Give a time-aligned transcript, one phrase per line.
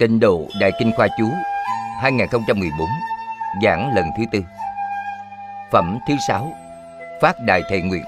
[0.00, 1.24] Tịnh độ Đại Kinh Khoa Chú
[2.02, 2.88] 2014
[3.64, 4.38] Giảng lần thứ tư.
[5.72, 6.52] Phẩm thứ sáu,
[7.22, 8.04] Phát Đại Thệ Nguyện.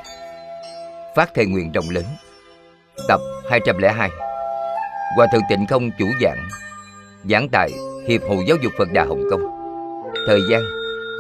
[1.17, 2.05] Phát Thệ Nguyện rộng lớn.
[3.09, 3.21] Tập
[3.51, 4.11] 202
[5.17, 6.49] Hòa Thượng Tịnh Không chủ giảng
[7.31, 7.71] Giảng tại
[8.09, 9.43] Hiệp hội Giáo dục Phật Đà Hồng Kông.
[10.27, 10.63] Thời gian,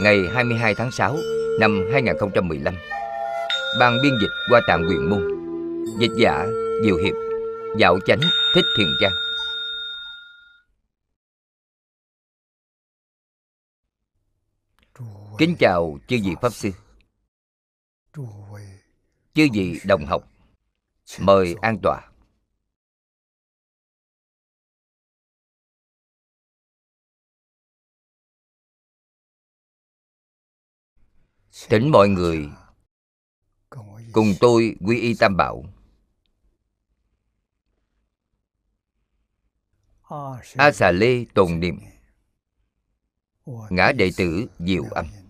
[0.02, 1.16] ngày 22 tháng 6
[1.60, 2.74] năm 2015
[3.80, 5.22] Ban biên dịch qua tạng quyền môn.
[5.98, 6.46] Dịch giả
[6.84, 7.14] Diệu Hiệp.
[7.78, 8.20] Dạo chánh
[8.54, 9.12] Thích Thiền Trang.
[15.42, 16.70] Kính chào chư vị Pháp Sư.
[19.34, 20.28] Chư vị đồng học,
[21.20, 22.10] Mời an tọa.
[31.68, 32.48] Thỉnh mọi người
[34.12, 35.62] cùng tôi quy y tam bảo.
[40.56, 41.78] A xà lê tồn niệm.
[43.70, 45.21] Ngã đệ tử diệu âm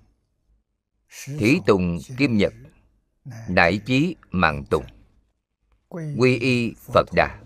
[1.39, 2.53] thí tùng kim nhật
[3.49, 4.85] đại chí mạng tùng
[5.89, 7.41] quy y phật đà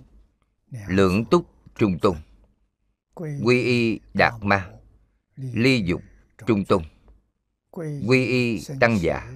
[0.89, 1.47] lượng túc
[1.79, 2.17] trung tôn
[3.15, 4.71] quy y đạt ma
[5.37, 6.03] ly dục
[6.47, 6.83] trung tôn
[8.07, 9.33] quy y tăng giả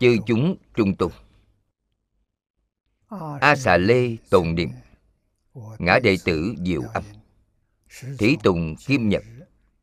[0.00, 1.12] chư chúng trung tôn
[3.40, 4.70] a xà lê tồn niệm
[5.78, 7.04] ngã đệ tử diệu âm
[8.18, 9.22] thí tùng kim nhật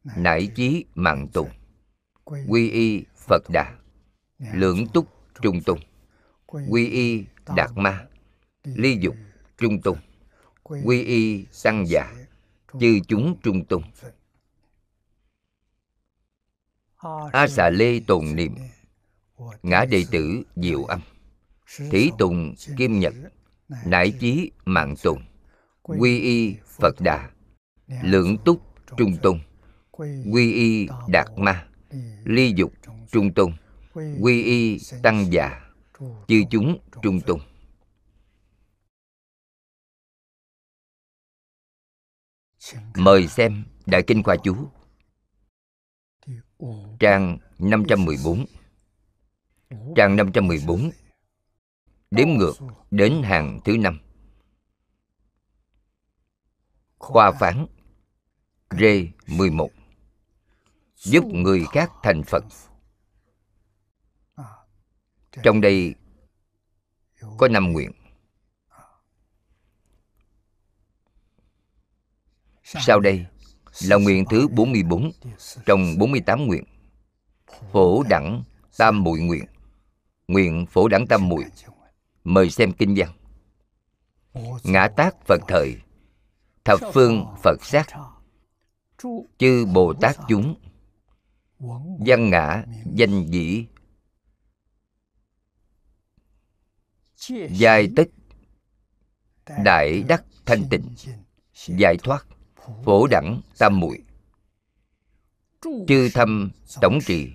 [0.04, 1.50] nải chí mạng tùng.
[2.48, 3.76] Quy y phật đà
[4.54, 5.08] lượng túc
[5.42, 5.80] trung tôn
[6.70, 7.26] quy y
[7.56, 8.06] đạt ma
[8.64, 9.16] ly dục
[9.58, 9.98] trung tôn
[10.64, 12.14] quy y tăng giả
[12.80, 13.82] chư chúng trung tôn
[17.32, 18.56] a xà lê tồn niệm
[19.64, 21.02] ngã đệ tử diệu âm
[21.92, 23.14] thí tùng kim nhật
[23.86, 25.24] nải chí mạng tùng
[25.82, 27.30] quy y phật đà
[28.04, 28.62] lượng túc
[28.98, 29.40] trung tôn
[30.32, 31.68] quy y đạt ma
[32.24, 32.74] ly dục
[33.12, 33.54] trung tôn.
[34.22, 35.72] Quy y tăng già.
[36.28, 37.40] Chư chúng trung tôn.
[42.96, 44.56] Mời xem đại kinh khoa chú.
[47.00, 48.46] Trang 514
[49.96, 50.92] trang 514
[52.12, 52.54] đếm ngược
[52.92, 54.00] đến hàng thứ năm.
[56.98, 57.66] Khoa phán,
[58.80, 59.70] rê 11
[61.04, 62.44] giúp người khác thành phật.
[65.44, 65.96] Trong đây
[67.38, 67.92] có năm nguyện.
[72.64, 73.26] Sau đây
[73.82, 75.12] là nguyện thứ 44
[75.66, 76.64] trong 48 nguyện.
[77.72, 78.44] Phổ đẳng
[78.78, 79.46] tam muội nguyện.
[80.28, 81.46] Nguyện phổ đẳng tam muội.
[82.24, 83.10] Mời xem kinh văn.
[84.64, 85.76] Ngã tác phật thời,
[86.66, 87.88] thập phương phật sát,
[89.38, 90.56] chư bồ tát chúng
[92.06, 93.66] văn ngã, danh dĩ.
[97.50, 98.10] Giai tích,
[99.64, 100.96] đại đắc thanh tịnh.
[101.68, 102.26] Giải thoát,
[102.86, 104.04] phổ đẳng tam muội.
[105.88, 107.34] Chư thâm tổng trì,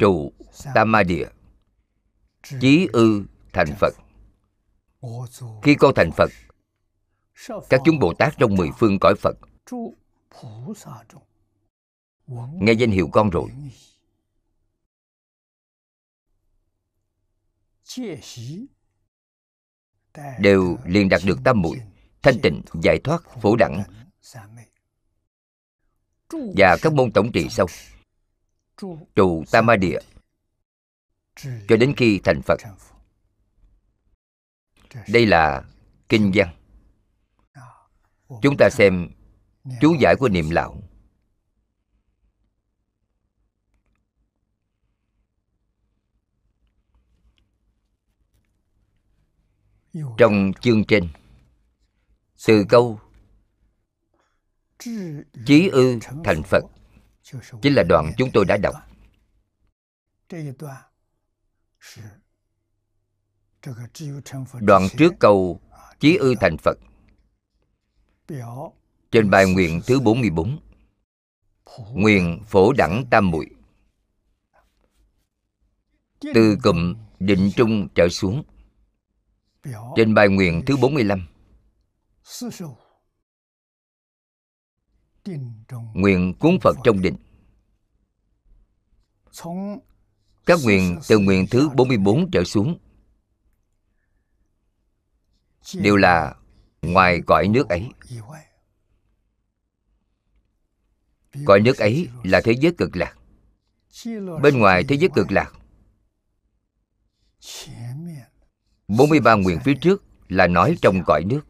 [0.00, 0.32] trụ
[0.74, 1.28] tam ma địa.
[2.60, 3.94] Chí ư thành phật.
[5.62, 6.30] Khi con thành phật,
[7.68, 9.36] các chúng bồ tát trong mười phương cõi phật
[12.28, 13.50] nghe danh hiệu con rồi.
[20.38, 21.80] Đều liền đạt được tam muội,
[22.22, 23.82] thanh tịnh, giải thoát phổ đẳng.
[26.30, 27.66] Và các môn tổng trị sau.
[29.14, 29.98] Trụ tam ma địa.
[31.68, 32.60] Cho đến khi thành phật.
[35.08, 35.64] Đây là
[36.08, 36.54] kinh văn.
[38.42, 39.08] Chúng ta xem
[39.80, 40.87] chú giải của niệm lão.
[50.18, 51.08] Trong chương trên
[52.46, 53.00] từ câu,
[55.46, 56.64] chí ư thành phật
[57.62, 58.74] chính là đoạn chúng tôi đã đọc.
[64.60, 65.60] Đoạn trước câu,
[66.00, 66.78] chí ư thành phật
[69.10, 70.58] trên bài nguyện thứ 44
[71.92, 73.46] Nguyện phổ đẳng tam muội.
[76.34, 78.44] Từ cụm định trung trở xuống.
[79.96, 81.26] Trên bài nguyện thứ 45
[85.94, 87.16] Nguyện cúng Phật trong định.
[90.46, 92.78] Các nguyện từ nguyện thứ 44 trở xuống.
[95.74, 96.34] Đều là
[96.82, 97.88] ngoài cõi nước ấy.
[101.46, 103.14] cõi nước ấy là thế giới cực lạc.
[104.42, 105.52] Bên ngoài thế giới cực lạc
[108.88, 111.40] 43 nguyện phía trước là nói trong cõi nước.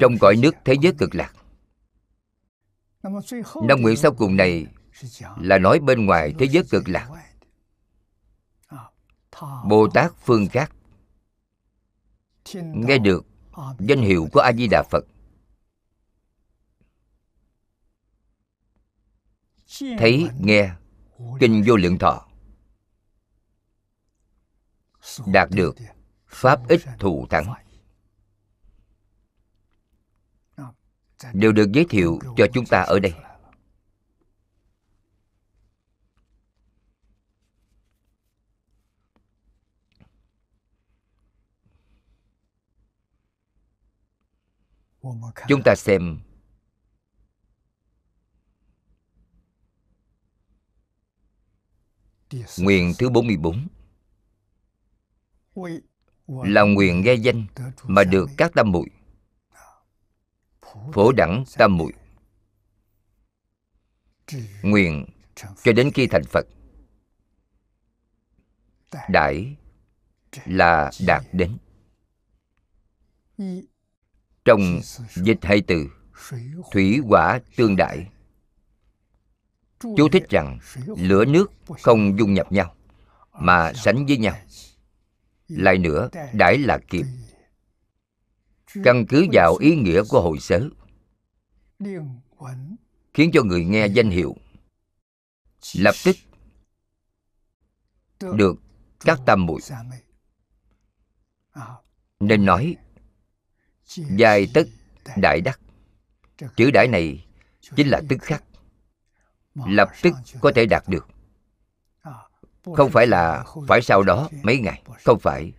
[0.00, 1.32] Trong cõi nước thế giới cực lạc.
[3.62, 4.66] Năm nguyện sau cùng này
[5.40, 7.10] là nói bên ngoài thế giới cực lạc.
[9.68, 10.72] Bồ tát phương khác.
[12.54, 13.26] Nghe được
[13.78, 15.04] danh hiệu của a di đà phật.
[19.98, 20.70] Thấy, nghe,
[21.40, 22.27] kinh vô lượng thọ
[25.26, 25.76] đạt được
[26.26, 27.54] pháp ích thù thắng.
[31.32, 33.14] Đều được giới thiệu cho chúng ta ở đây.
[45.48, 46.20] Chúng ta xem.
[52.58, 53.68] Nguyện thứ 44
[56.26, 57.46] là nguyện nghe danh
[57.82, 58.90] mà được các tam muội.
[60.92, 61.92] Phổ đẳng tam muội.
[64.62, 66.46] Nguyện cho đến khi thành phật.
[69.10, 69.56] Đại
[70.44, 71.56] là đạt đến.
[74.44, 74.80] Trong
[75.14, 75.90] dịch hai từ
[76.72, 78.08] thủy hỏa tương đại
[79.80, 80.58] chú thích rằng
[80.96, 81.52] lửa nước
[81.82, 82.74] không dung nhập nhau
[83.32, 84.36] mà sánh với nhau
[85.48, 87.06] lại nữa, đãi là kịp.
[88.84, 90.68] Căn cứ vào ý nghĩa của hội sớ,
[93.14, 94.36] khiến cho người nghe danh hiệu
[95.74, 96.16] lập tức
[98.20, 98.56] được
[99.00, 99.60] các tam muội.
[102.20, 102.76] Nên nói
[103.94, 104.62] giai tất
[105.16, 105.60] đại đắc.
[106.56, 107.26] Chữ đại này
[107.76, 108.44] chính là tức khắc,
[109.54, 111.08] lập tức có thể đạt được
[112.76, 114.82] không phải là phải sau đó, mấy ngày.
[115.04, 115.52] Không phải.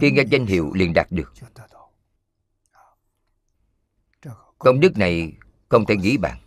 [0.00, 1.32] Khi nghe danh hiệu liền đạt được.
[4.58, 5.32] Công đức này
[5.68, 6.38] không thể nghĩ bạn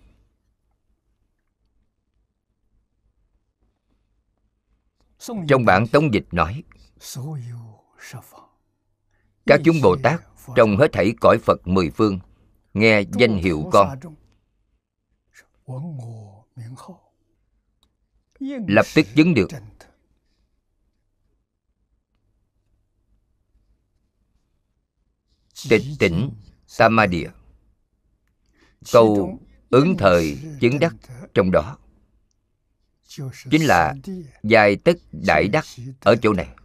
[5.47, 6.63] trong bản tống dịch nói,
[9.45, 10.21] các chúng bồ tát
[10.55, 12.19] trong hết thảy cõi phật mười phương,
[12.73, 13.99] nghe danh hiệu con.
[18.67, 19.47] Lập tức chứng được.
[25.69, 26.29] Tịch tỉnh
[26.67, 27.25] Samadhi.
[28.91, 30.95] Câu ứng thời chứng đắc
[31.33, 31.77] trong đó.
[33.51, 33.95] Chính là
[34.43, 35.65] dài tất đại đắc
[36.01, 36.55] ở chỗ này.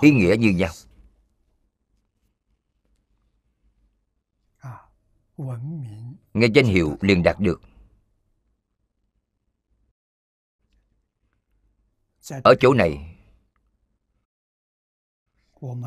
[0.00, 0.72] Ý nghĩa như nhau.
[6.34, 7.60] Nghe danh hiệu liền đạt được.
[12.44, 13.16] Ở chỗ này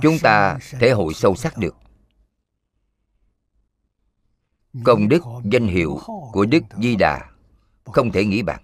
[0.01, 1.75] chúng ta thể hội sâu sắc được
[4.85, 5.99] công đức, danh hiệu
[6.31, 7.31] của đức di đà.
[7.83, 8.63] Không thể nghĩ bàn.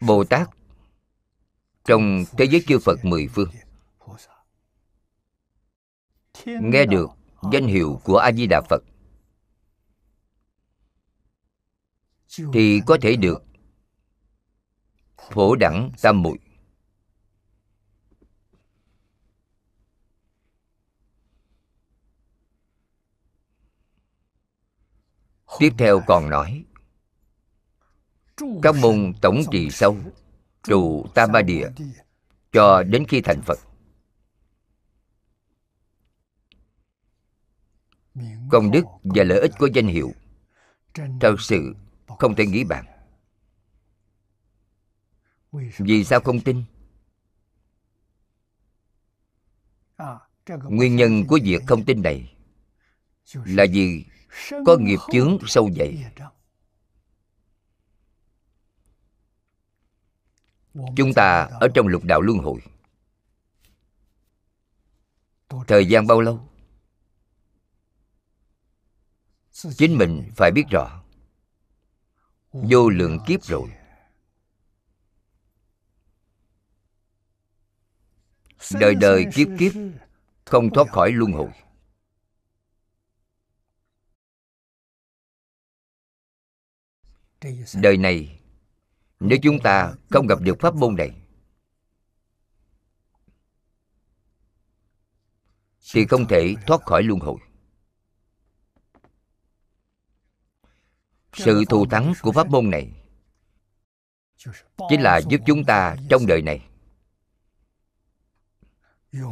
[0.00, 0.50] Bồ tát,
[1.84, 3.50] trong thế giới chư phật mười phương,
[6.44, 7.10] nghe được
[7.52, 8.82] danh hiệu của a di đà phật,
[12.52, 13.44] thì có thể được
[15.30, 16.38] phổ đẳng tam muội.
[25.58, 26.64] Tiếp theo còn nói,
[28.62, 29.96] các môn tổng trì sâu
[30.62, 31.68] trụ tam ba địa,
[32.52, 33.58] cho đến khi thành phật.
[38.50, 40.12] Công đức và lợi ích của danh hiệu,
[40.94, 41.74] thật sự
[42.18, 42.84] không thể nghĩ bàn.
[45.78, 46.64] Vì sao không tin?
[50.46, 52.36] Nguyên nhân của việc không tin này
[53.32, 54.04] là vì
[54.66, 56.04] có nghiệp chướng sâu dày.
[60.96, 62.60] chúng ta ở trong lục đạo luân hồi.
[65.66, 66.48] Thời gian bao lâu?
[69.52, 71.02] Chính mình phải biết rõ.
[72.52, 73.68] Vô lượng kiếp rồi.
[78.80, 79.72] Đời đời kiếp kiếp
[80.44, 81.50] không thoát khỏi luân hồi
[87.74, 88.40] đời này,
[89.20, 91.10] nếu chúng ta không gặp được pháp môn này,
[95.92, 97.38] thì không thể thoát khỏi luân hồi.
[101.32, 102.92] Sự thù thắng của pháp môn này
[104.88, 106.68] chính là giúp chúng ta trong đời này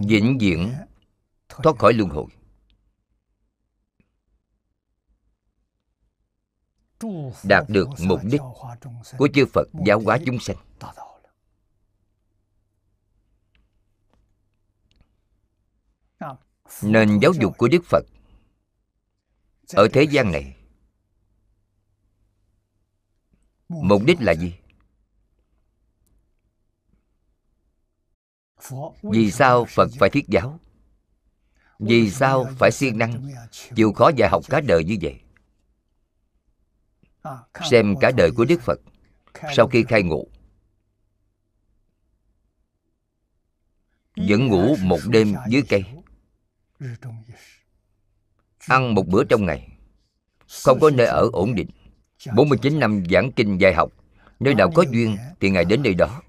[0.08, 0.72] vĩnh viễn
[1.48, 2.26] thoát khỏi luân hồi.
[7.44, 8.40] Đạt được mục đích
[9.18, 10.56] của chư Phật giáo hóa chúng sanh.
[16.82, 18.04] Nền giáo dục của Đức Phật
[19.72, 20.56] ở thế gian này
[23.68, 24.54] mục đích là gì?
[29.02, 30.60] Vì sao Phật phải thiết giáo?
[31.78, 33.30] Vì sao phải siêng năng
[33.76, 35.23] chịu khó dạy học cả đời như vậy?
[37.70, 38.80] Xem cả đời của đức phật
[39.56, 40.26] sau khi khai ngộ.
[44.16, 45.84] Vẫn ngủ một đêm dưới cây.
[48.58, 49.68] Ăn một bữa trong ngày.
[50.64, 51.68] Không có nơi ở ổn định.
[52.36, 53.92] 49 năm giảng kinh dạy học.
[54.40, 56.22] Nơi nào có duyên thì Ngài đến nơi đó.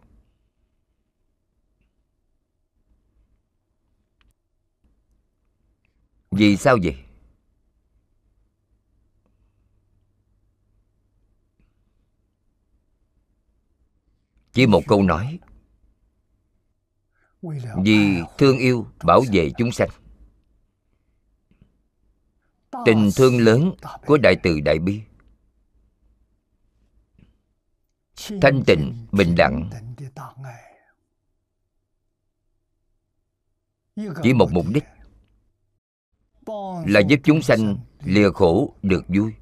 [6.31, 7.04] Vì sao vậy?
[14.55, 15.39] Chỉ một câu nói.
[17.83, 19.89] Vì thương yêu bảo vệ chúng sanh.
[22.85, 23.74] Tình thương lớn
[24.05, 25.01] của đại từ đại bi.
[28.41, 29.69] Thanh tịnh, bình đẳng.
[34.24, 34.83] Chỉ một mục đích
[36.88, 39.33] là giúp chúng sanh lìa khổ được vui.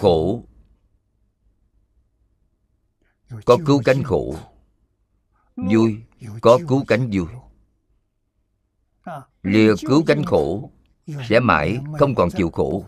[0.00, 0.44] Khổ.
[3.44, 4.34] Có cứu cánh khổ.
[5.56, 5.96] vui.
[6.40, 7.26] Có cứu cánh vui.
[9.42, 10.70] Lìa cứu cánh khổ.
[11.28, 12.84] sẽ mãi không còn chịu khổ.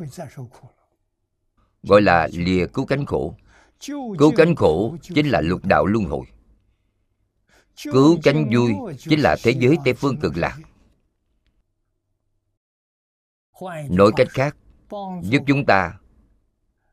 [1.82, 3.36] gọi là lìa cứu cánh khổ.
[4.18, 6.26] Cứu cánh khổ chính là lục đạo luân hồi.
[7.84, 10.58] Cứu cánh vui chính là thế giới tây phương cực lạc.
[13.90, 14.56] nói cách khác
[15.22, 15.98] giúp chúng ta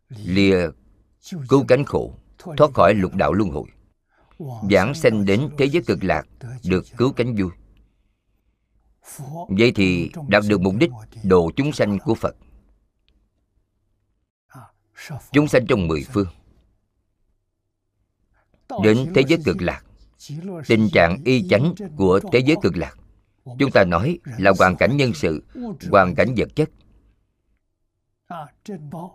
[0.10, 0.70] lìa
[1.50, 2.14] cứu cánh khổ,
[2.58, 3.70] thoát khỏi lục đạo luân hồi.
[4.72, 6.28] Giảng sanh đến thế giới cực lạc,
[6.64, 7.52] được cứu cánh vui.
[9.50, 10.92] Vậy thì đạt được mục đích
[11.24, 12.36] độ chúng sanh của phật.
[15.32, 16.28] Chúng sanh trong mười phương.
[18.84, 19.84] Đến thế giới cực lạc,
[20.68, 22.96] tình trạng y chánh của thế giới cực lạc,
[23.60, 25.44] chúng ta nói là hoàn cảnh nhân sự,
[25.92, 26.70] hoàn cảnh vật chất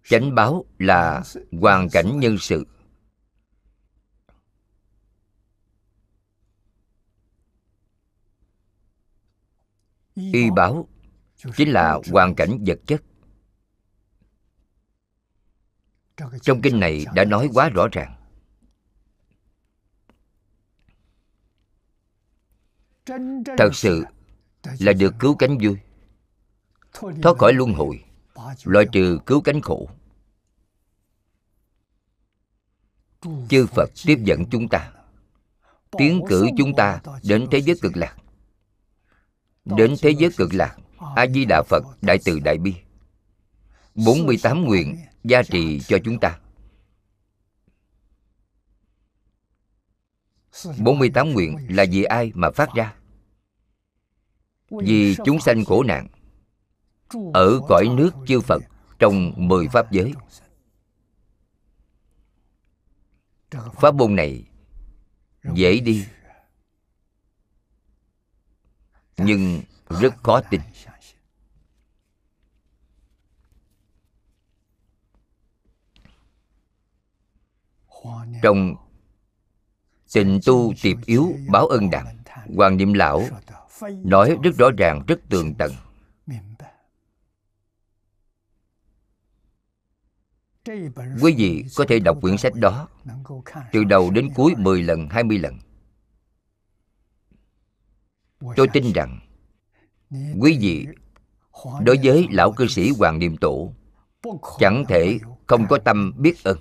[0.04, 1.22] chánh báo là
[1.60, 2.66] hoàn cảnh nhân sự.
[10.14, 10.88] Y báo
[11.56, 13.02] chính là hoàn cảnh vật chất.
[16.42, 18.20] Trong kinh này đã nói quá rõ ràng.
[23.58, 24.04] Thật sự
[24.78, 25.76] là được cứu cánh vui,
[27.22, 28.04] thoát khỏi luân hồi
[28.64, 29.88] loại trừ cứu cánh khổ.
[33.48, 34.92] Chư phật tiếp dẫn chúng ta,
[35.98, 38.16] tiến cử chúng ta đến thế giới cực lạc.
[39.64, 40.76] Đến thế giới cực lạc
[41.16, 42.74] a di đà phật đại từ đại bi.
[43.94, 46.38] 48 nguyện gia trì cho chúng ta.
[50.78, 52.94] 48 nguyện là vì ai mà phát ra?
[54.70, 56.08] Vì chúng sanh khổ nạn
[57.34, 58.62] ở cõi nước chư Phật
[58.98, 60.12] trong mười pháp giới.
[63.74, 64.44] Pháp môn này
[65.54, 66.06] dễ đi
[69.16, 70.60] nhưng rất khó tin.
[78.42, 78.74] Trong
[80.12, 82.18] tình tu tiệp yếu báo ân đặng
[82.56, 83.22] Hoàng Niệm Lão
[84.04, 85.72] nói rất rõ ràng, rất tường tận
[91.22, 92.88] Quý vị có thể đọc quyển sách đó
[93.72, 95.58] từ đầu đến cuối 10 lần, 20 lần.
[98.56, 99.20] Tôi tin rằng
[100.40, 100.86] quý vị
[101.84, 103.72] đối với lão cư sĩ Hoàng Niệm Tổ
[104.58, 106.58] chẳng thể không có tâm biết ơn.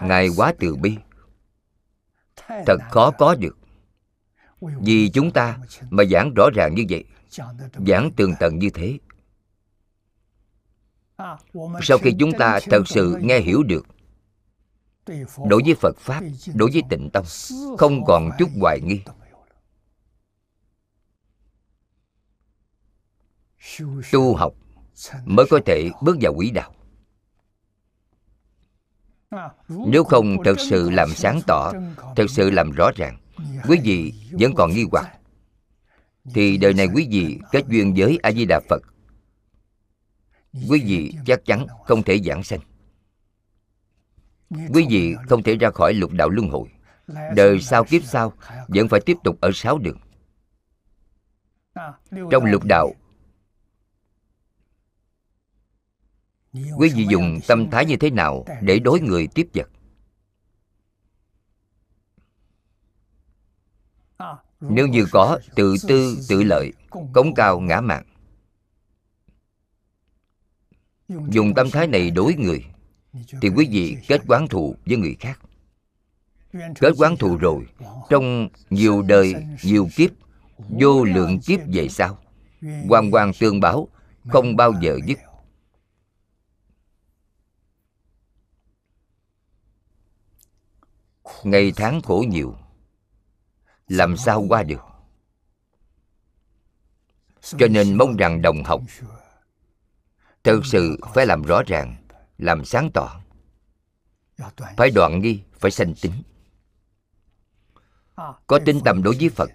[0.00, 0.96] Ngài quá từ bi
[2.66, 3.58] Thật khó có được
[4.60, 5.58] Vì chúng ta
[5.90, 7.04] mà giảng rõ ràng như vậy
[7.86, 8.98] Giảng tường tận như thế
[11.82, 13.86] sau khi chúng ta thật sự nghe hiểu được
[15.48, 16.22] đối với phật pháp
[16.54, 17.24] đối với tịnh tông
[17.78, 19.00] không còn chút hoài nghi.
[24.12, 24.54] tu học
[25.24, 26.74] mới có thể bước vào quỹ đạo.
[29.68, 31.72] nếu không thật sự làm sáng tỏ
[32.16, 33.18] thật sự làm rõ ràng
[33.68, 35.16] quý vị vẫn còn nghi hoặc.
[36.34, 38.82] Thì đời này quý vị kết duyên với a di đà phật
[40.52, 42.60] quý vị chắc chắn không thể giảng sanh.
[44.50, 46.68] Quý vị không thể ra khỏi lục đạo luân hồi.
[47.36, 48.32] Đời sau kiếp sau
[48.68, 49.98] vẫn phải tiếp tục ở sáu đường.
[52.30, 52.94] Trong lục đạo,
[56.52, 59.68] quý vị dùng tâm thái như thế nào để đối người tiếp vật?
[64.60, 66.72] Nếu như có tự tư tự lợi,
[67.12, 68.09] cống cao ngã mạng
[71.30, 72.64] dùng tâm thái này đối người,
[73.42, 75.40] thì quý vị kết quán thù với người khác.
[76.80, 77.66] Kết quán thù rồi,
[78.10, 80.10] trong nhiều đời, nhiều kiếp,
[80.68, 82.18] vô lượng kiếp về sau
[82.88, 83.88] hoàn hoàn tương báo
[84.28, 85.18] không bao giờ dứt.
[91.42, 92.54] Ngày tháng khổ nhiều,
[93.88, 94.80] làm sao qua được?
[97.40, 98.82] Cho nên mong rằng đồng học
[100.44, 101.96] thực sự phải làm rõ ràng,
[102.38, 103.20] làm sáng tỏ.
[104.76, 106.22] Phải đoạn nghi, phải sanh tính.
[108.46, 109.50] Có tinh tầm đối với phật.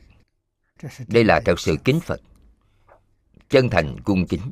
[1.07, 2.21] Đây là thật sự kính phật.
[3.49, 4.51] Chân thành cung kính.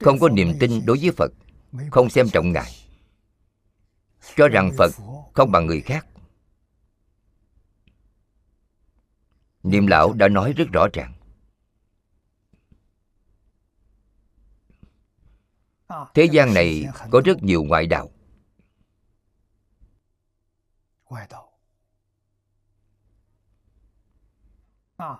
[0.00, 1.32] Không có niềm tin đối với phật,
[1.90, 2.72] không xem trọng ngài.
[4.36, 4.90] Cho rằng phật
[5.34, 6.06] không bằng người khác.
[9.62, 11.12] Niệm lão đã nói rất rõ ràng.
[16.14, 18.10] Thế gian này có rất nhiều ngoại đạo.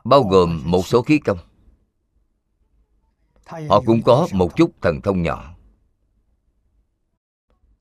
[0.05, 1.39] Bao gồm một số khí công.
[3.47, 5.55] Họ cũng có một chút thần thông nhỏ.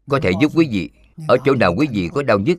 [0.10, 0.90] Có thể giúp quý vị
[1.28, 2.58] ở chỗ nào quý vị có đau nhất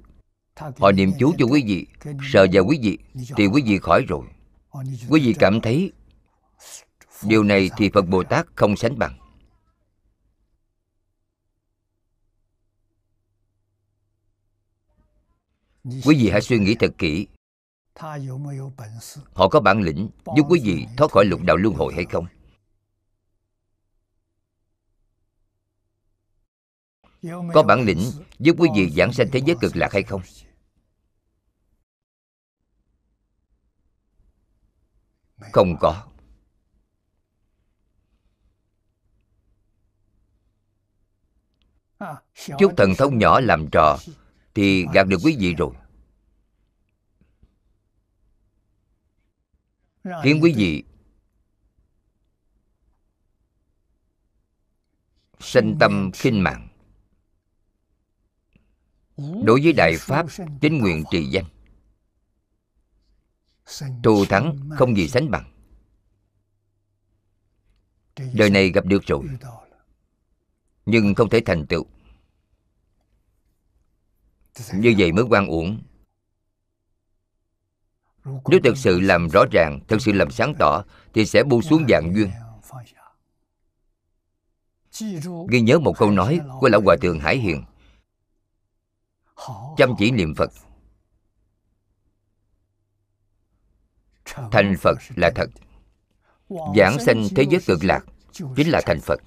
[0.56, 1.86] họ niệm chú cho quý vị
[2.32, 2.98] sờ vào quý vị
[3.36, 4.26] thì quý vị khỏi rồi.
[5.08, 5.92] Quý vị cảm thấy
[7.22, 9.21] điều này thì phật bồ tát không sánh bằng.
[15.84, 17.26] Quý vị hãy suy nghĩ thật kỹ.
[19.34, 22.26] Họ có bản lĩnh giúp quý vị thoát khỏi lục đạo luân hồi hay không?
[27.54, 30.22] Có bản lĩnh giúp quý vị giảng sanh thế giới cực lạc hay không?
[35.52, 36.08] Không có.
[42.58, 43.98] Chút thần thông nhỏ làm trò
[44.54, 45.74] thì gạt được quý vị rồi.
[50.24, 50.84] Khiến quý vị
[55.40, 56.68] sinh tâm khinh mạng.
[59.16, 60.26] Đối với đại pháp,
[60.60, 61.44] chính nguyện trì danh.
[64.02, 65.52] Thù thắng không gì sánh bằng.
[68.34, 69.24] Đời này gặp được rồi,
[70.86, 71.86] nhưng không thể thành tựu
[74.74, 75.82] như vậy mới quan uổng.
[78.24, 80.84] Nếu thực sự làm rõ ràng, thực sự làm sáng tỏ,
[81.14, 82.30] thì sẽ buông xuống dạng duyên.
[85.48, 87.64] Ghi nhớ một câu nói của lão hòa thượng hải hiền.
[89.76, 90.50] Chăm chỉ niệm phật.
[94.24, 95.50] Thành phật là thật.
[96.76, 98.00] Giảng sanh thế giới cực lạc
[98.56, 99.20] chính là thành phật.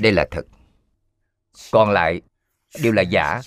[0.00, 0.42] Đây là thật.
[1.72, 2.22] Còn lại
[2.82, 3.40] đều là giả.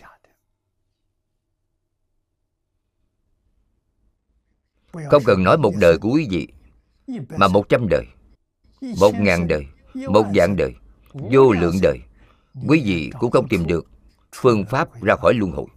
[5.10, 6.48] Không cần nói một đời của quý vị,
[7.30, 8.06] mà một trăm đời,
[9.00, 10.74] một ngàn đời, một vạn đời,
[11.14, 12.00] vô lượng đời,
[12.68, 13.86] quý vị cũng không tìm được
[14.32, 15.68] phương pháp ra khỏi luân hồi.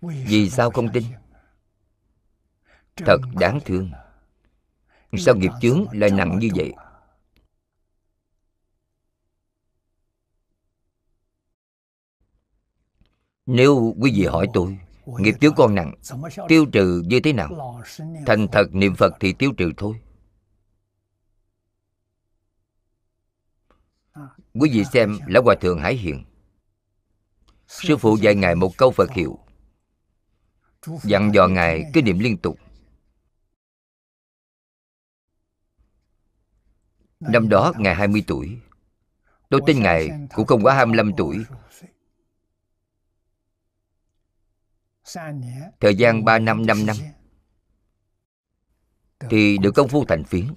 [0.00, 1.04] Vì sao không tin?
[2.96, 3.90] Thật đáng thương.
[5.18, 6.72] Sao nghiệp chướng lại nặng như vậy?
[13.46, 15.94] Nếu quý vị hỏi tôi, nghiệp chướng con nặng
[16.48, 17.80] tiêu trừ như thế nào?
[18.26, 20.00] Thành thật niệm phật thì tiêu trừ thôi.
[24.54, 26.24] Quý vị xem lão hòa thượng hải hiền.
[27.66, 29.38] Sư phụ dạy ngài một câu phật hiệu.
[31.02, 32.58] Dặn dò ngài cứ niệm liên tục.
[37.20, 38.58] Năm đó ngài 20 tuổi.
[39.50, 41.44] Tôi tin ngài cũng không quá 25 tuổi.
[45.80, 46.96] Thời gian 3 năm 5 năm
[49.30, 50.54] thì được công phu thành phiến.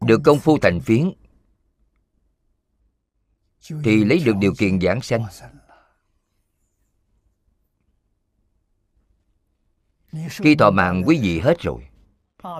[0.00, 0.20] Được.
[0.24, 1.12] Công phu thành phiến.
[3.84, 5.26] Thì lấy được điều kiện giảng sanh.
[10.30, 11.88] khi thọ mạng quý vị hết rồi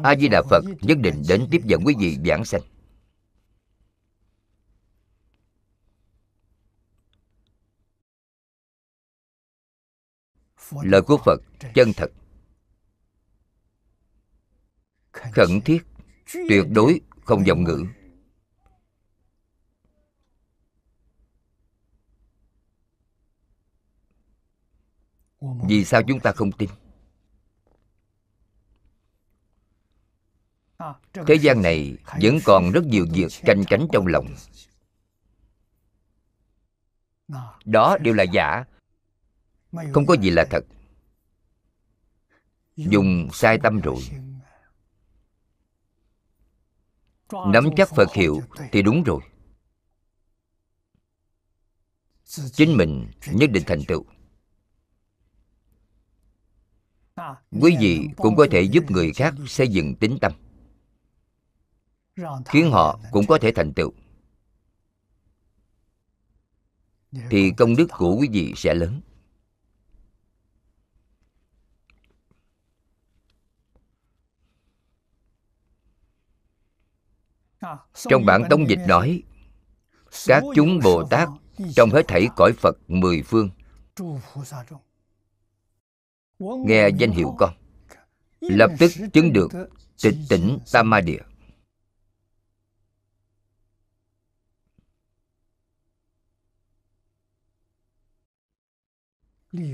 [0.02, 2.60] a di đà phật nhất định đến tiếp dẫn quý vị giảng sanh
[10.70, 11.40] lời của phật
[11.74, 12.10] chân thật.
[15.12, 15.86] Khẩn thiết,
[16.32, 17.84] tuyệt đối không vọng ngữ.
[25.68, 26.70] Vì sao chúng ta không tin?
[31.26, 34.26] Thế gian này vẫn còn rất nhiều việc canh cánh trong lòng.
[37.64, 38.64] Đó đều là giả
[39.92, 40.64] không có gì là thật.
[42.76, 44.02] Dùng sai tâm rồi.
[47.32, 48.40] nắm chắc phật hiệu
[48.72, 49.20] thì đúng rồi.
[52.24, 54.04] Chính mình nhất định thành tựu.
[57.60, 60.32] Quý vị cũng có thể giúp người khác xây dựng tính tâm.
[62.46, 63.92] Khiến họ cũng có thể thành tựu.
[67.30, 69.00] Thì công đức của quý vị sẽ lớn
[77.94, 79.22] trong bản tống dịch nói
[80.26, 81.28] các chúng bồ tát
[81.74, 83.50] trong hết thảy cõi phật mười phương.
[86.38, 87.54] Nghe danh hiệu con
[88.40, 89.48] lập tức chứng được
[90.02, 91.20] tịch tỉnh tam ma địa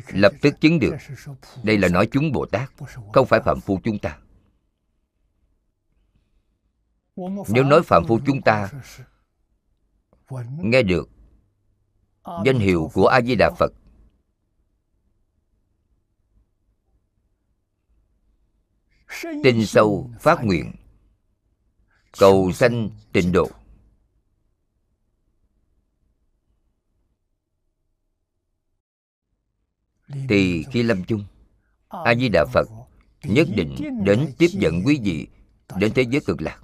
[0.09, 0.94] lập tức chứng được.
[1.64, 2.70] đây là nói chúng bồ tát
[3.12, 4.18] không phải phạm phu chúng ta
[7.49, 8.70] nếu nói phạm phu chúng ta,
[10.59, 11.09] nghe được
[12.44, 13.73] danh hiệu của a di đà phật,
[19.23, 20.73] tin sâu phát nguyện,
[22.18, 23.51] cầu sanh tịnh độ.
[30.29, 31.25] Thì khi lâm chung
[31.88, 32.68] a di đà phật
[33.23, 35.29] nhất định đến tiếp dẫn quý vị
[35.77, 36.61] đến thế giới cực lạc.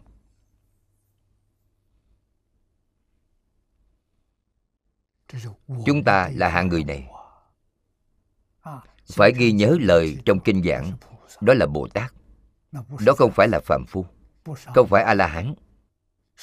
[5.86, 7.06] Chúng ta là hạng người này.
[9.12, 10.92] Phải ghi nhớ lời trong kinh giảng,
[11.40, 12.12] đó là bồ tát.
[13.06, 14.06] Đó không phải là phạm phu,
[14.74, 15.54] không phải a la hán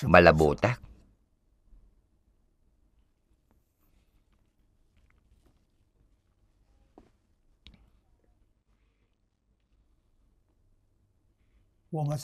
[0.04, 0.80] mà là bồ tát.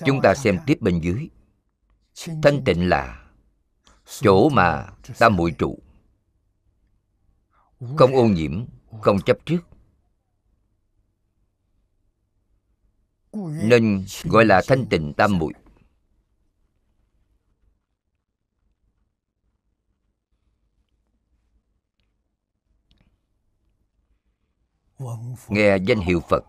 [0.06, 1.30] Chúng ta xem tiếp bên dưới.
[2.44, 3.26] Thanh tịnh là
[4.04, 5.80] chỗ mà ta muội trụ
[7.80, 8.66] không ô nhiễm
[9.02, 9.60] không chấp trước.
[13.64, 15.54] Nên gọi là thanh tịnh tam muội.
[25.48, 26.44] Nghe danh hiệu phật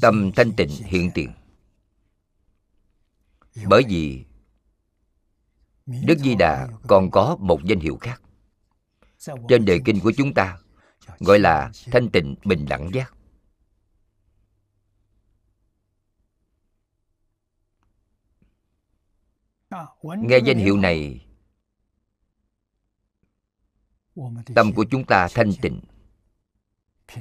[0.00, 1.32] tâm thanh tịnh hiện tiền.
[3.66, 4.24] Bởi vì
[5.86, 8.22] đức di đà còn có một danh hiệu khác
[9.48, 10.58] trên đề kinh của chúng ta,
[11.18, 13.14] gọi là thanh tịnh bình đẳng giác.
[20.02, 21.26] Nghe danh hiệu này,
[24.54, 25.80] tâm của chúng ta thanh tịnh,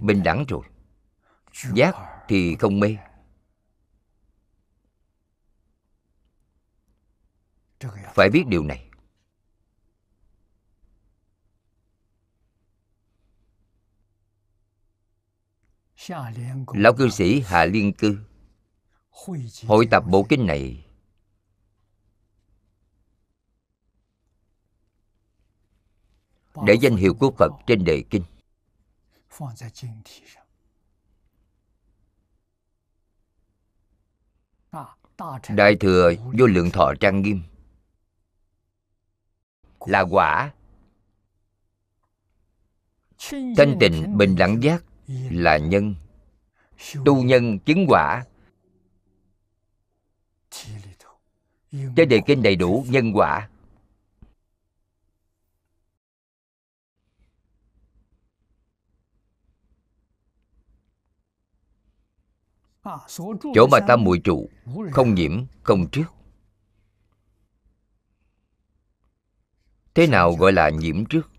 [0.01, 0.61] bình đẳng rồi
[1.53, 1.95] giác
[2.27, 2.97] thì không mê.
[8.15, 8.89] Phải biết điều này.
[16.73, 18.19] Lão cư sĩ hạ liên cư
[19.67, 20.85] hội tập bộ kinh này.
[26.65, 28.23] Để danh hiệu của phật trên đề kinh
[35.49, 37.41] Đại thừa vô lượng thọ trang nghiêm.
[39.85, 40.51] Là quả.
[43.31, 44.83] Thanh tịnh bình đẳng giác
[45.31, 45.95] là nhân.
[47.05, 48.25] Tu nhân chứng quả.
[51.95, 53.49] Trên đề kinh đầy đủ nhân quả.
[63.53, 64.49] Chỗ mà ta mùi trụ
[64.91, 66.05] không nhiễm không trước.
[69.93, 71.29] Thế nào gọi là nhiễm trước?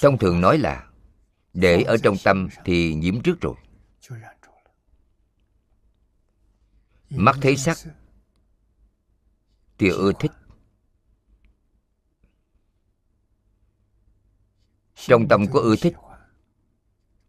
[0.00, 0.88] Thông thường nói là
[1.52, 3.54] để ở trong tâm thì nhiễm trước rồi.
[7.10, 7.76] Mắt thấy sắc
[9.78, 10.32] thì ưa thích
[15.06, 15.96] trong tâm có ưa thích,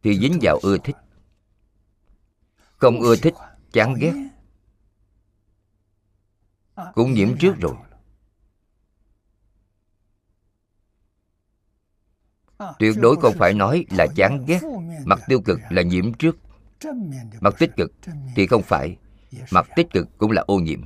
[0.03, 0.95] thì dính vào ưa thích.
[2.77, 3.33] Không ưa thích,
[3.71, 4.13] chán ghét.
[6.93, 7.75] Cũng nhiễm trước rồi.
[12.79, 14.59] Tuyệt đối không phải nói là chán ghét.
[15.05, 16.37] Mặt tiêu cực là nhiễm trước.
[17.41, 17.91] Mặt tích cực
[18.35, 18.97] thì không phải.
[19.51, 20.81] Mặt tích cực cũng là ô nhiễm.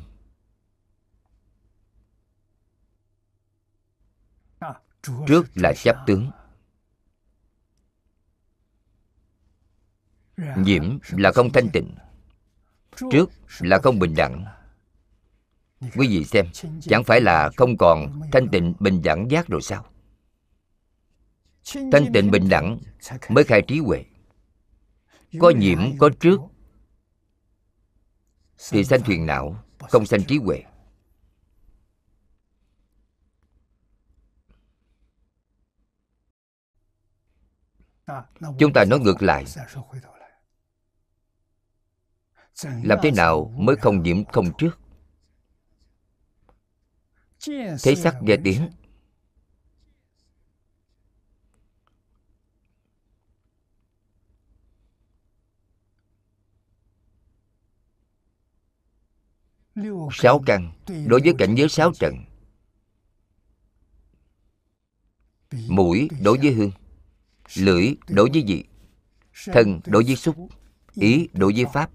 [5.28, 6.32] Trước là chấp tướng.
[10.38, 11.96] Nhiễm là không thanh tịnh.
[13.12, 14.46] Trước là không bình đẳng.
[15.82, 16.46] Quý vị xem,
[16.82, 19.86] chẳng phải là không còn thanh tịnh, bình đẳng giác rồi sao?
[21.74, 22.80] Thanh tịnh, bình đẳng
[23.30, 24.06] mới khai trí huệ.
[25.40, 26.40] Có nhiễm có trước.
[28.70, 30.64] Thì sanh thuyền não, không sanh trí huệ.
[38.60, 39.46] Chúng ta nói ngược lại
[42.64, 44.80] làm thế nào mới không nhiễm không trước?
[47.84, 48.70] Thấy sắc nghe tiếng.
[60.12, 60.74] Sáu căn
[61.08, 62.16] đối với cảnh giới sáu trần.
[65.52, 66.72] Mũi đối với hương
[67.56, 68.66] lưỡi đối với vị
[69.46, 70.36] thân đối với xúc
[70.94, 71.92] ý đối với pháp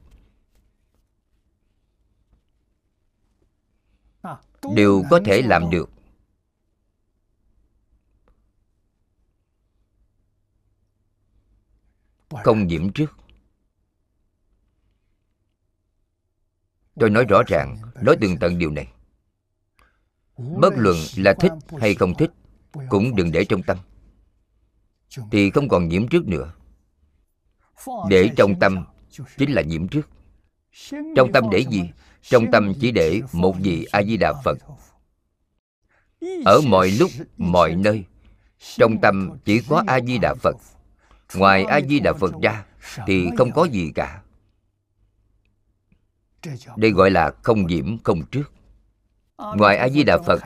[4.75, 5.91] đều có thể làm được.
[12.45, 13.13] Không nhiễm trước.
[16.95, 18.93] Tôi nói rõ ràng, nói tường tận điều này.
[20.37, 22.31] Bất luận là thích hay không thích,
[22.89, 23.79] cũng đừng để trong tâm.
[25.31, 26.53] Thì không còn nhiễm trước nữa.
[28.09, 28.85] Để trong tâm
[29.39, 30.09] chính là nhiễm trước.
[31.17, 31.91] Trong tâm để gì?
[32.23, 34.59] Trong tâm chỉ để một vị a di đà phật.
[36.45, 38.05] Ở mọi lúc, mọi nơi,
[38.59, 40.57] trong tâm chỉ có a di đà phật.
[41.35, 42.65] Ngoài a di đà phật ra,
[43.07, 44.23] thì không có gì cả.
[46.77, 48.53] Đây gọi là không nhiễm không trước.
[49.57, 50.43] Ngoài a di đà phật,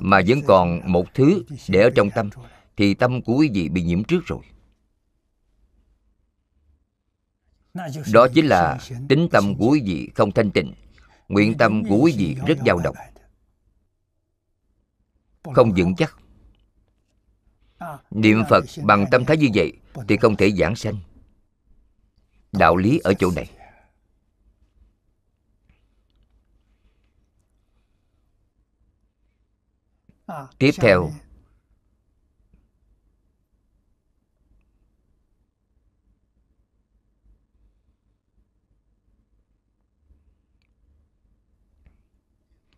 [0.00, 2.30] mà vẫn còn một thứ để ở trong tâm,
[2.76, 4.40] thì tâm của quý vị bị nhiễm trước rồi.
[8.12, 8.78] Đó chính là
[9.08, 10.74] tính tâm của quý vị không thanh tịnh
[11.28, 12.96] nguyện tâm của quý vị rất dao động.
[15.54, 16.16] Không vững chắc.
[18.10, 19.72] Niệm phật bằng tâm thái như vậy
[20.08, 20.94] thì không thể giảng sanh.
[22.52, 23.50] Đạo lý ở chỗ này.
[30.58, 31.10] Tiếp theo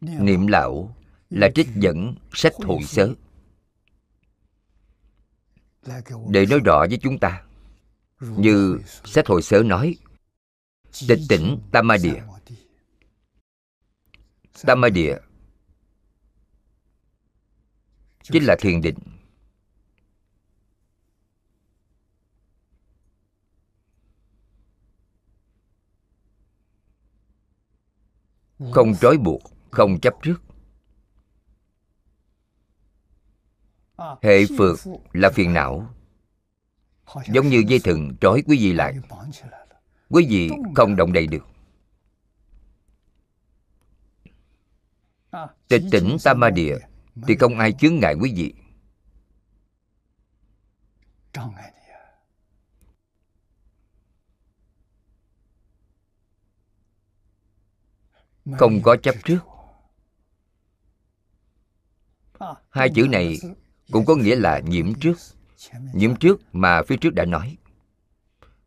[0.01, 0.97] niệm lão
[1.31, 3.15] là trích dẫn sách hội sớ.
[6.29, 7.43] để nói rõ với chúng ta
[8.21, 9.97] như sách hội sớ nói
[11.09, 12.23] tịch tỉnh tam ma địa
[14.67, 15.17] tam ma địa
[18.23, 18.99] chính là thiền định.
[28.73, 30.43] Không trói buộc không chấp trước.
[34.23, 34.79] Hệ phượt
[35.13, 35.95] là phiền não.
[37.27, 38.97] Giống như dây thừng trói quý vị lại.
[40.09, 41.47] Quý vị không động đậy được.
[45.69, 46.79] Tịch tỉnh tam ma địa
[47.27, 48.55] thì không ai chướng ngại quý vị.
[58.59, 59.39] Không có chấp trước
[62.70, 63.38] hai chữ này
[63.92, 65.18] cũng có nghĩa là nhiễm trước.
[65.94, 67.57] Nhiễm trước mà phía trước đã nói.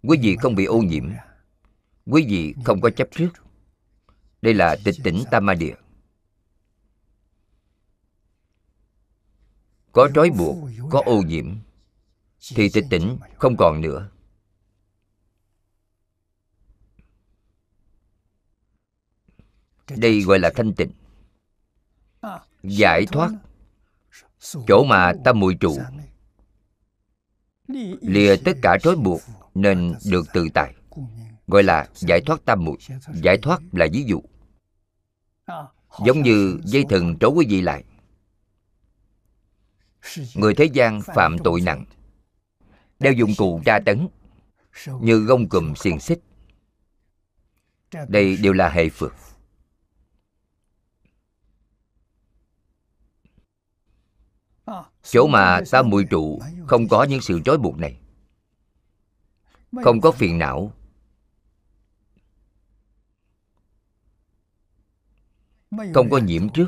[0.04, 1.10] Quý vị không bị ô nhiễm.
[2.06, 3.30] Quý vị không có chấp trước.
[4.42, 5.76] Đây là tịch tỉnh tam ma địa
[9.94, 10.58] có trói buộc,
[10.90, 11.56] có ô nhiễm,
[12.56, 14.10] thì tịch tỉnh không còn nữa.
[19.98, 20.92] Đây gọi là thanh tịnh.
[22.64, 23.32] Giải thoát
[24.68, 25.78] chỗ mà tâm muội trụ
[28.02, 29.22] lìa tất cả trói buộc
[29.56, 30.74] nên được tự tại.
[31.48, 32.78] Gọi là giải thoát tam muội
[33.14, 34.22] giải thoát là ví dụ.
[36.06, 37.84] Giống như dây thừng trói quý vị lại.
[40.36, 41.86] Người thế gian phạm tội nặng.
[43.00, 44.08] Đeo dụng cụ tra tấn.
[45.02, 46.20] Như gông cùm xiềng xích.
[48.08, 49.16] Đây đều là hệ phược.
[55.04, 58.00] Chỗ mà ta mùi trụ, không có những sự trói buộc này.
[59.84, 60.74] Không có phiền não.
[65.94, 66.68] Không có nhiễm trước.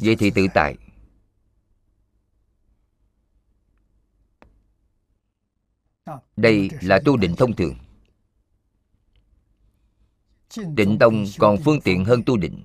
[0.00, 0.76] Vậy thì tự tại.
[6.36, 7.74] Đây là tu định thông thường.
[10.74, 12.64] Định tông còn phương tiện hơn tu định.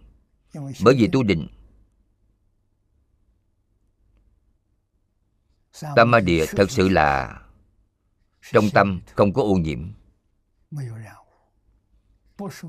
[0.54, 1.48] Bởi vì tu định
[5.96, 7.40] tam ma địa thật sự là
[8.52, 9.92] trong tâm không có ô nhiễm.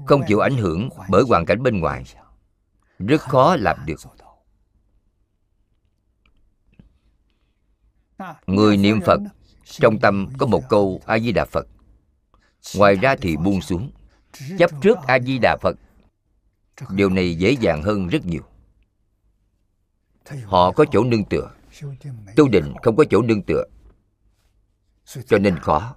[0.07, 2.05] không chịu ảnh hưởng bởi hoàn cảnh bên ngoài.
[2.99, 4.01] rất khó làm được.
[8.47, 9.21] người niệm phật
[9.65, 11.67] trong tâm có một câu a di đà phật.
[12.77, 13.91] Ngoài ra thì buông xuống.
[14.59, 15.77] chấp trước a di đà phật.
[16.91, 18.43] điều này dễ dàng hơn rất nhiều.
[20.45, 21.56] Họ có chỗ nương tựa
[22.37, 23.65] tu định không có chỗ nương tựa.
[25.27, 25.97] Cho nên khó.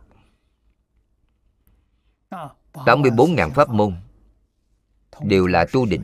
[2.74, 3.96] 84.000 pháp môn
[5.22, 6.04] đều là tu định.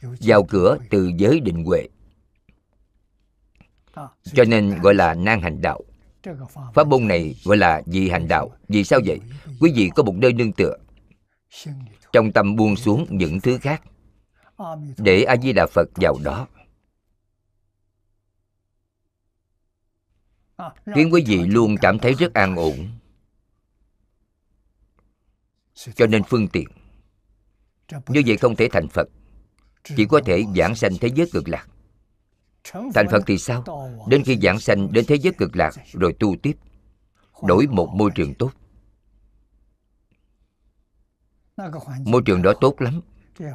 [0.00, 1.88] Vào cửa từ giới định huệ.
[4.24, 5.80] Cho nên gọi là nan hành đạo.
[6.74, 8.52] Pháp môn này gọi là dị hành đạo.
[8.68, 9.20] Vì sao vậy?
[9.60, 10.76] Quý vị có một nơi nương tựa.
[12.12, 13.82] Trong tâm buông xuống những thứ khác.
[14.96, 16.46] Để a di đà phật vào đó.
[20.94, 22.88] Khiến quý vị luôn cảm thấy rất an ổn.
[25.74, 26.68] Cho nên phương tiện
[28.08, 29.08] như vậy không thể thành phật
[29.96, 31.66] chỉ có thể giảng sanh thế giới cực lạc.
[32.94, 33.64] Thành phật thì sao?
[34.08, 36.56] Đến khi giảng sanh đến thế giới cực lạc rồi tu tiếp
[37.42, 38.50] đổi một môi trường tốt.
[42.04, 43.00] Môi trường đó tốt lắm.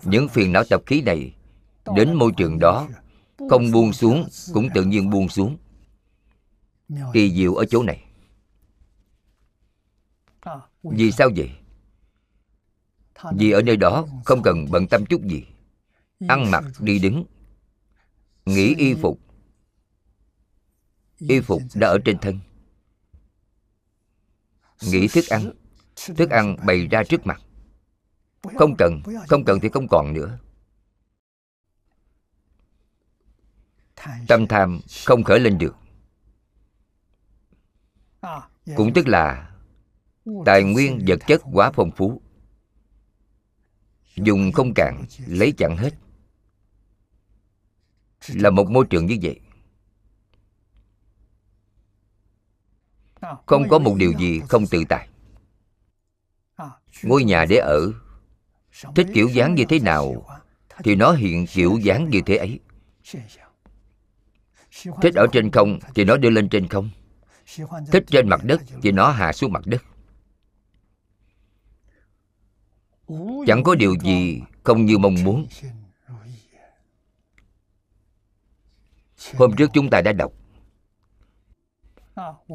[0.04, 1.36] Những phiền não tập khí này
[1.96, 2.88] đến môi trường đó
[3.50, 5.58] không buông xuống cũng tự nhiên buông xuống
[7.13, 8.06] kỳ diệu ở chỗ này.
[10.84, 11.52] Vì sao vậy?
[13.38, 15.45] Vì ở nơi đó không cần bận tâm chút gì.
[16.28, 17.26] Ăn mặc, đi đứng.
[18.45, 19.19] Nghĩ y phục.
[21.17, 22.39] Y phục đã ở trên thân.
[24.82, 25.52] Nghĩ thức ăn.
[26.17, 27.41] Thức ăn bày ra trước mặt.
[28.56, 30.39] Không cần không cần thì không còn nữa.
[34.28, 35.76] Tâm tham không khởi lên được
[38.76, 39.51] cũng tức là
[40.45, 42.21] tài nguyên vật chất quá phong phú.
[44.15, 45.93] Dùng không cạn lấy chẳng hết.
[48.28, 49.39] Là một môi trường như vậy.
[53.45, 55.09] Không có một điều gì không tự tại.
[57.03, 57.91] Ngôi nhà để ở
[58.95, 60.26] thích kiểu dáng như thế nào
[60.84, 62.59] thì nó hiện kiểu dáng như thế ấy.
[65.01, 66.89] thích ở trên không thì nó đưa lên trên không
[67.91, 69.84] thích trên mặt đất, thì nó hạ xuống mặt đất.
[73.48, 75.48] Chẳng có điều gì không như mong muốn.
[79.38, 80.34] Hôm trước chúng ta đã đọc.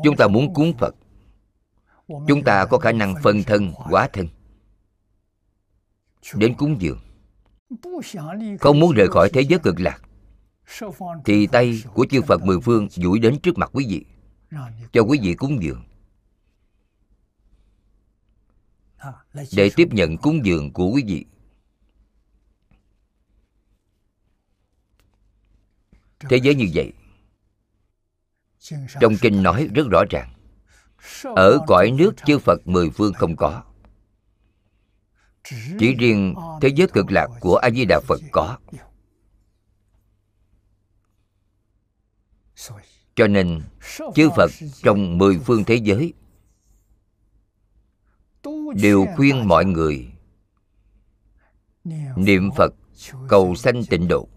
[0.04, 0.94] Chúng ta muốn cúng phật.
[2.08, 4.28] Chúng ta có khả năng phân thân, hóa thân.
[6.34, 6.98] Đến cúng dường.
[8.60, 10.02] Không muốn rời khỏi thế giới cực lạc.
[11.24, 14.04] Thì tay của chư phật mười phương duỗi đến trước mặt quý vị
[14.92, 15.84] cho quý vị cúng dường.
[19.52, 21.26] Để tiếp nhận cúng dường của quý vị.
[26.20, 26.92] Thế giới như vậy
[29.00, 30.34] trong kinh nói rất rõ ràng.
[31.36, 33.64] Ở cõi nước chư phật mười phương không có.
[35.78, 38.58] Chỉ riêng thế giới cực lạc của a di đà phật có
[43.20, 43.62] cho nên,
[44.14, 44.50] chư phật
[44.82, 46.12] trong mười phương thế giới
[48.74, 50.12] đều khuyên mọi người
[52.16, 52.74] niệm phật
[53.28, 54.28] cầu sanh tịnh độ.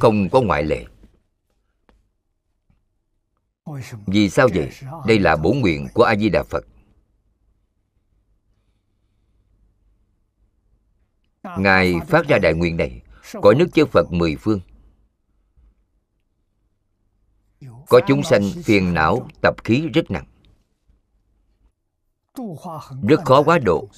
[0.00, 0.84] Không có ngoại lệ.
[4.06, 4.70] Vì sao vậy?
[5.06, 6.64] Đây là bổ nguyện của a di đà phật.
[11.58, 13.02] Ngài phát ra đại nguyện này,
[13.42, 14.60] cõi nước chư phật mười phương.
[17.88, 20.26] Có chúng sanh phiền não, tập khí rất nặng.
[23.08, 23.88] Rất khó quá độ.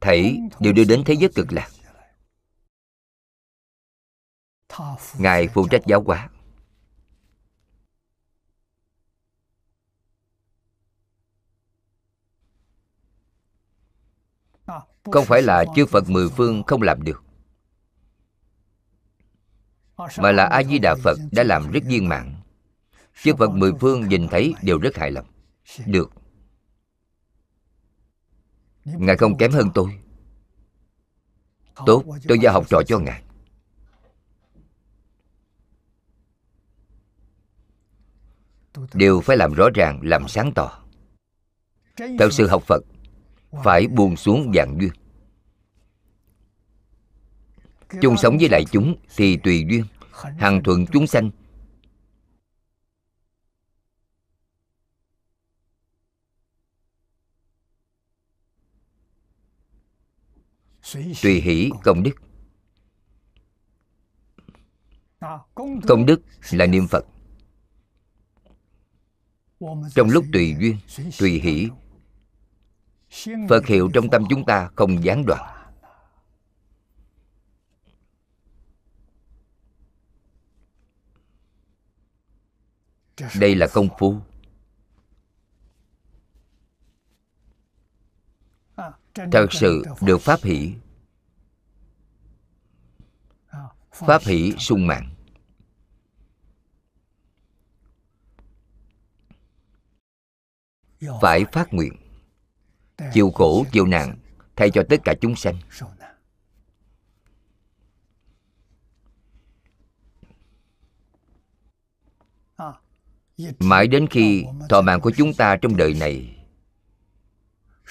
[0.00, 1.70] Thảy đều đưa đến thế giới cực lạc.
[5.18, 6.28] Ngài phụ trách giáo hóa.
[15.04, 17.22] Không phải là chư phật mười phương không làm được,
[20.18, 22.39] mà là a di đà phật đã làm rất viên mãn
[23.22, 25.26] chư phật mười phương nhìn thấy đều rất hài lòng.
[25.86, 26.10] Được.
[28.84, 30.00] Ngài không kém hơn tôi.
[31.86, 33.22] Tốt, tôi giao học trò cho ngài.
[38.94, 40.82] Đều phải làm rõ ràng, làm sáng tỏ.
[41.96, 42.84] Thật sự học phật,
[43.64, 44.92] phải buông xuống dạng duyên.
[48.02, 49.84] Chung sống với đại chúng thì tùy duyên.
[50.38, 51.30] Hằng thuận chúng sanh
[61.22, 62.14] tùy hỷ công đức.
[65.86, 67.06] Công đức là niệm phật.
[69.94, 70.76] Trong lúc tùy duyên,
[71.18, 71.68] tùy hỷ,
[73.48, 75.56] phật hiệu trong tâm chúng ta không gián đoạn.
[83.40, 84.16] Đây là công phu.
[89.32, 90.74] Thật sự được pháp hỷ.
[93.92, 95.14] Pháp hỷ sung mãn.
[101.20, 101.92] Phải phát nguyện.
[103.12, 104.16] Chịu khổ chịu nạn
[104.56, 105.56] thay cho tất cả chúng sanh.
[113.58, 116.39] Mãi đến khi thọ mạng của chúng ta trong đời này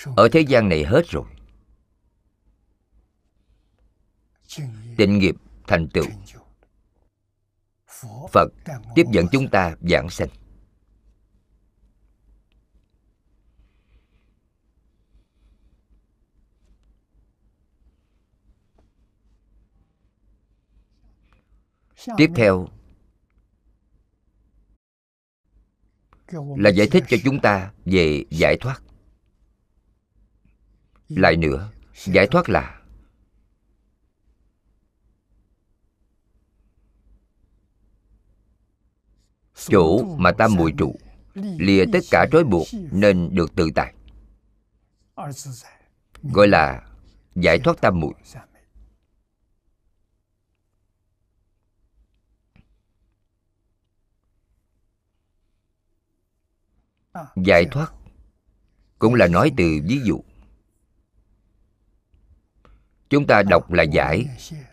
[0.06, 1.26] ở thế gian này hết rồi.
[4.98, 5.36] Tịnh nghiệp
[5.68, 6.06] thành tựu.
[8.32, 8.50] Phật
[8.96, 10.30] tiếp dẫn chúng ta giảng sanh.
[22.18, 22.68] Tiếp theo
[26.58, 28.82] là giải thích cho chúng ta về giải thoát
[31.10, 31.72] lại nữa,
[32.06, 32.82] giải thoát là
[39.54, 40.96] chỗ mà tam muội trụ,
[41.34, 43.94] lìa tất cả trói buộc nên được tự tại.
[46.24, 46.90] Gọi là
[47.36, 48.14] giải thoát tam muội
[57.36, 57.94] giải thoát
[59.00, 60.22] cũng là nói từ ví dụ
[63.10, 64.26] chúng ta đọc là giải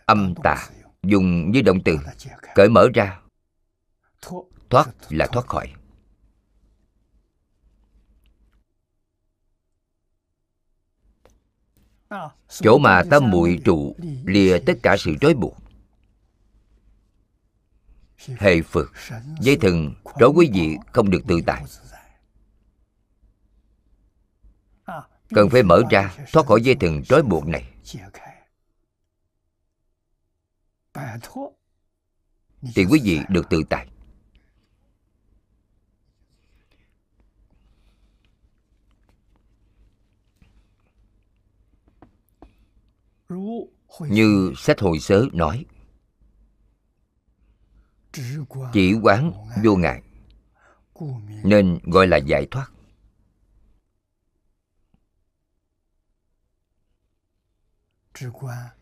[0.05, 0.69] âm tà,
[1.03, 1.99] dùng như động từ,
[2.55, 3.19] cởi mở ra.
[4.69, 5.73] Thoát là thoát khỏi.
[12.49, 15.57] Chỗ mà tâm muội trụ lìa tất cả sự trói buộc.
[18.17, 18.91] Hệ phật,
[19.39, 21.63] dây thừng trói quý vị không được tự tại.
[25.29, 27.73] Cần phải mở ra, thoát khỏi dây thừng trói buộc này
[32.75, 33.87] thì quý vị được tự tại
[43.99, 45.65] như sách hồi sớ nói
[48.73, 49.31] chỉ quán
[49.63, 50.03] vô ngại
[51.43, 52.71] nên gọi là giải thoát.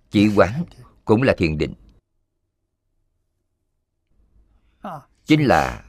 [0.10, 0.66] Chỉ quán
[1.06, 1.74] cũng là thiền định
[5.26, 5.84] chính là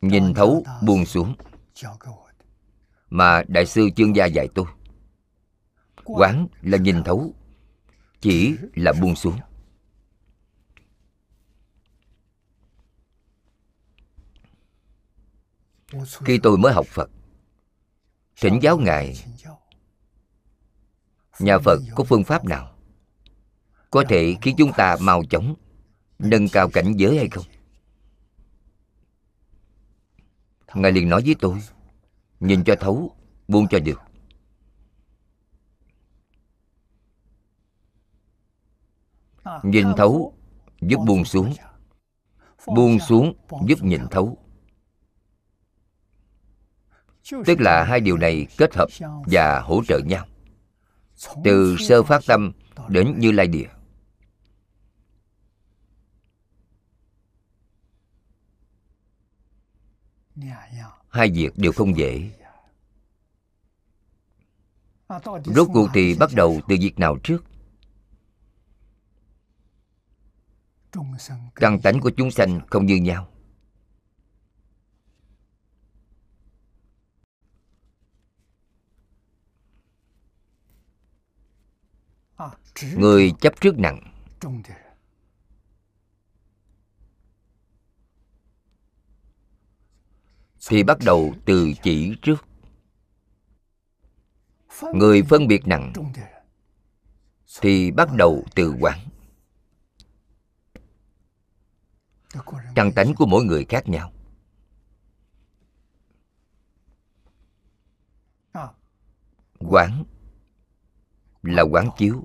[0.00, 1.34] nhìn thấu buông xuống.
[3.10, 4.66] Mà đại sư chương gia dạy tôi,
[6.04, 7.34] quán là nhìn thấu,
[8.20, 9.38] chỉ là buông xuống.
[16.24, 17.10] Khi tôi mới học phật,
[18.40, 19.24] thỉnh giáo ngài,
[21.38, 22.76] nhà phật có phương pháp nào
[23.90, 25.54] có thể khiến chúng ta mau chóng
[26.18, 27.44] nâng cao cảnh giới hay không?
[30.74, 31.62] Ngài liền nói với tôi,
[32.40, 33.16] nhìn cho thấu,
[33.48, 34.00] buông cho được.
[39.62, 40.34] Nhìn thấu,
[40.80, 41.54] giúp buông xuống.
[42.66, 43.34] Buông xuống,
[43.66, 44.38] giúp nhìn thấu.
[47.46, 48.88] Tức là hai điều này kết hợp
[49.26, 50.26] và hỗ trợ nhau.
[51.44, 52.52] Từ sơ phát tâm
[52.88, 53.68] đến như lai địa.
[61.08, 62.30] Hai việc đều không dễ.
[65.44, 67.44] Rốt cuộc thì bắt đầu từ việc nào trước?
[71.54, 73.28] Căn tánh của chúng sanh không như nhau.
[82.96, 84.12] Người chấp trước nặng.
[90.68, 92.44] Thì bắt đầu từ chỉ trước.
[94.94, 95.92] Người phân biệt nặng
[97.60, 98.98] thì bắt đầu từ quán.
[102.74, 104.12] Căn tánh của mỗi người khác nhau.
[109.58, 110.04] Quán
[111.42, 112.24] là quán chiếu.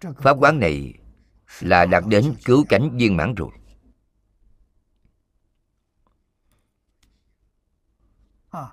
[0.00, 0.94] Pháp quán này
[1.60, 3.50] là đạt đến cứu cánh viên mãn rồi.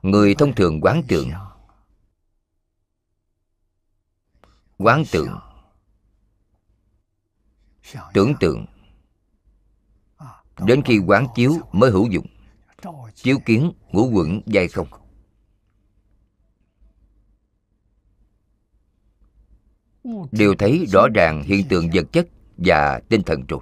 [0.01, 1.29] Người thông thường quán tưởng,
[4.77, 5.39] quán tưởng,
[8.13, 8.65] tưởng tượng.
[10.65, 12.25] Đến khi quán chiếu mới hữu dụng.
[13.15, 14.87] Chiếu kiến ngũ quẩn dai không.
[20.31, 22.27] Đều thấy rõ ràng hiện tượng vật chất
[22.57, 23.61] và tinh thần rồi.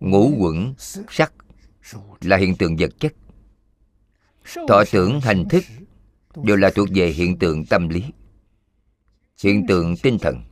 [0.00, 0.74] Ngũ quẩn,
[1.08, 1.32] sắc
[2.20, 3.12] là hiện tượng vật chất.
[4.68, 5.64] Thọ tưởng, hành thức
[6.36, 8.04] đều là thuộc về hiện tượng tâm lý.
[9.42, 10.42] Hiện tượng tinh thần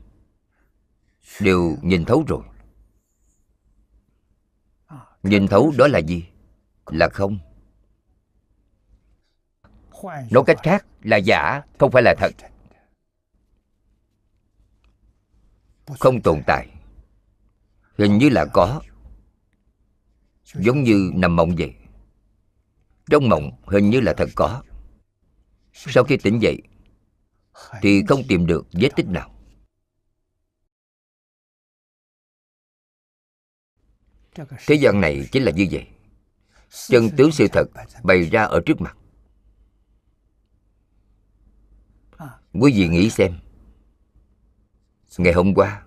[1.41, 2.43] đều nhìn thấu rồi.
[5.23, 6.25] Nhìn thấu đó là gì?
[6.87, 7.39] Là không.
[10.31, 12.33] Nói cách khác là giả, không phải là thật.
[15.99, 16.69] Không tồn tại.
[17.99, 18.81] Hình như là có
[20.55, 21.75] giống như nằm mộng vậy.
[23.11, 24.63] Trong mộng hình như là thật có.
[25.73, 26.63] Sau khi tỉnh dậy,
[27.83, 29.35] thì không tìm được vết tích nào.
[34.67, 35.87] Thế gian này chính là như vậy.
[36.71, 37.65] Chân tướng sự thật
[38.03, 38.97] bày ra ở trước mặt.
[42.53, 43.39] Quý vị nghĩ xem.
[45.19, 45.87] Ngày hôm qua,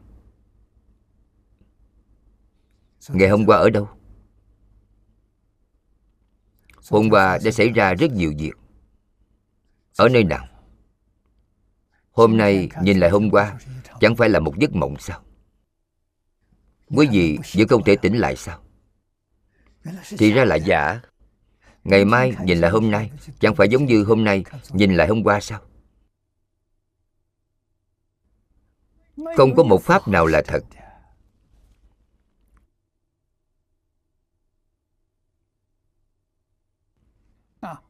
[3.10, 4.01] ngày hôm qua ở đâu?
[6.92, 8.52] Hôm qua đã xảy ra rất nhiều việc.
[9.98, 10.48] Ở nơi nào?
[12.12, 13.60] Hôm nay nhìn lại hôm qua,
[14.00, 15.22] chẳng phải là một giấc mộng sao?
[16.90, 18.60] Quý vị vẫn không thể tỉnh lại sao?
[20.18, 21.02] Thì ra là giả.
[21.84, 25.24] Ngày mai nhìn lại hôm nay, chẳng phải giống như hôm nay nhìn lại hôm
[25.24, 25.60] qua sao?
[29.38, 30.64] Không có một pháp nào là thật.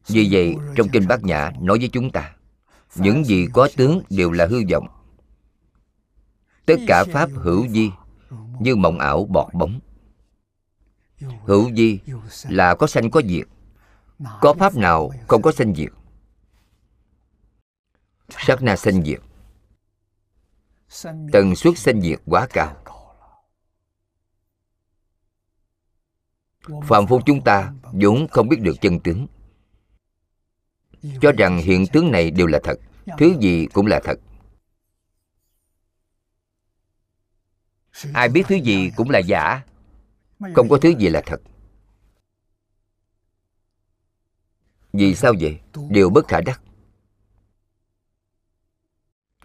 [0.07, 2.35] Vì vậy, trong kinh bát nhã nói với chúng ta,
[2.95, 4.87] những gì có tướng đều là hư vọng.
[6.65, 7.91] Tất cả pháp hữu di
[8.59, 9.79] như mộng ảo bọt bóng.
[11.45, 11.99] Hữu di
[12.49, 13.47] là có sanh có diệt,
[14.41, 15.89] có pháp nào không có sanh diệt?
[18.29, 19.21] Sát na sanh diệt.
[21.31, 22.75] Tần suất sanh diệt quá cao.
[26.87, 29.27] Phạm phu chúng ta vốn không biết được chân tướng
[31.21, 32.75] cho rằng hiện tướng này đều là thật,
[33.17, 34.19] thứ gì cũng là thật.
[38.13, 39.61] Ai biết thứ gì cũng là giả,
[40.55, 41.41] không có thứ gì là thật.
[44.93, 45.59] Vì sao vậy?
[45.89, 46.61] Đều bất khả đắc.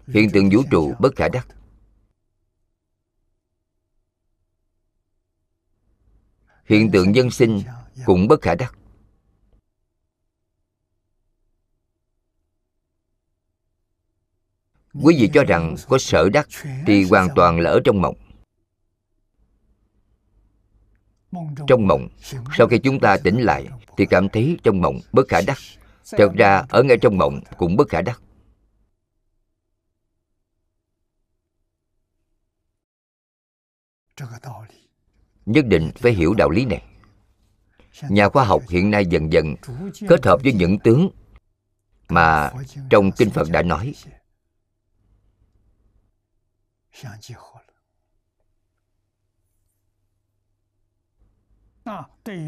[0.07, 1.47] Hiện tượng vũ trụ bất khả đắc.
[6.65, 7.61] Hiện tượng nhân sinh
[8.05, 8.75] cũng bất khả đắc.
[15.03, 16.47] Quý vị cho rằng có sở đắc
[16.85, 18.15] thì hoàn toàn là ở trong mộng.
[21.67, 22.07] Trong mộng,
[22.57, 23.67] sau khi chúng ta tỉnh lại
[23.97, 25.57] thì cảm thấy trong mộng bất khả đắc.
[26.11, 28.21] Thật ra, ở ngay trong mộng cũng bất khả đắc.
[35.45, 36.83] Nhất định phải hiểu đạo lý này.
[38.09, 39.55] Nhà khoa học hiện nay dần dần
[40.07, 41.09] kết hợp với những tướng
[42.09, 42.51] mà
[42.89, 43.93] trong kinh phật đã nói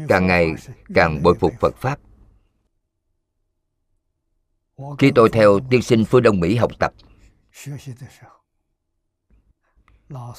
[0.08, 0.54] càng ngày
[0.94, 2.00] càng bội phục phật pháp.
[4.98, 6.92] khi tôi theo tiên sinh phương đông mỹ học tập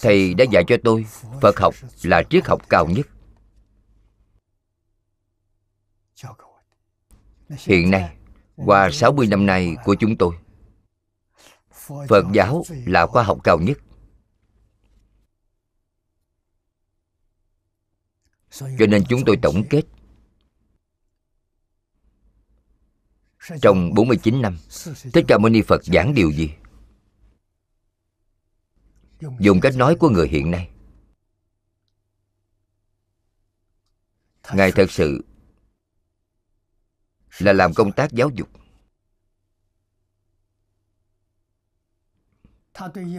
[0.01, 1.05] thầy đã dạy cho tôi
[1.41, 3.07] phật học là triết học cao nhất.
[7.49, 8.17] Hiện nay
[8.55, 10.35] qua 60 năm nay của chúng tôi
[12.07, 13.77] Phật giáo là khoa học cao nhất
[18.51, 19.81] Cho nên chúng tôi tổng kết.
[23.61, 24.57] Trong 49 năm,
[25.13, 26.53] Thích Ca Mâu Ni Phật giảng điều gì?
[29.39, 30.69] Dùng cách nói của người hiện nay.
[34.53, 35.25] Ngài thật sự
[37.39, 38.49] là làm công tác giáo dục.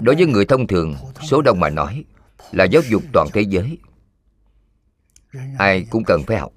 [0.03, 0.95] Đối với người thông thường,
[1.31, 2.05] số đông mà nói
[2.53, 3.79] là giáo dục toàn thế giới
[5.59, 6.53] ai cũng cần phải học.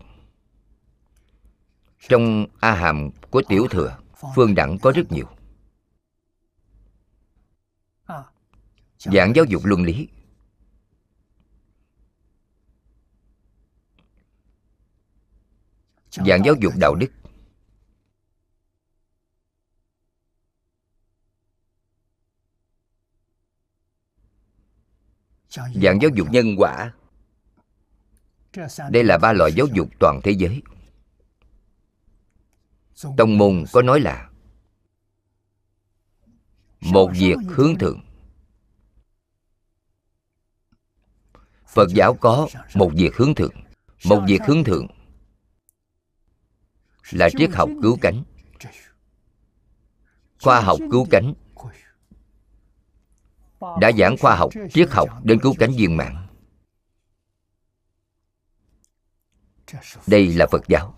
[2.00, 3.98] Trong a hàm của tiểu thừa,
[4.36, 5.28] phương đẳng có rất nhiều.
[8.98, 10.10] Giảng giáo dục luân lý.
[16.12, 17.12] Giảng giáo dục đạo đức.
[25.54, 26.94] Dạng giáo dục nhân quả
[28.89, 30.62] đây là ba loại giáo dục toàn thế giới.
[33.18, 34.30] Tông môn có nói là
[36.82, 38.01] một việc hướng thượng.
[41.68, 43.53] Phật giáo có một việc hướng thượng.
[44.06, 44.88] Một việc hướng thượng
[47.12, 48.24] là triết học cứu cánh.
[50.41, 51.34] Khoa học cứu cánh.
[53.82, 56.25] Đã giảng khoa học, triết học đến cứu cánh viên mạng
[60.08, 60.96] đây là phật giáo.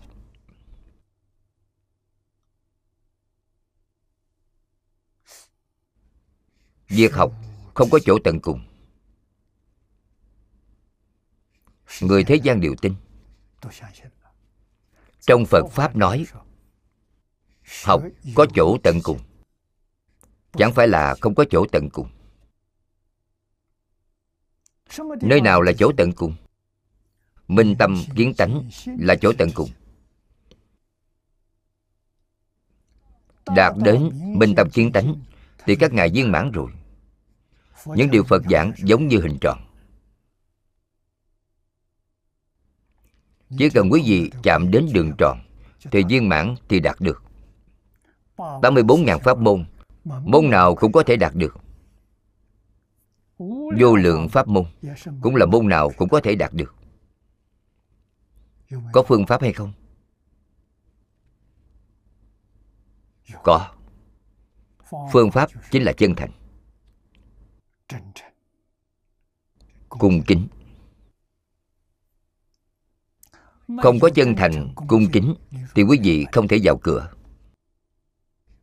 [6.88, 7.32] Việc học
[7.74, 8.60] không có chỗ tận cùng.
[12.00, 12.94] Người thế gian đều tin.
[15.20, 16.26] Trong phật pháp nói,
[17.84, 18.02] học
[18.34, 19.18] có chỗ tận cùng.
[20.52, 22.08] Chẳng phải là không có chỗ tận cùng.
[25.20, 26.36] Nơi nào là chỗ tận cùng?
[27.48, 29.70] Minh tâm kiến tánh là chỗ tận cùng.
[33.56, 35.14] Đạt đến minh tâm kiến tánh
[35.66, 36.70] thì các ngài viên mãn rồi.
[37.86, 39.58] Những điều phật giảng giống như hình tròn.
[43.58, 45.38] Chỉ cần quý vị chạm đến đường tròn
[45.90, 47.22] thì viên mãn thì đạt được.
[48.36, 49.64] 84.000 pháp môn
[50.04, 51.58] Môn nào cũng có thể đạt được.
[53.78, 54.64] Vô lượng pháp môn
[55.20, 56.74] cũng là môn nào cũng có thể đạt được
[58.92, 59.72] có phương pháp hay không?
[63.42, 63.74] Có.
[65.12, 66.30] Phương pháp chính là chân thành.
[69.88, 70.48] Cung kính.
[73.82, 75.34] Không có chân thành cung kính.
[75.74, 77.12] thì quý vị không thể vào cửa.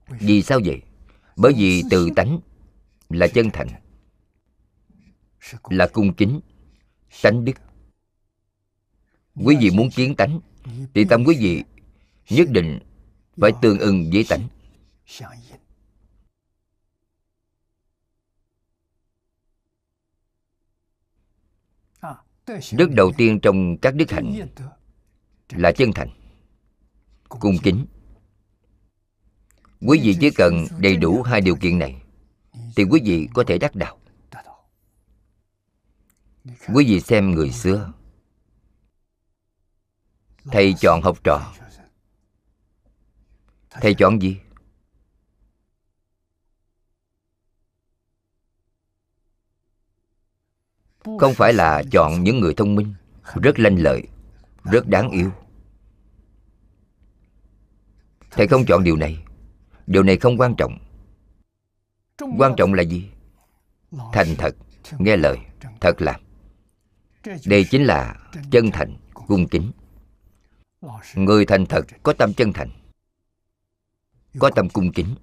[0.08, 0.82] Vì sao vậy?
[1.36, 2.40] bởi vì từ tánh
[3.10, 3.68] là chân thành.
[5.70, 6.40] là cung kính.
[7.24, 7.54] Tánh đức
[9.36, 10.40] quý vị muốn kiến tánh,
[10.94, 11.64] thì tâm quý vị
[12.30, 12.80] nhất định
[13.38, 14.48] phải tương ưng với tánh.
[22.72, 24.48] Đức đầu tiên trong các đức hạnh
[25.52, 26.10] là chân thành,
[27.30, 27.86] cung kính.
[29.82, 32.02] Quý vị chỉ cần đầy đủ hai điều kiện này,
[32.76, 34.00] thì quý vị có thể đắc đạo.
[36.46, 37.94] Quý vị xem người xưa
[40.52, 41.54] thầy chọn học trò.
[43.70, 44.38] Thầy chọn gì?
[51.20, 52.94] Không phải là chọn những người thông minh,
[53.42, 54.04] rất lanh lợi,
[54.64, 55.32] rất đáng yêu.
[58.32, 59.24] Thầy không chọn điều này.
[59.88, 60.78] Điều này không quan trọng.
[62.38, 63.10] Quan trọng là gì?
[64.14, 64.56] Thành thật,
[65.00, 65.38] nghe lời,
[65.82, 66.26] thật làm
[67.46, 68.16] đây chính là
[68.52, 69.72] chân thành, cung kính
[71.16, 72.70] người thành thật có tâm chân thành,
[74.40, 75.16] có tâm cung kính.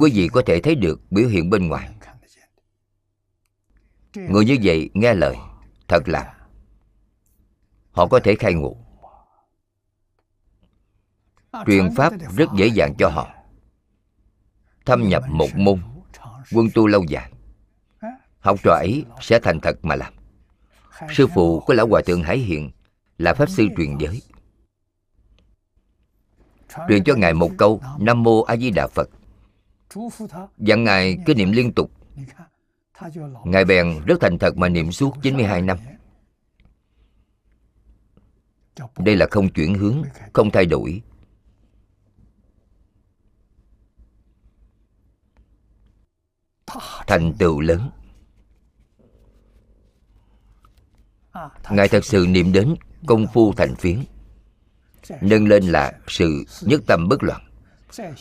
[0.00, 1.94] Quý vị có thể thấy được biểu hiện bên ngoài.
[4.14, 5.36] Người như vậy nghe lời,
[5.88, 6.26] thật làm
[7.94, 8.76] họ có thể khai ngộ.
[11.66, 13.34] Truyền pháp rất dễ dàng cho họ.
[14.86, 15.80] Thâm nhập một môn,
[16.52, 17.32] quân tu lâu dài,
[18.40, 20.14] học trò ấy sẽ thành thật mà làm
[21.12, 22.70] sư phụ của lão hòa thượng hải hiện
[23.18, 24.22] là pháp sư truyền giới.
[26.88, 29.10] Truyền cho ngài một câu nam mô a di đà phật.
[30.58, 31.90] Dặn ngài cứ niệm liên tục.
[33.44, 35.78] Ngài bèn rất thành thật mà niệm suốt 92 năm.
[38.98, 41.02] Đây là không chuyển hướng không thay đổi.
[47.06, 47.90] Thành tựu lớn
[51.70, 52.74] ngài thật sự niệm đến
[53.06, 54.04] công phu thành phiến.
[55.20, 57.42] Nâng lên là sự nhất tâm bất loạn.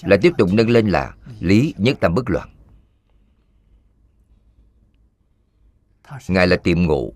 [0.01, 2.49] Là tiếp tục nâng lên là lý nhất tâm bất loạn.
[6.27, 7.13] Ngài là tiệm ngộ,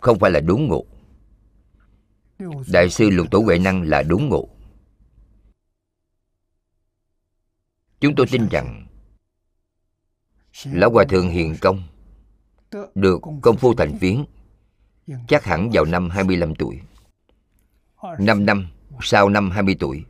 [0.00, 0.84] không phải là đúng ngộ.
[2.72, 4.48] Đại sư lục tổ huệ năng là đúng ngộ.
[8.00, 8.86] Chúng tôi tin rằng
[10.64, 11.82] lão hòa thượng hiền công
[12.94, 14.24] được công phu thành phiến
[15.28, 16.80] chắc hẳn vào năm 25 tuổi.
[18.18, 18.68] 5 năm,
[19.00, 20.04] sau năm 20 tuổi,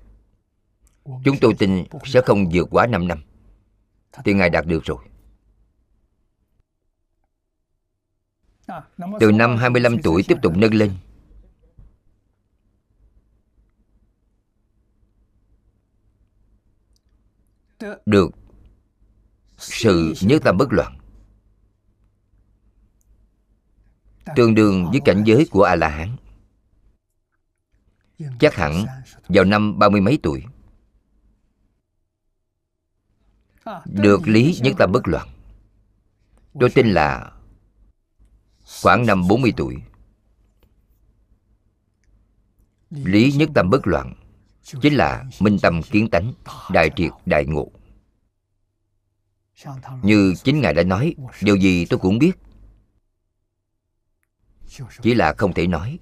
[1.05, 3.23] Chúng tôi tin sẽ không vượt quá 5 năm.
[4.25, 4.99] Thì Ngài đạt được rồi.
[9.21, 10.93] Từ năm 25 tuổi tiếp tục nâng lên.
[18.07, 18.31] Được
[19.59, 20.99] Sự nhất tâm bất loạn.
[24.37, 26.17] Tương đương với cảnh giới của A-la-hán.
[28.41, 28.85] Chắc hẳn
[29.29, 30.45] vào năm ba mươi mấy tuổi.
[33.85, 35.29] Được lý nhất tâm bất loạn.
[36.61, 37.31] Tôi tin là
[38.83, 39.77] Khoảng năm 40 tuổi.
[42.91, 44.15] Lý nhất tâm bất loạn
[44.83, 46.33] Chính là minh tâm kiến tánh,
[46.71, 47.71] Đại triệt, đại ngộ.
[50.03, 52.33] Như chính Ngài đã nói, Điều gì tôi cũng biết.
[55.03, 55.99] Chỉ là không thể nói.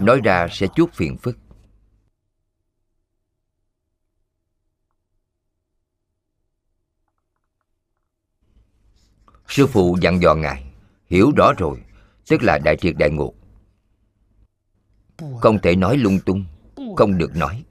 [0.00, 1.38] Nói ra sẽ chút phiền phức.
[9.48, 10.72] Sư phụ dặn dò Ngài,
[11.06, 11.82] Hiểu rõ rồi,
[12.26, 13.34] Tức là đại triệt đại ngộ.
[15.40, 16.44] Không thể nói lung tung,
[16.96, 17.64] Không được nói.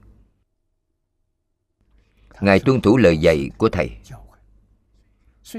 [2.40, 3.90] Ngài tuân thủ lời dạy của Thầy.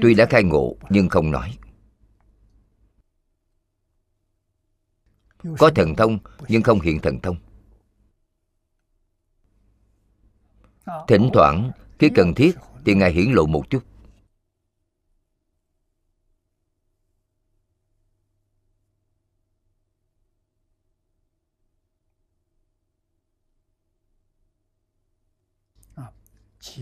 [0.02, 1.58] Tuy đã khai ngộ, nhưng không nói.
[5.58, 6.18] Có thần thông,
[6.48, 7.36] nhưng không hiện thần thông.
[11.08, 13.84] Thỉnh thoảng, khi cần thiết, thì Ngài hiển lộ một chút.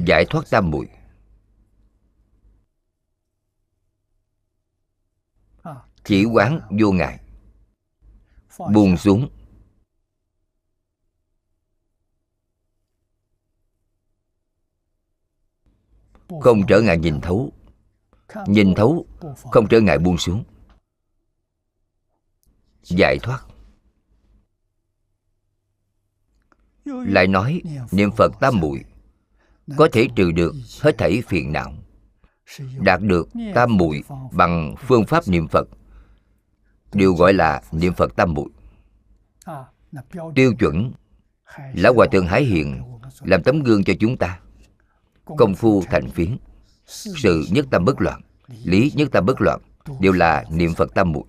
[0.07, 0.89] Giải thoát tam muội.
[6.05, 7.21] Chỉ quán vô ngại.
[8.73, 9.29] Buông xuống.
[16.41, 17.53] Không trở ngại nhìn thấu.
[18.47, 19.07] Nhìn thấu,
[19.51, 20.45] không trở ngại buông xuống.
[22.83, 23.41] Giải thoát.
[26.85, 28.85] Lại nói, niệm phật tam muội,
[29.77, 31.73] có thể trừ được hết thảy phiền não,
[32.79, 35.69] đạt được tam muội bằng phương pháp niệm phật
[36.93, 38.49] đều gọi là niệm phật tam muội
[40.35, 40.93] tiêu chuẩn
[41.75, 42.83] lão hòa thượng hải hiền
[43.21, 44.41] làm tấm gương cho chúng ta.
[45.25, 46.37] Công phu thành phiến,
[46.87, 48.21] sự nhất tâm bất loạn,
[48.65, 49.61] lý nhất tâm bất loạn
[50.01, 51.25] đều là niệm phật tam muội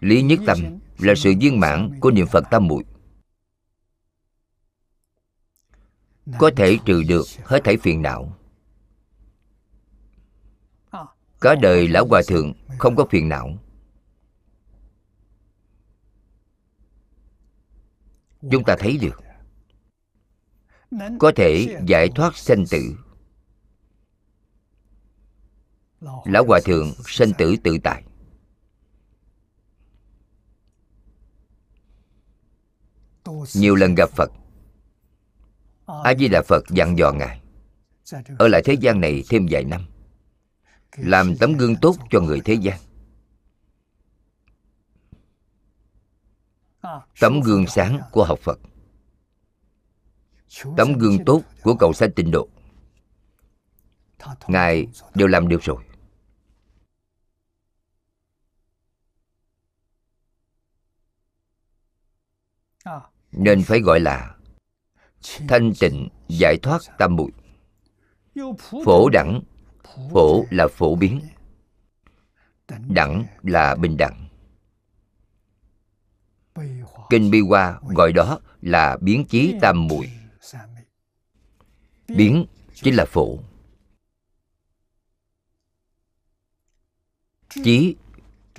[0.00, 0.58] lý nhất tâm
[0.98, 2.84] là sự viên mãn của niệm phật tam muội
[6.38, 8.36] có thể trừ được hết thảy phiền não
[11.42, 13.58] cả đời lão hòa thượng không có phiền não.
[18.50, 19.22] Chúng ta thấy được,
[21.18, 22.96] có thể giải thoát sanh tử.
[26.24, 28.04] Lão hòa thượng sanh tử tự tại.
[33.54, 34.30] Nhiều lần gặp phật,
[35.86, 37.40] a di đà phật dặn dò ngài,
[38.38, 39.91] ở lại thế gian này thêm vài năm
[40.96, 42.80] làm tấm gương tốt cho người thế gian.
[47.20, 48.58] Tấm gương sáng của học phật.
[50.76, 52.48] Tấm gương tốt của cầu sanh tịnh độ.
[54.46, 55.84] Ngài đều làm được rồi.
[63.32, 64.36] Nên phải gọi là
[65.48, 67.30] thanh tịnh giải thoát tam muội
[68.84, 69.40] phổ đẳng
[69.84, 71.20] phổ là phổ biến.
[72.88, 74.28] Đẳng là bình đẳng.
[77.10, 80.12] Kinh bi hoa gọi đó là biến chí tam muội.
[82.08, 83.38] Biến chính là phổ.
[87.48, 87.96] Chí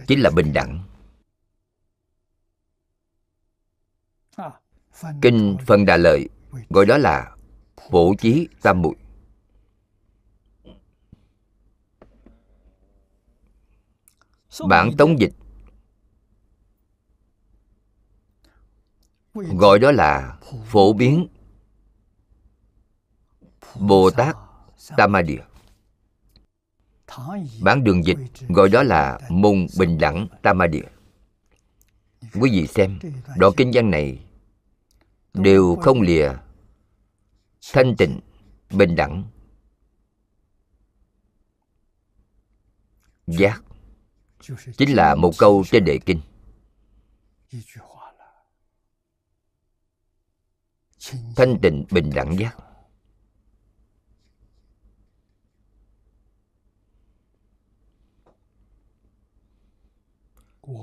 [0.08, 0.84] chính là bình đẳng.
[5.22, 6.30] Kinh phần đà lợi
[6.70, 7.36] gọi đó là
[7.90, 8.96] phổ chí tam muội.
[14.70, 15.34] Bản tống dịch.
[19.34, 21.28] Gọi đó là phổ biến
[23.80, 24.36] bồ tát
[24.98, 25.42] tam ma địa
[27.62, 28.18] bản đường dịch
[28.50, 30.86] gọi đó là môn bình đẳng tam ma địa
[32.34, 33.00] quý vị xem
[33.38, 34.26] đoạn kinh văn này
[35.34, 36.32] đều không lìa
[37.74, 38.20] thanh tịnh
[38.72, 39.24] bình đẳng
[43.28, 43.64] giác
[44.78, 46.22] chính là một câu trên đề kinh.
[51.36, 52.58] Thanh tịnh bình đẳng giác.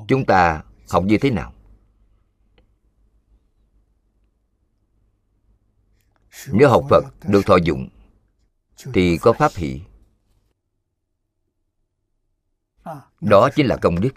[0.08, 1.52] Chúng ta học như thế nào?
[6.52, 7.88] Nếu học phật được thọ dụng,
[8.94, 9.80] thì có pháp hỷ.
[13.20, 14.14] Đó chính là công đức.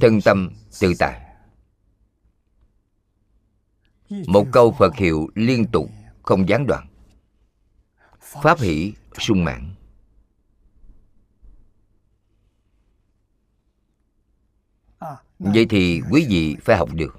[0.00, 0.50] Thân tâm
[0.80, 1.34] tự tại.
[4.26, 5.90] Một câu phật hiệu liên tục,
[6.22, 6.86] không gián đoạn.
[8.20, 9.74] Pháp hỷ sung mãn.
[15.38, 17.18] Vậy thì quý vị phải học được.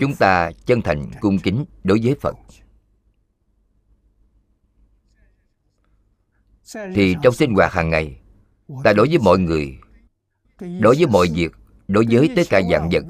[0.00, 2.34] Chúng ta chân thành cung kính đối với phật.
[6.74, 8.20] Thì trong sinh hoạt hàng ngày
[8.84, 9.78] ta đối với mọi người
[10.60, 11.52] đối với mọi việc
[11.88, 13.04] đối với tất cả dạng vật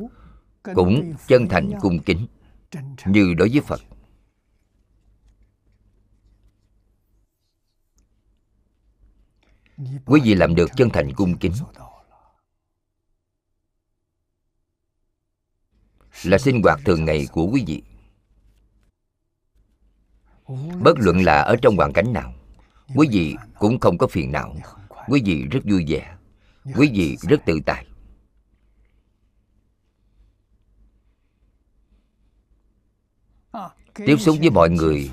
[0.74, 2.26] cũng chân thành cung kính
[3.06, 3.80] như đối với phật.
[10.06, 11.52] quý vị làm được chân thành cung kính.
[16.24, 17.82] là sinh hoạt thường ngày của quý vị.
[20.82, 22.34] Bất luận là ở trong hoàn cảnh nào
[22.94, 24.56] quý vị cũng không có phiền não.
[25.08, 26.16] Quý vị rất vui vẻ.
[26.64, 27.86] Quý vị rất tự tại.
[33.94, 35.10] Tiếp xúc với mọi người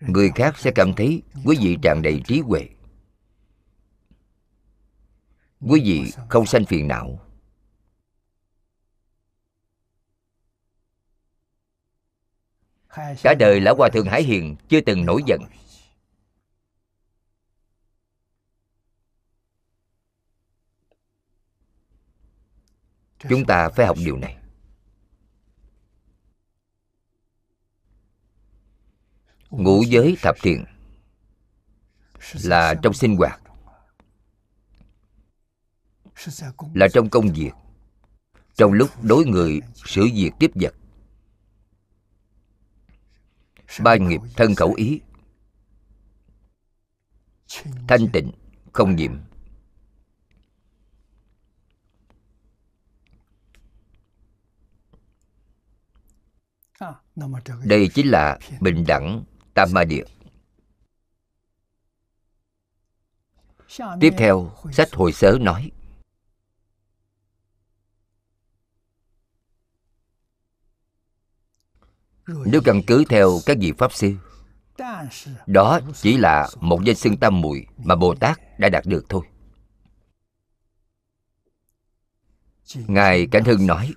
[0.00, 2.68] người khác sẽ cảm thấy quý vị tràn đầy trí huệ.
[5.60, 7.20] Quý vị không sanh phiền não.
[13.22, 15.40] Cả đời lão hòa thượng hải hiền chưa từng nổi giận.
[23.28, 24.36] Chúng ta phải học điều này.
[29.50, 30.64] Ngũ giới thập thiện
[32.44, 33.40] là trong sinh hoạt,
[36.74, 37.50] là trong công việc,
[38.56, 40.74] trong lúc đối người xử việc tiếp vật.
[43.80, 45.00] Ba nghiệp thân khẩu ý,
[47.88, 48.32] thanh tịnh,
[48.72, 49.29] không nhiễm.
[57.64, 60.04] Đây chính là bình đẳng tam ma địa
[64.00, 65.70] tiếp theo, sách hồi sớ nói.
[72.26, 74.14] Nếu căn cứ theo các vị pháp sư,
[75.46, 79.22] đó chỉ là một danh xưng tam muội mà bồ tát đã đạt được thôi.
[82.74, 83.94] Ngài cảnh hưng nói,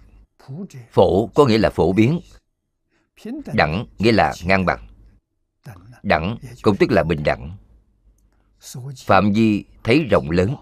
[0.91, 2.19] phổ có nghĩa là phổ biến
[3.53, 4.87] đẳng nghĩa là ngang bằng.
[6.03, 7.57] Đẳng cũng tức là bình đẳng.
[8.97, 10.55] Phạm vi thấy rộng lớn.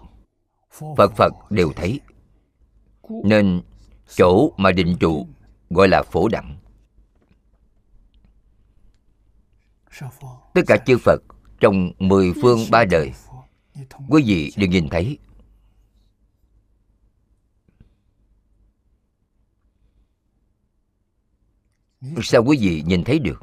[0.96, 2.00] Phật phật đều thấy.
[3.24, 3.62] Nên
[4.14, 5.26] chỗ mà định trụ
[5.70, 6.58] gọi là phổ đẳng.
[10.54, 11.22] Tất cả chư phật
[11.60, 13.12] trong mười phương ba đời,
[14.08, 15.18] quý vị đều nhìn thấy.
[22.22, 23.42] Sao quý vị nhìn thấy được?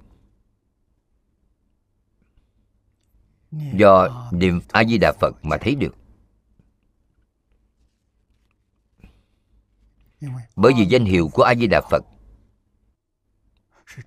[3.52, 5.96] Do niệm a di đà phật mà thấy được.
[10.56, 12.04] Bởi vì danh hiệu của a di đà phật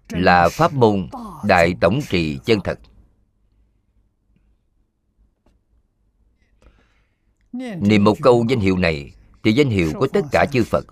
[0.09, 1.09] là pháp môn
[1.44, 2.78] đại tổng trì chân thật.
[7.80, 10.86] Niệm một câu danh hiệu này thì danh hiệu của tất cả chư phật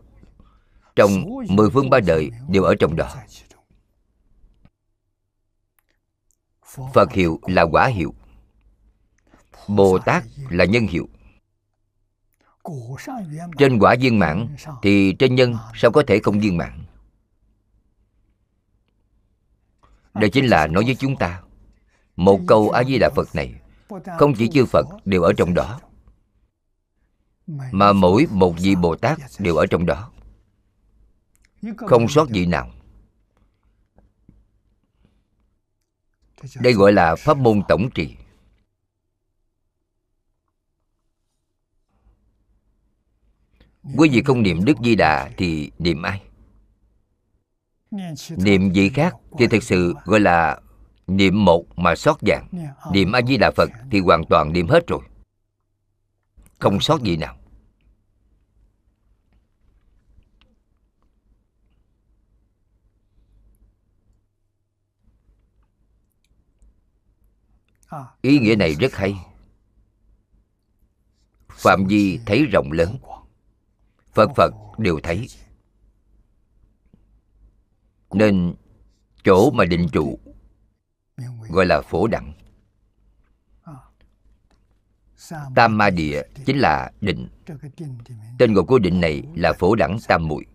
[0.97, 1.11] trong
[1.49, 3.17] mười phương ba đời đều ở trong đó.
[6.95, 8.15] Phật hiệu là quả hiệu.
[9.69, 11.09] Bồ tát là nhân hiệu.
[13.59, 14.49] Trên quả viên mãn
[14.83, 16.85] thì trên nhân sao có thể không viên mãn?
[20.15, 21.43] Đây chính là nói với chúng ta,
[22.17, 23.55] một câu a di đà phật này
[24.19, 25.81] không chỉ chư phật đều ở trong đó,
[27.73, 30.11] mà mỗi một vị bồ tát đều ở trong đó.
[31.77, 32.71] Không sót vị nào.
[36.61, 38.17] Đây gọi là pháp môn tổng trì.
[43.97, 46.23] Quý vị không niệm đức di đà thì niệm ai?
[48.37, 50.61] Niệm vị khác thì thực sự gọi là
[51.07, 52.49] niệm một mà sót dạng.
[52.93, 55.01] Niệm a di đà phật thì hoàn toàn niệm hết rồi.
[56.59, 57.40] Không sót gì nào
[68.23, 69.15] ý nghĩa này rất hay.
[71.49, 72.99] Phạm vi thấy rộng lớn.
[74.13, 75.27] Phật phật đều thấy.
[78.13, 78.55] Nên
[79.25, 80.19] chỗ mà định trụ
[81.49, 82.33] gọi là phổ đẳng.
[85.55, 87.29] Tam ma địa chính là định.
[88.39, 90.47] Tên gọi của định này là phổ đẳng tam muội.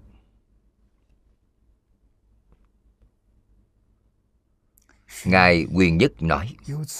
[5.26, 6.56] Ngài quyền nhất nói,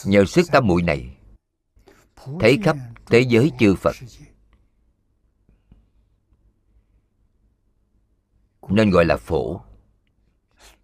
[0.06, 1.18] nhờ sức tam muội này
[2.40, 3.96] thấy khắp thế giới chư phật.
[8.70, 9.62] Nên gọi là phổ.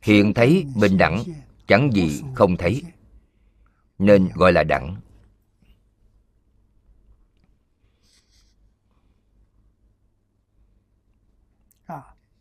[0.01, 1.23] Hiện thấy bình đẳng,
[1.67, 2.83] chẳng gì không thấy.
[3.99, 5.01] Nên gọi là đẳng.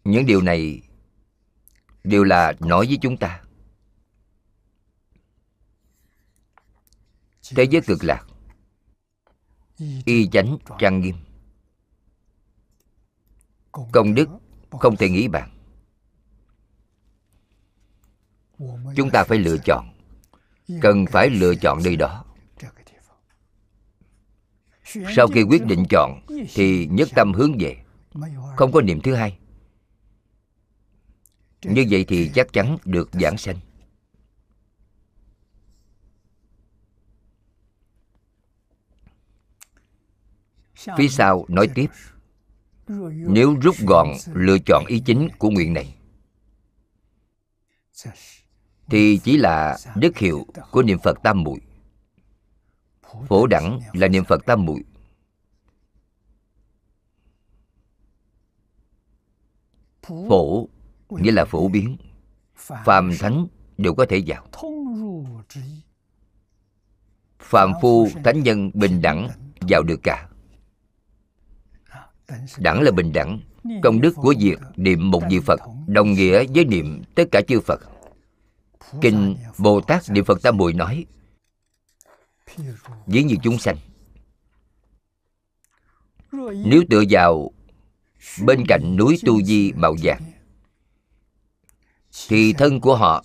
[0.04, 0.82] Những điều này
[2.04, 3.42] đều là nói với chúng ta.
[7.56, 8.26] Thế giới cực lạc.
[10.04, 11.16] Y chánh trang nghiêm.
[13.92, 14.28] Công đức
[14.70, 15.50] không thể nghĩ bàn.
[18.96, 19.92] Chúng ta phải lựa chọn.
[20.80, 22.24] Cần phải lựa chọn nơi đó.
[25.16, 27.84] Sau khi quyết định chọn, thì nhất tâm hướng về.
[28.56, 29.38] Không có niệm thứ hai.
[31.62, 33.56] Như vậy thì chắc chắn được giảng sanh.
[40.98, 41.86] Phía sau nói tiếp,
[43.08, 45.94] nếu rút gọn lựa chọn ý chính của nguyện này,
[48.90, 51.60] thì chỉ là đức hiệu của niệm phật tam muội.
[53.28, 54.84] Phổ đẳng là niệm phật tam muội.
[60.02, 60.68] Phổ
[61.10, 61.96] nghĩa là phổ biến,
[62.56, 63.46] phàm thánh
[63.78, 64.46] đều có thể vào.
[67.38, 69.28] Phàm phu thánh nhân bình đẳng
[69.60, 70.29] vào được cả
[72.58, 73.40] đẳng là bình đẳng.
[73.82, 77.60] Công đức của việc niệm một vị phật đồng nghĩa với niệm tất cả chư
[77.60, 77.80] phật.
[79.00, 81.06] Kinh bồ tát niệm phật tam muội nói
[83.06, 83.76] ví như chúng sanh.
[86.64, 87.50] Nếu tựa vào
[88.44, 90.22] bên cạnh núi tu di màu vàng,
[92.28, 93.24] thì thân của họ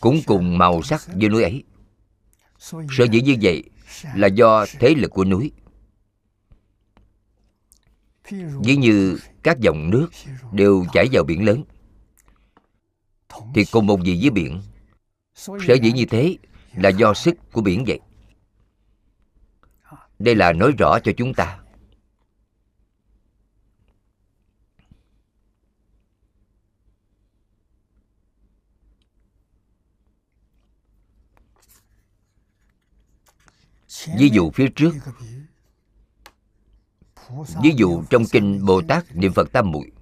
[0.00, 1.64] cũng cùng màu sắc với núi ấy.
[2.58, 3.62] Sở dĩ như vậy
[4.14, 5.52] là do thế lực của núi
[8.64, 10.08] ví như các dòng nước
[10.52, 11.64] đều chảy vào biển lớn.
[13.54, 14.62] Thì cùng một gì với biển,
[15.34, 16.36] sở dĩ như thế
[16.76, 18.00] là do sức của biển vậy.
[20.18, 21.58] Đây là nói rõ cho chúng ta.
[34.18, 34.94] Ví dụ phía trước
[37.62, 39.92] ví dụ trong kinh bồ tát niệm phật tam muội.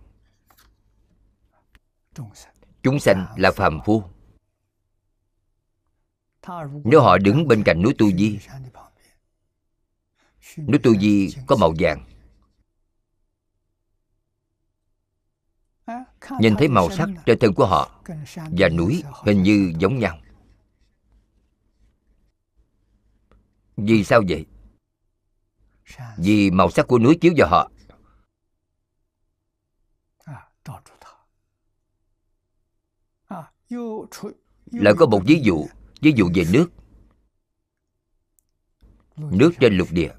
[2.83, 4.03] Chúng sanh là phàm phu.
[6.85, 8.39] Nếu họ đứng bên cạnh núi tu di
[10.57, 12.05] núi tu di có màu vàng.
[16.41, 18.03] Nhìn thấy màu sắc trên thân của họ
[18.35, 20.19] và núi hình như giống nhau.
[23.77, 24.47] Vì sao vậy
[26.17, 27.71] vì màu sắc của núi chiếu vào họ.
[34.73, 35.67] Lại có một ví dụ
[36.01, 36.71] ví dụ về nước.
[39.17, 40.13] Nước trên lục địa.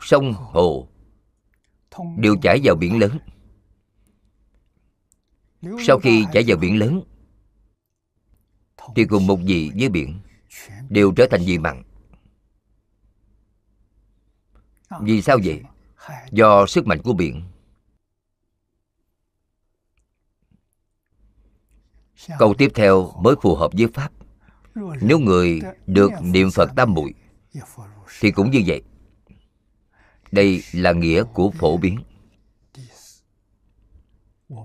[0.00, 0.88] Sông hồ.
[2.18, 3.18] Đều chảy vào biển lớn.
[5.86, 7.02] Sau khi chảy vào biển lớn
[8.96, 10.20] thì cùng một vị với biển
[10.88, 11.82] đều trở thành vị mặn
[15.00, 15.62] vì sao vậy?
[16.30, 17.42] do sức mạnh của biển.
[22.38, 24.12] Câu tiếp theo mới phù hợp với pháp.
[25.00, 27.14] Nếu người được niệm phật tam muội
[28.20, 28.82] thì cũng như vậy.
[30.32, 31.98] Đây là nghĩa của phổ biến.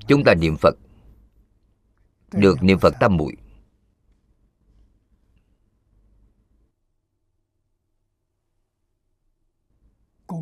[0.08, 0.76] Chúng ta niệm phật.
[2.32, 3.36] được niệm phật tam muội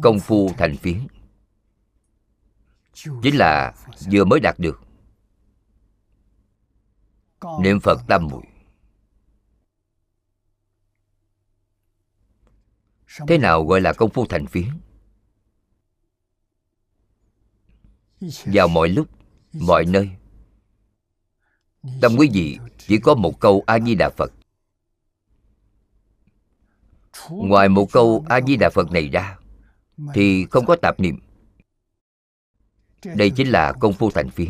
[0.02, 1.08] công phu thành phiến.
[2.94, 3.74] Chính là
[4.12, 4.82] vừa mới đạt được
[7.62, 8.44] niệm phật tam muội.
[13.28, 14.70] Thế nào gọi là công phu thành phiến?
[18.46, 19.08] Vào mọi lúc,
[19.54, 20.10] mọi nơi
[22.02, 24.32] tâm quý vị chỉ có một câu a di đà phật.
[27.30, 29.38] Ngoài một câu a di đà phật này ra
[30.14, 31.20] thì không có tạp niệm.
[33.16, 34.50] Đây chính là công phu thành phiến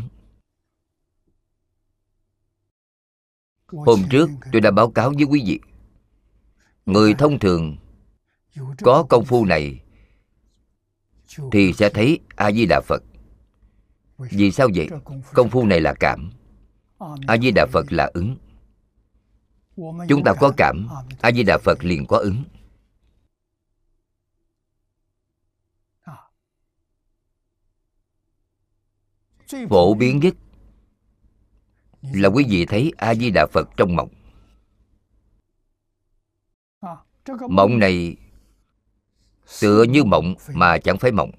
[3.74, 5.60] hôm trước tôi đã báo cáo với quý vị.
[6.86, 7.78] Người thông thường
[8.82, 9.80] có công phu này
[11.52, 13.04] thì sẽ thấy a di đà phật.
[14.18, 14.90] vì sao vậy?
[15.34, 15.82] công phu này.
[15.82, 16.32] là cảm.
[17.28, 18.38] A di đà phật là ứng.
[20.10, 20.88] Chúng ta có cảm.
[21.22, 22.44] A di đà phật liền có ứng
[29.70, 30.36] phổ biến nhất
[32.02, 34.10] là quý vị thấy a di đà phật trong mộng
[37.50, 38.16] mộng này
[39.62, 41.32] tựa như mộng mà chẳng phải mộng.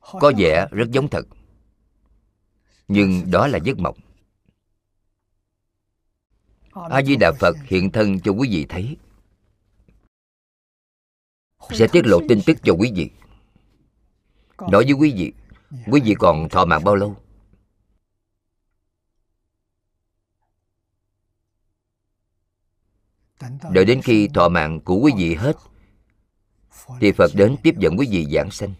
[0.00, 1.26] Có vẻ rất giống thật
[2.88, 3.98] nhưng đó là giấc mộng.
[6.72, 8.96] A di đà phật hiện thân cho quý vị thấy
[11.70, 13.10] sẽ tiết lộ tin tức cho quý vị.
[14.58, 15.32] Nói với quý vị
[15.90, 17.16] quý vị còn thọ mạng bao lâu?
[23.72, 25.56] Đợi đến khi thọ mạng của quý vị hết
[27.00, 28.74] thì phật đến tiếp dẫn quý vị giảng sanh.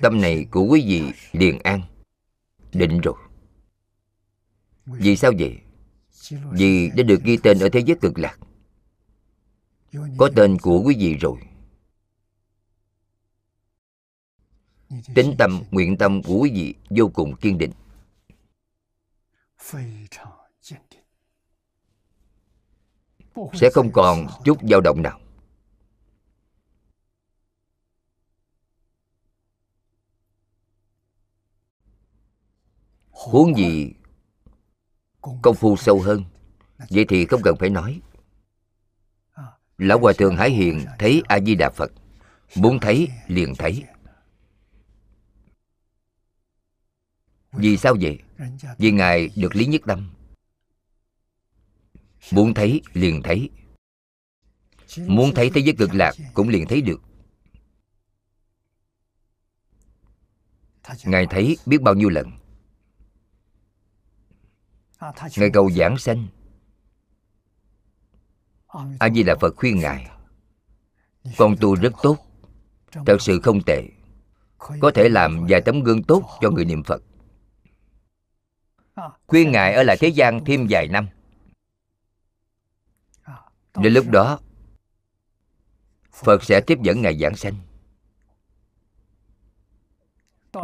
[0.00, 1.82] Tâm này của quý vị liền an
[2.72, 3.14] định rồi.
[4.86, 5.58] Vì sao vậy?
[6.52, 8.38] vì đã được ghi tên ở thế giới cực lạc
[9.92, 11.38] có tên của quý vị rồi.
[15.14, 17.72] Tính tâm, nguyện tâm của quý vị vô cùng kiên định.
[23.52, 25.20] Sẽ không còn chút dao động nào.
[33.10, 33.92] Huống gì
[35.42, 36.24] công phu sâu hơn,
[36.90, 38.00] vậy thì không cần phải nói
[39.80, 41.92] lão hòa thượng hải hiền thấy a di đà phật.
[42.54, 43.84] Muốn thấy, liền thấy.
[47.52, 48.18] Vì sao vậy?
[48.78, 50.10] Vì ngài được lý nhất tâm.
[52.32, 53.50] Muốn thấy, liền thấy.
[54.96, 57.00] Muốn thấy thế giới cực lạc cũng liền thấy được.
[61.04, 62.30] Ngài thấy biết bao nhiêu lần?
[65.36, 66.28] Ngài cầu giảng sanh
[68.98, 70.10] a di đà phật khuyên ngài,
[71.38, 72.16] con tu rất tốt,
[73.06, 73.88] thật sự không tệ,
[74.58, 77.02] có thể làm vài tấm gương tốt cho người niệm phật.
[79.26, 81.08] Khuyên ngài ở lại thế gian thêm vài năm.
[83.76, 84.38] Đến lúc đó,
[86.12, 87.54] phật sẽ tiếp dẫn ngài giảng sanh.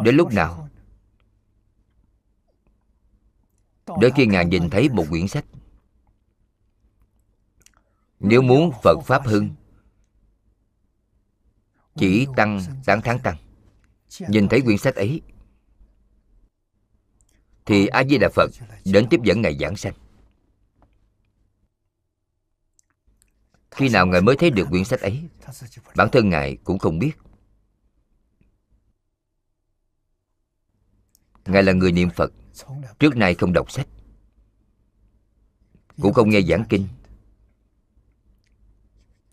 [0.03, 0.69] Đến lúc nào,
[3.99, 5.45] đến khi ngài nhìn thấy một quyển sách
[8.19, 9.55] nếu muốn phật pháp hưng
[11.95, 13.37] chỉ tăng tán tháng tăng.
[14.19, 15.21] Nhìn thấy quyển sách ấy,
[17.65, 18.51] thì a di đà phật
[18.85, 19.93] đến tiếp dẫn ngài giảng sanh.
[23.71, 25.23] Khi nào ngài mới thấy được quyển sách ấy,
[25.95, 27.11] bản thân ngài cũng không biết.
[31.45, 32.31] Ngài là người niệm phật,
[32.99, 33.87] trước nay không đọc sách,
[36.01, 36.87] cũng không nghe giảng kinh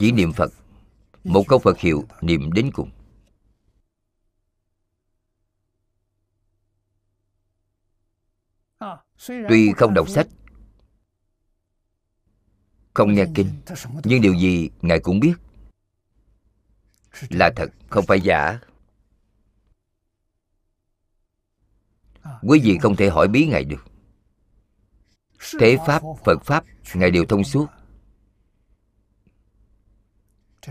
[0.05, 0.52] chỉ niệm phật.
[1.24, 2.90] Một câu phật hiệu, niệm đến cùng.
[9.26, 10.26] Tuy không đọc sách,
[12.94, 13.48] không nghe kinh,
[14.05, 15.35] nhưng điều gì ngài cũng biết
[17.31, 18.60] là thật, không phải giả.
[22.43, 23.86] Quý vị không thể hỏi bí ngài được.
[25.60, 26.64] Thế pháp, phật pháp,
[26.94, 27.66] ngài đều thông suốt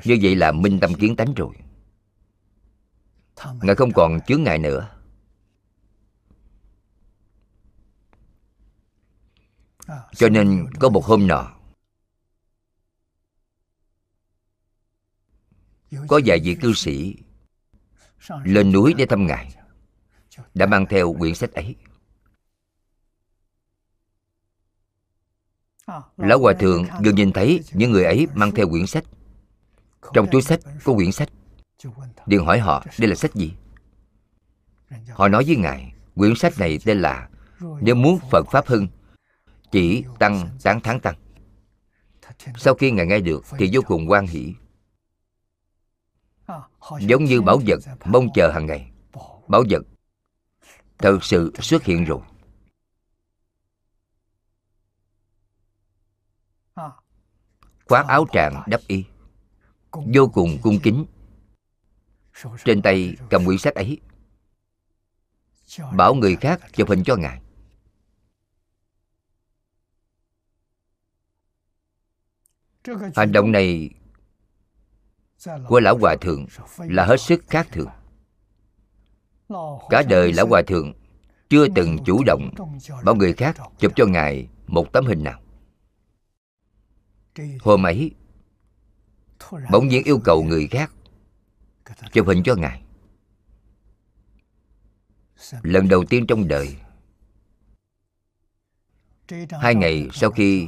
[0.03, 1.55] như vậy là minh tâm kiến tánh rồi.
[3.61, 4.89] Ngài không còn chướng ngại nữa.
[10.15, 11.51] Cho nên có một hôm nọ,
[16.07, 17.15] có vài vị cư sĩ
[18.43, 19.55] lên núi để thăm ngài,
[20.53, 21.75] đã mang theo quyển sách ấy.
[26.17, 29.03] Lão hòa thượng vừa nhìn thấy những người ấy mang theo quyển sách
[30.13, 31.29] trong túi sách có quyển sách.
[32.25, 33.53] Liền hỏi họ đây là sách gì?
[35.09, 37.29] Họ nói với ngài quyển sách này tên là
[37.81, 38.87] nếu muốn phật pháp hưng
[39.71, 41.15] chỉ tăng tán thán tăng.
[42.57, 44.53] Sau khi ngài nghe được thì vô cùng quan hỷ.
[46.99, 48.91] Giống như bảo vật mong chờ hàng ngày.
[49.47, 49.83] Bảo vật
[50.97, 52.19] thật sự xuất hiện rồi.
[57.85, 59.05] Khoác áo tràng đắp y
[59.93, 61.05] vô cùng cung kính.
[62.65, 63.99] Trên tay cầm quyển sách ấy.
[65.93, 67.15] Bảo người khác chụp hình cho.
[67.15, 67.39] ngài.
[73.15, 73.89] Hành động này
[75.67, 76.45] của lão hòa thượng
[76.77, 77.89] là hết sức khác thường.
[79.89, 80.93] Cả đời lão hòa thượng
[81.49, 82.49] chưa từng chủ động
[83.03, 85.41] bảo người khác chụp cho ngài một tấm hình nào.
[87.61, 88.11] Hôm ấy
[89.71, 90.91] bỗng nhiên yêu cầu người khác
[92.13, 92.83] chụp hình cho ngài.
[95.63, 96.75] Lần đầu tiên trong đời,
[99.61, 100.67] hai ngày sau khi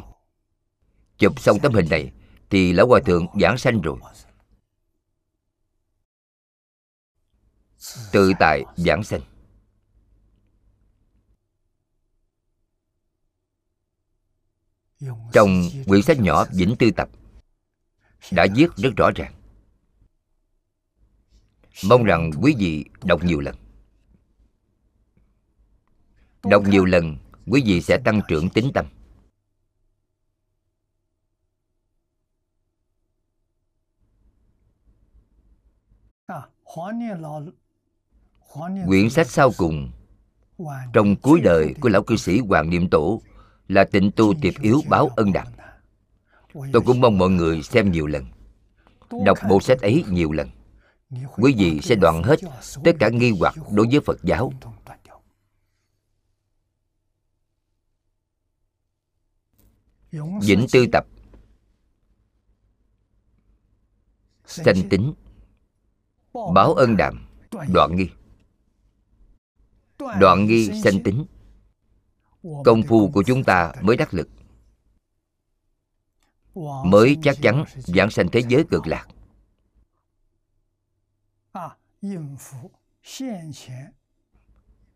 [1.17, 2.11] chụp xong tấm hình này,
[2.49, 3.97] thì lão hòa thượng giảng sanh rồi.
[8.11, 9.21] Tự tại giảng sanh.
[15.33, 17.09] Trong quyển sách nhỏ vĩnh tư tập
[18.31, 19.33] đã viết rất rõ ràng.
[21.89, 23.55] Mong rằng quý vị đọc nhiều lần.
[26.43, 28.85] Đọc nhiều lần, quý vị sẽ tăng trưởng tính tâm.
[38.85, 39.91] Quyển sách sau cùng
[40.93, 43.21] trong cuối đời của lão cư sĩ hoàng niệm tổ
[43.67, 45.47] là tịnh tu tiệp yếu báo ân đạp
[46.73, 48.25] tôi cũng mong mọi người xem nhiều lần
[49.25, 50.49] đọc bộ sách ấy nhiều lần.
[51.37, 52.39] Quý vị sẽ đoạn hết
[52.83, 54.53] tất cả nghi hoặc đối với phật giáo.
[60.41, 61.05] vĩnh tư tập.
[64.45, 65.13] Sanh tính.
[66.53, 67.27] Báo ân đạm
[67.73, 68.09] đoạn nghi.
[70.19, 71.25] Đoạn nghi sanh tính.
[72.65, 74.29] Công phu của chúng ta mới đắc lực
[76.85, 79.07] mới chắc chắn giảng sanh thế giới cực lạc.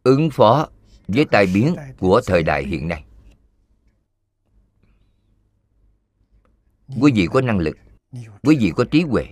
[0.04, 0.70] Ứng phó
[1.08, 3.06] với tai biến của thời đại hiện nay.
[7.02, 7.78] Quý vị có năng lực,
[8.44, 9.26] quý vị có trí huệ.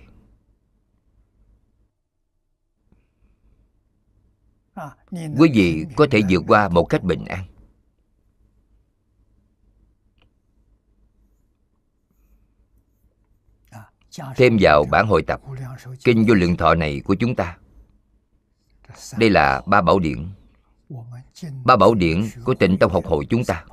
[5.10, 7.44] Quý vị có thể vượt qua một cách bình an.
[14.36, 15.40] Thêm vào bản hội tập
[16.04, 17.58] kinh vô lượng thọ này của chúng ta.
[19.18, 20.28] Đây là ba bảo điển.
[21.64, 23.64] Ba bảo điển của tịnh tông học hội chúng ta.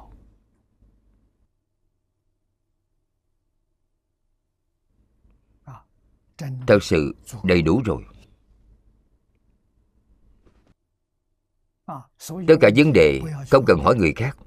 [6.67, 8.03] Thật sự đầy đủ rồi.
[12.47, 14.37] Tất cả vấn đề không cần hỏi người khác.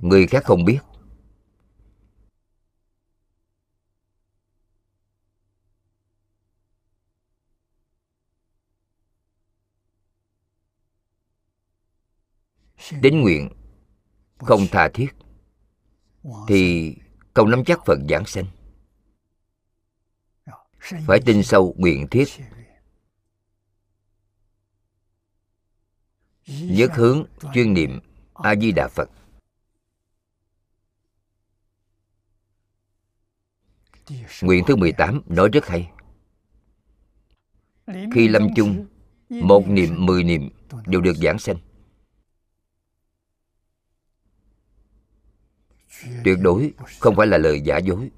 [0.00, 0.78] Người khác không biết
[13.00, 13.48] đến nguyện,
[14.38, 15.08] không tha thiết,
[16.48, 16.94] thì
[17.34, 18.44] không nắm chắc phật giảng sanh.
[21.06, 22.28] Phải tin sâu nguyện thiết.
[26.46, 27.24] Nhất hướng
[27.54, 28.00] chuyên niệm
[28.34, 29.10] a di đà phật.
[34.42, 35.90] Nguyện thứ 18 nói rất hay.
[37.86, 38.86] Khi lâm chung,
[39.28, 40.50] một niệm, mười niệm
[40.86, 41.56] đều được giảng sanh.
[46.24, 48.10] Tuyệt đối không phải là lời giả dối.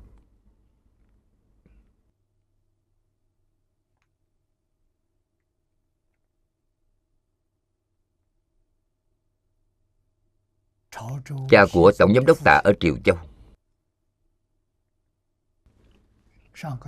[11.50, 13.16] Cha của tổng giám đốc tạ ở triều châu.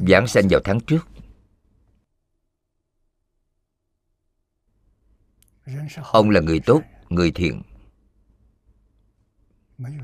[0.08, 1.08] Giảng sanh vào tháng trước.
[6.12, 7.62] Ông là người tốt, người thiện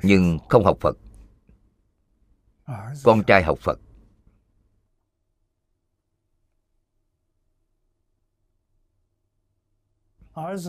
[0.02, 0.96] nhưng không học phật.
[3.04, 3.78] Con trai học phật.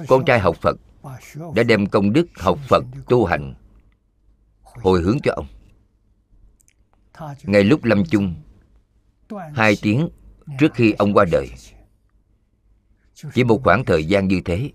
[0.08, 0.78] Con trai học phật
[1.56, 3.54] đã đem công đức học phật tu hành
[4.64, 5.48] hồi hướng cho ông.
[7.44, 8.36] Ngay lúc lâm chung
[9.32, 10.10] hai tiếng
[10.60, 11.50] trước khi ông qua đời
[13.34, 14.72] chỉ một khoảng thời gian như thế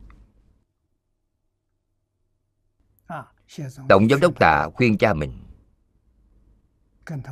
[3.89, 5.33] tổng giám đốc tạ khuyên cha mình.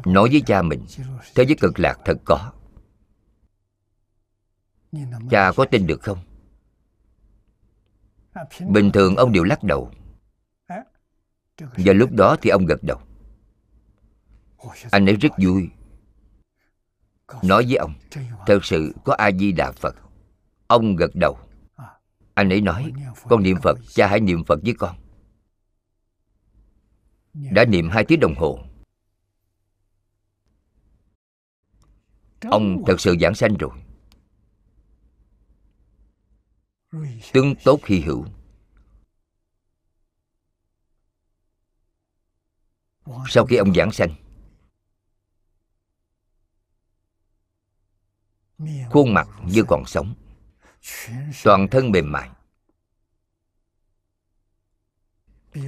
[0.04, 0.86] Nói với cha mình,
[1.34, 2.52] thế giới cực lạc thật có.
[5.30, 6.18] Cha có tin được không?
[8.68, 9.90] Bình thường ông đều lắc đầu.
[11.58, 13.00] Và lúc đó thì ông gật đầu.
[14.90, 15.70] Anh ấy rất vui.
[17.42, 17.94] Nói với ông,
[18.46, 19.94] thật sự có a di đà phật.
[20.66, 21.38] Ông gật đầu.
[22.34, 22.92] Anh ấy nói,
[23.28, 24.96] con niệm phật, cha hãy niệm phật với con
[27.32, 28.58] đã niệm hai tiếng đồng hồ.
[32.40, 33.70] Ông thật sự giảng sanh rồi.
[37.32, 38.24] Tướng tốt hy hữu.
[43.28, 44.14] Sau khi ông giảng sanh
[48.90, 50.14] khuôn mặt như còn sống.
[51.44, 52.30] Toàn thân mềm mại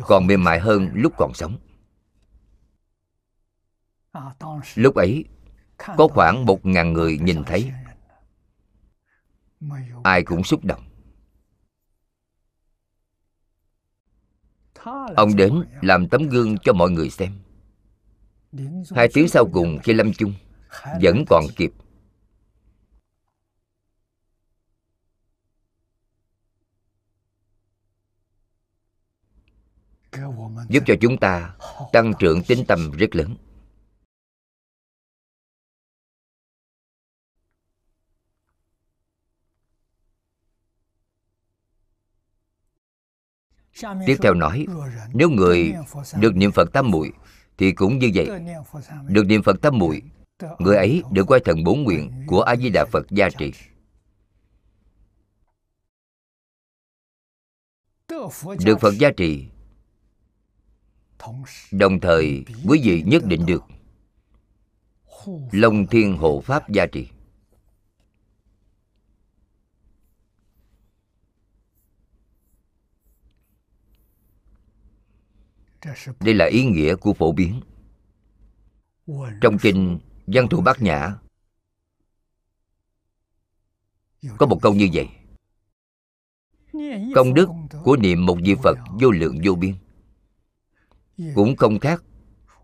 [0.00, 1.58] còn mềm mại hơn lúc còn sống.
[4.74, 5.24] Lúc ấy,
[5.78, 7.72] có khoảng một ngàn người nhìn thấy.
[10.04, 10.84] Ai cũng xúc động.
[15.16, 17.32] Ông đến làm tấm gương cho mọi người xem.
[18.90, 20.34] Hai tiếng sau cùng khi lâm chung,
[21.02, 21.72] vẫn còn kịp.
[30.68, 31.54] Giúp cho chúng ta
[31.92, 33.36] tăng trưởng tính tâm rất lớn.
[44.06, 44.66] Tiếp theo nói,
[45.14, 45.72] nếu người
[46.20, 47.12] được niệm phật tam muội
[47.58, 48.28] thì cũng như vậy.
[49.06, 50.02] Được niệm phật tam muội,
[50.58, 53.52] người ấy được quay thần bốn nguyện của a di đà phật gia trì.
[58.64, 59.48] Được phật gia trì
[61.70, 63.64] đồng thời, quý vị nhất định được
[65.52, 67.08] long thiên hộ pháp gia trì.
[76.20, 77.60] Đây là ý nghĩa của phổ biến.
[79.40, 81.16] Trong kinh văn thù bát nhã,
[84.38, 85.08] có một câu như vậy.
[87.14, 87.48] Công đức
[87.84, 89.74] của niệm một vị phật vô lượng vô biên
[91.16, 92.02] cũng không khác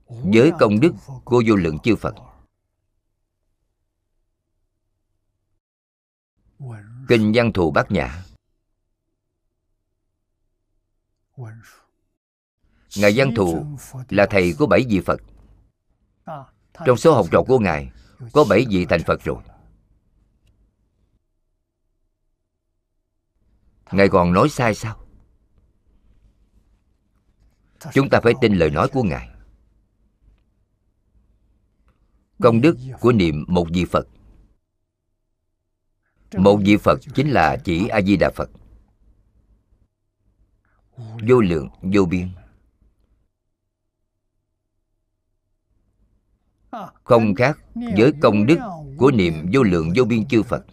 [0.09, 0.93] với công đức
[1.25, 2.15] của vô lượng chư phật.
[7.09, 8.25] Kinh văn thù bát nhã.
[12.97, 13.67] Ngài văn thù
[14.09, 15.21] là thầy của bảy vị phật.
[16.87, 17.93] Trong số học trò của ngài
[18.33, 19.43] có bảy vị thành phật rồi.
[23.93, 25.07] Ngài còn nói sai sao
[27.93, 29.29] chúng ta phải tin lời nói của ngài.
[32.43, 34.09] Công đức của niệm một vị phật.
[36.37, 38.51] Một vị phật chính là chỉ a di đà phật.
[41.29, 42.29] Vô lượng, vô biên.
[47.05, 48.59] Không khác với công đức
[48.99, 50.65] của niệm vô lượng, vô biên chư phật.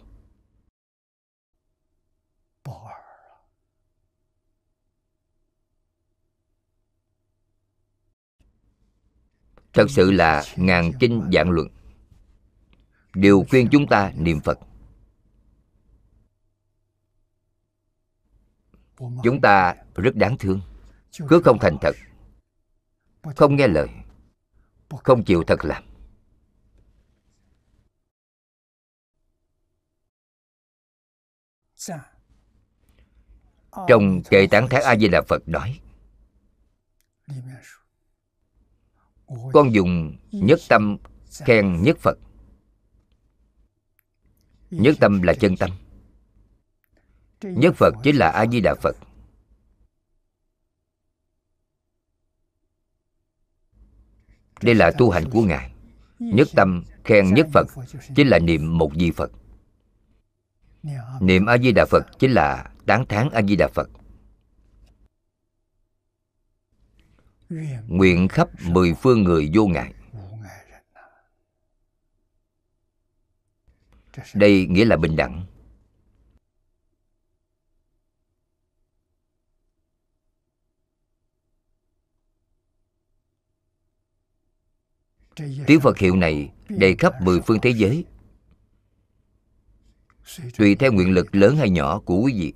[9.78, 11.68] Thật sự là ngàn kinh dạng luận.
[13.14, 14.58] Đều khuyên chúng ta niệm phật.
[18.98, 20.60] Chúng ta rất đáng thương.
[21.28, 21.96] Cứ không thành thật.
[23.36, 23.88] Không nghe lời.
[24.90, 25.84] Không chịu thật làm.
[33.88, 35.80] Trong kệ tán thán a di đà phật nói
[39.52, 40.96] con dùng nhất tâm
[41.44, 42.18] khen nhất phật.
[44.70, 45.70] Nhất tâm là chân tâm.
[47.42, 48.96] Nhất phật chính là a di đà phật
[54.62, 55.72] đây là tu hành của ngài.
[56.18, 57.66] Nhất tâm khen nhất phật
[58.16, 59.30] chính là niệm một vị phật.
[61.20, 63.88] Niệm a di đà phật chính là tán thán a di đà phật
[67.86, 69.94] nguyện khắp mười phương người vô ngại.
[74.34, 75.46] Đây nghĩa là bình đẳng.
[85.66, 88.04] Tiếng phật hiệu này đầy khắp mười phương thế giới.
[90.56, 92.54] Tùy theo nguyện lực lớn hay nhỏ của quý vị.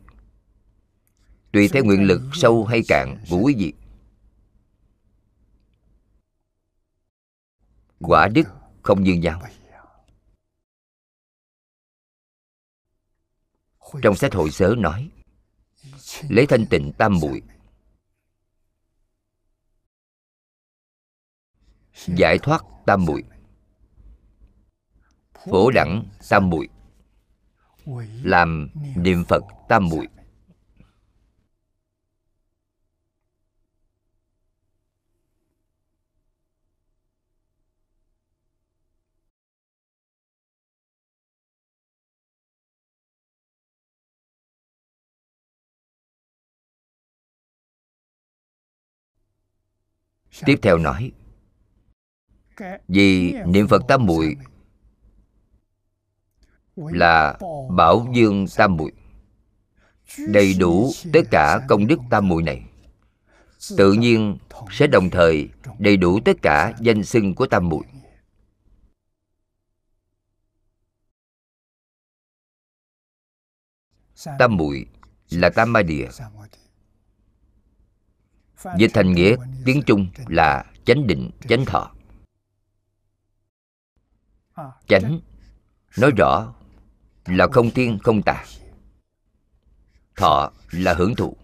[1.53, 3.73] Tùy theo nguyện lực sâu hay cạn của quý vị.
[8.03, 8.49] Quả đức
[8.83, 9.43] không như nhau.
[14.03, 15.11] Trong sách hội sớ nói,
[16.29, 17.43] lấy thanh tịnh tam muội,
[22.07, 23.23] giải thoát tam muội,
[25.35, 26.69] phổ đẳng tam muội,
[28.23, 30.09] làm niệm phật tam muội.
[50.45, 51.13] Tiếp theo nói
[52.89, 54.37] vì niệm phật tam muội
[56.77, 57.39] là
[57.71, 58.93] bảo dương tam muội.
[60.29, 62.63] đầy đủ tất cả công đức tam muội này.
[63.77, 64.39] Tự nhiên
[64.71, 65.49] sẽ đồng thời
[65.79, 67.85] đầy đủ tất cả danh xưng của tam muội.
[74.39, 74.87] tam muội
[75.31, 76.09] là tam ma địa
[78.79, 81.91] dịch thành nghĩa, tiếng trung là chánh định, chánh thọ.
[84.89, 85.21] Chánh,
[85.99, 86.55] nói rõ
[87.27, 88.45] là không thiên không tà.
[90.17, 91.37] Thọ là hưởng thụ.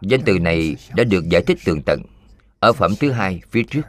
[0.00, 2.02] Danh từ này đã được giải thích tường tận
[2.60, 3.82] ở phẩm thứ hai phía trước.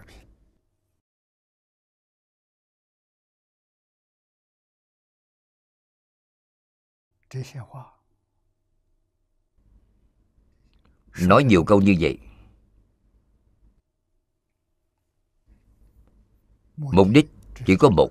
[11.21, 12.19] Nói nhiều câu như vậy.
[16.77, 17.25] Mục đích
[17.65, 18.09] chỉ có một.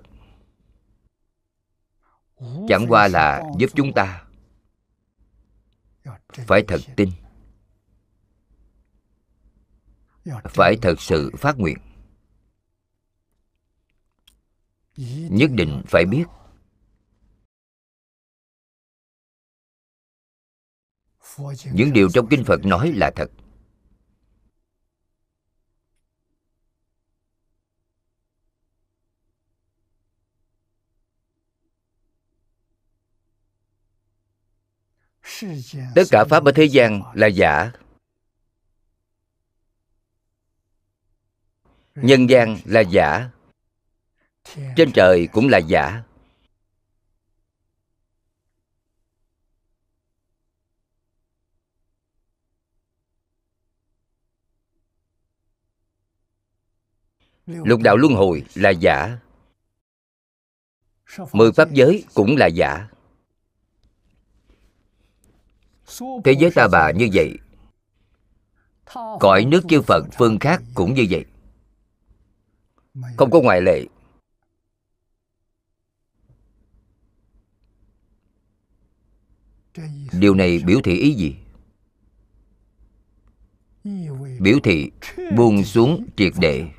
[2.67, 4.25] Chẳng qua là giúp chúng ta
[6.31, 7.09] phải thật tin.
[10.43, 11.77] Phải thật sự phát nguyện.
[15.29, 16.25] Nhất định phải biết
[21.73, 23.31] những điều trong kinh phật nói là thật.
[35.95, 37.71] Tất cả pháp ở thế gian là giả.
[41.95, 43.29] Nhân gian là giả.
[44.75, 46.03] Trên trời cũng là giả.
[57.49, 59.17] Lục đạo luân hồi là giả.
[61.33, 62.87] mười pháp giới cũng là giả.
[66.23, 67.37] Thế giới ta bà như vậy.
[69.19, 71.25] Cõi nước chư phật phương khác cũng như vậy.
[73.17, 73.85] Không có ngoại lệ.
[80.19, 81.35] Điều này biểu thị ý gì?
[84.39, 84.91] Biểu thị
[85.35, 86.71] buông xuống triệt để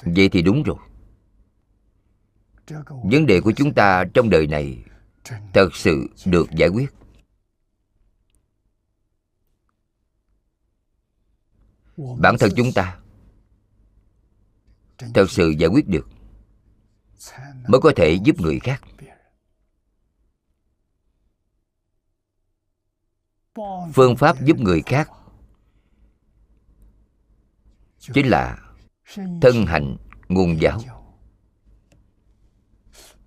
[0.00, 0.76] vậy thì đúng rồi.
[2.86, 4.84] Vấn đề của chúng ta trong đời này
[5.52, 6.90] thật sự được giải quyết.
[11.96, 12.98] Bản thân chúng ta
[15.14, 16.08] thật sự giải quyết được
[17.68, 18.82] mới có thể giúp người khác.
[23.94, 25.10] Phương pháp giúp người khác
[27.98, 28.58] chính là
[29.16, 29.96] thân hạnh
[30.28, 30.80] nguồn giáo.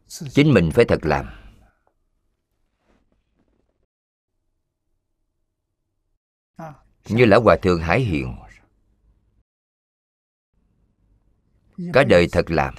[0.08, 1.26] chính mình phải thật làm.
[7.10, 8.36] Như lão hòa thượng hải hiện
[11.94, 12.74] cả đời thật làm.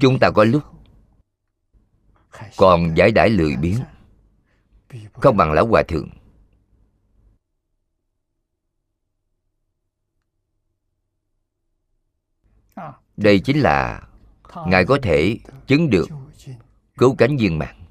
[0.00, 0.77] Chúng ta có lúc
[2.56, 3.80] còn giải đãi lười biếng.
[5.12, 6.08] Không bằng lão hòa thượng.
[13.16, 14.08] Đây chính là
[14.66, 16.08] ngài có thể chứng được
[16.98, 17.84] cứu cánh viên mạng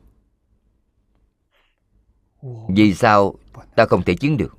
[2.69, 3.35] vì sao
[3.75, 4.57] ta không thể chứng được?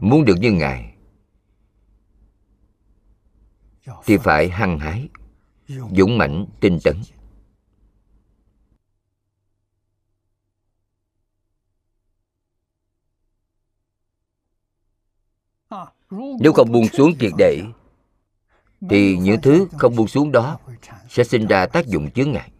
[0.00, 0.94] Muốn được như ngài
[4.04, 5.08] thì phải hăng hái
[5.68, 6.96] dũng mãnh tinh tấn.
[16.40, 17.62] Nếu không buông xuống triệt để
[18.90, 20.58] thì những thứ không buông xuống đó
[21.08, 22.50] sẽ sinh ra tác dụng chướng ngại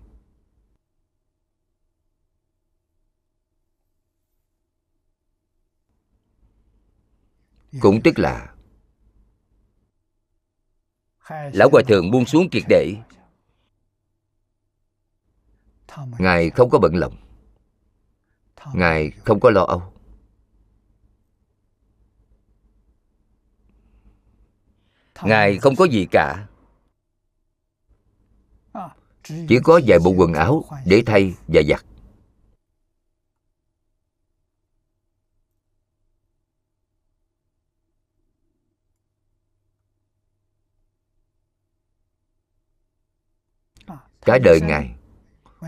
[7.81, 8.55] cũng tức là
[11.29, 12.97] lão hòa thượng buông xuống triệt để.
[16.19, 17.17] Ngài không có bận lòng.
[18.75, 19.83] Ngài không có lo âu.
[25.23, 26.47] Ngài không có gì cả.
[29.25, 31.85] Chỉ có vài bộ quần áo để thay và giặt.
[44.23, 44.95] Cả đời ngài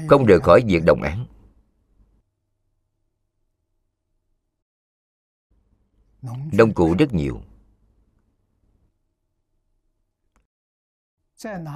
[0.09, 1.27] không rời khỏi việc đồng án.
[6.53, 7.41] Nông cụ rất nhiều.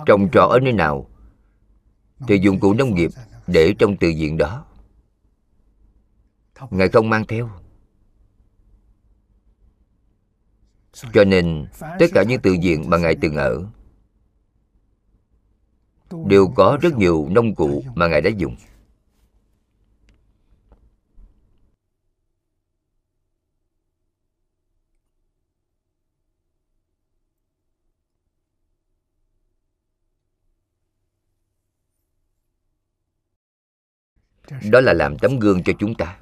[0.06, 1.10] Trồng trọt ở nơi nào,
[2.28, 3.10] thì dụng cụ nông nghiệp
[3.46, 4.66] để trong từ diện đó.
[6.70, 7.50] Ngài không mang theo.
[10.92, 13.66] Cho nên, tất cả những từ diện mà ngài từng ở
[16.26, 18.56] đều có rất nhiều nông cụ mà ngài đã dùng.
[34.70, 36.18] Đó là làm tấm gương cho chúng ta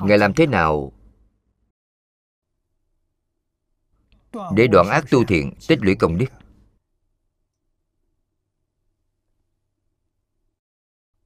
[0.00, 0.92] ngài làm thế nào?
[4.56, 6.26] Để đoạn ác tu thiện, tích lũy công đức.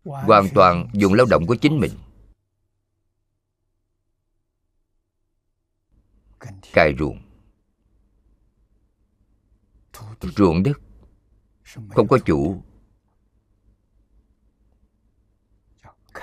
[0.05, 1.93] Hoàn toàn dùng lao động của chính mình.
[6.73, 7.23] Cài ruộng.
[10.37, 10.81] Ruộng đất.
[11.95, 12.63] Không có chủ.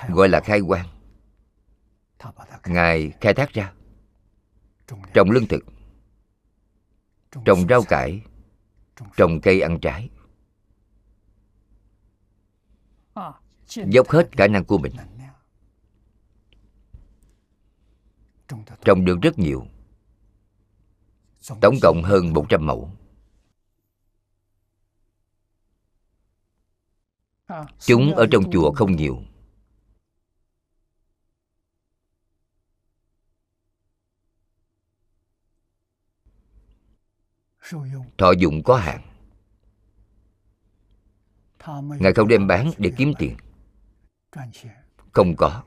[0.08, 0.97] Gọi là khai quang
[2.66, 3.72] ngài khai thác ra.
[5.14, 5.64] Trồng lương thực.
[7.44, 8.22] Trồng rau cải.
[9.16, 10.10] Trồng cây ăn trái.
[13.68, 14.92] Dốc hết khả năng của mình.
[18.84, 19.66] trồng được rất nhiều.
[21.60, 22.90] Tổng cộng hơn 100 mẫu.
[27.78, 29.22] Chúng ở trong chùa không nhiều
[38.18, 39.00] thọ dụng có hạn.
[42.00, 43.36] Ngài không đem bán để kiếm tiền.
[45.12, 45.62] Không có.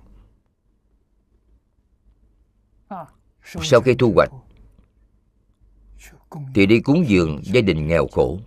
[3.44, 4.30] Sau khi thu hoạch,
[6.56, 8.40] thì đi cúng dường gia đình nghèo khổ.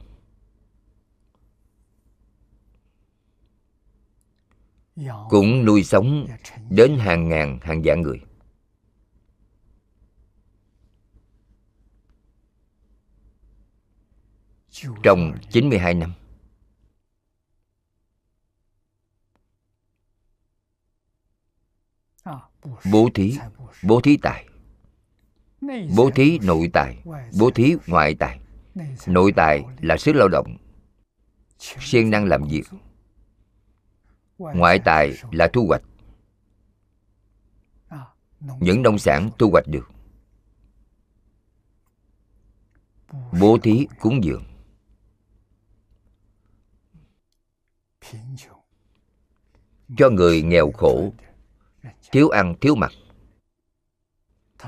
[5.28, 6.26] Cũng nuôi sống
[6.70, 8.20] đến hàng ngàn, hàng vạn người.
[15.02, 16.14] Trong 92 năm.
[22.92, 23.38] Bố thí
[23.82, 24.48] bố thí tài.
[25.96, 27.02] Bố thí nội tài,
[27.38, 28.40] bố thí ngoại tài.
[29.06, 30.56] Nội tài là sức lao động.
[31.59, 32.64] Siêng năng làm việc.
[34.38, 35.82] Ngoại tài là thu hoạch.
[38.60, 39.90] Những nông sản thu hoạch được.
[43.40, 44.53] Bố thí cúng dường.
[49.97, 51.12] Cho người nghèo khổ,
[52.12, 52.93] thiếu ăn, thiếu mặc.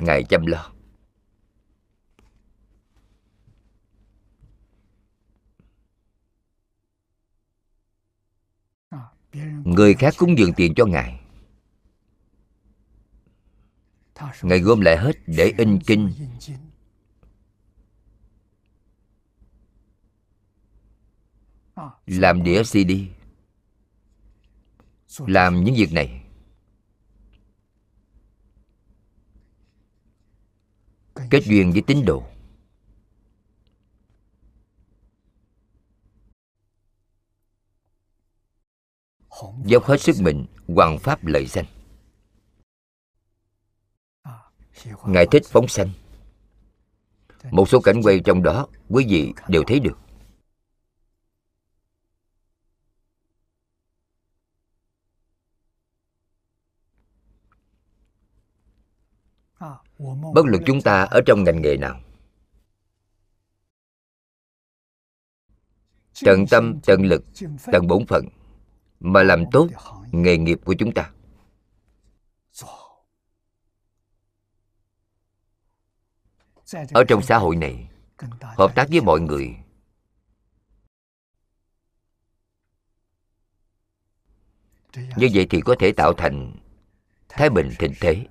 [0.00, 0.72] Ngài chăm lo.
[9.64, 11.20] Người khác cúng dường tiền cho ngài.
[14.42, 16.12] Ngài gom lại hết để in kinh.
[22.06, 23.15] Làm đĩa cd
[25.18, 26.22] làm những việc này.
[31.30, 32.22] Kết duyên với tín đồ.
[39.64, 41.64] Dốc hết sức mình, hoàn pháp lợi danh.
[45.06, 45.90] Ngài thích phóng sanh.
[47.50, 49.98] Một số cảnh quay trong đó, quý vị đều thấy được.
[60.34, 62.00] Bất luận chúng ta ở trong ngành nghề nào.
[66.24, 67.24] Tận tâm, tận lực,
[67.72, 68.28] tận bổn phận
[69.00, 69.68] mà làm tốt
[70.12, 71.12] nghề nghiệp của chúng ta.
[76.92, 77.88] Ở trong xã hội này,
[78.40, 79.56] hợp tác với mọi người
[85.16, 86.52] như vậy thì có thể tạo thành
[87.28, 88.26] thái bình thịnh thế.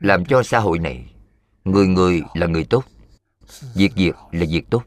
[0.00, 1.14] Làm cho xã hội này,
[1.64, 2.84] người người là người tốt,
[3.74, 4.84] việc việc là việc tốt.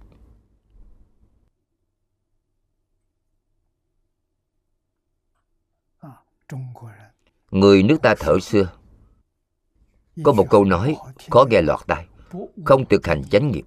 [7.52, 8.72] Người nước ta thở xưa,
[10.24, 10.96] có một câu nói,
[11.30, 12.08] khó nghe lọt tai,
[12.66, 13.64] không thực hành chánh nghiệp.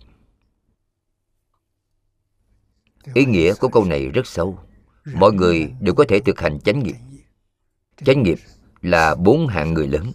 [3.14, 4.58] Ý nghĩa của câu này rất sâu.
[5.14, 6.96] Mọi người đều có thể thực hành chánh nghiệp.
[8.04, 8.38] Chánh nghiệp
[8.82, 10.12] là bốn hạng người lớn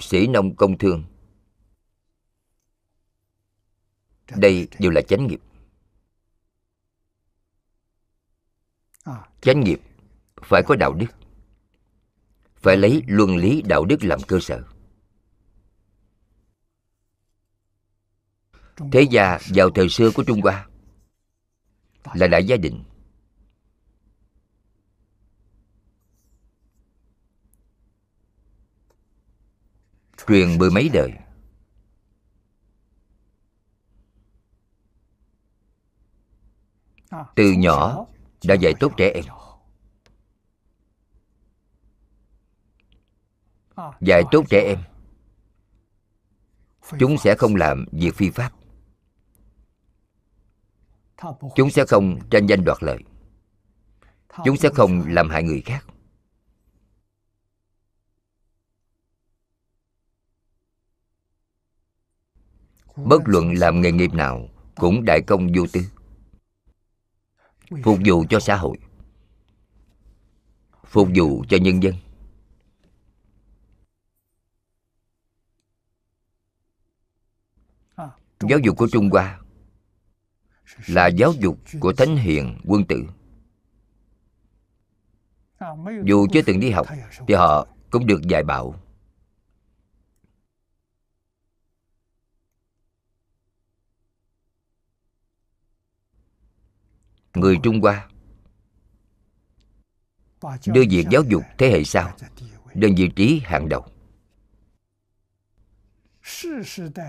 [0.00, 1.04] sĩ nông công thương.
[4.36, 5.40] Đây đều là chánh nghiệp.
[9.40, 9.80] Chánh nghiệp
[10.42, 11.06] phải có đạo đức,
[12.56, 14.64] phải lấy luân lý đạo đức làm cơ sở.
[18.92, 20.68] Thế gia vào thời xưa của trung hoa
[22.14, 22.84] là đại gia đình.
[30.26, 31.12] Truyền mười mấy đời.
[37.36, 38.06] Từ nhỏ
[38.44, 39.24] đã dạy tốt trẻ em.
[44.00, 44.78] Dạy tốt trẻ em,
[46.98, 48.52] chúng sẽ không làm việc phi pháp.
[51.54, 52.98] Chúng sẽ không tranh danh đoạt lợi.
[54.44, 55.86] Chúng sẽ không làm hại người khác.
[62.96, 65.80] Bất luận làm nghề nghiệp nào cũng đại công vô tư.
[67.82, 68.78] Phục vụ cho xã hội.
[70.86, 71.94] Phục vụ cho nhân dân.
[78.48, 79.40] Giáo dục của trung hoa
[80.86, 83.04] là giáo dục của thánh hiền quân tử.
[86.04, 86.86] Dù chưa từng đi học
[87.28, 88.83] thì họ cũng được dạy bảo
[97.34, 98.08] người trung hoa,
[100.66, 102.16] đưa việc giáo dục thế hệ sau
[102.74, 103.86] lên vị trí hàng đầu.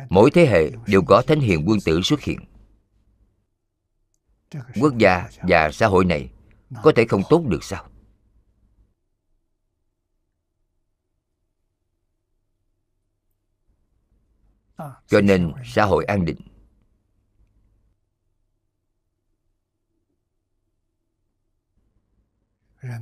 [0.10, 2.40] Mỗi thế hệ đều có thánh hiền quân tử xuất hiện.
[4.82, 6.32] Quốc gia và xã hội này
[6.84, 7.90] có thể không tốt được sao?
[15.08, 16.38] Cho nên xã hội an định.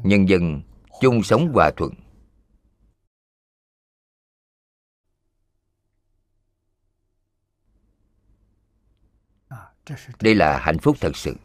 [0.04, 0.62] Nhân dân
[1.02, 1.94] chung sống hòa thuận.
[10.22, 11.36] Đây là hạnh phúc thật sự.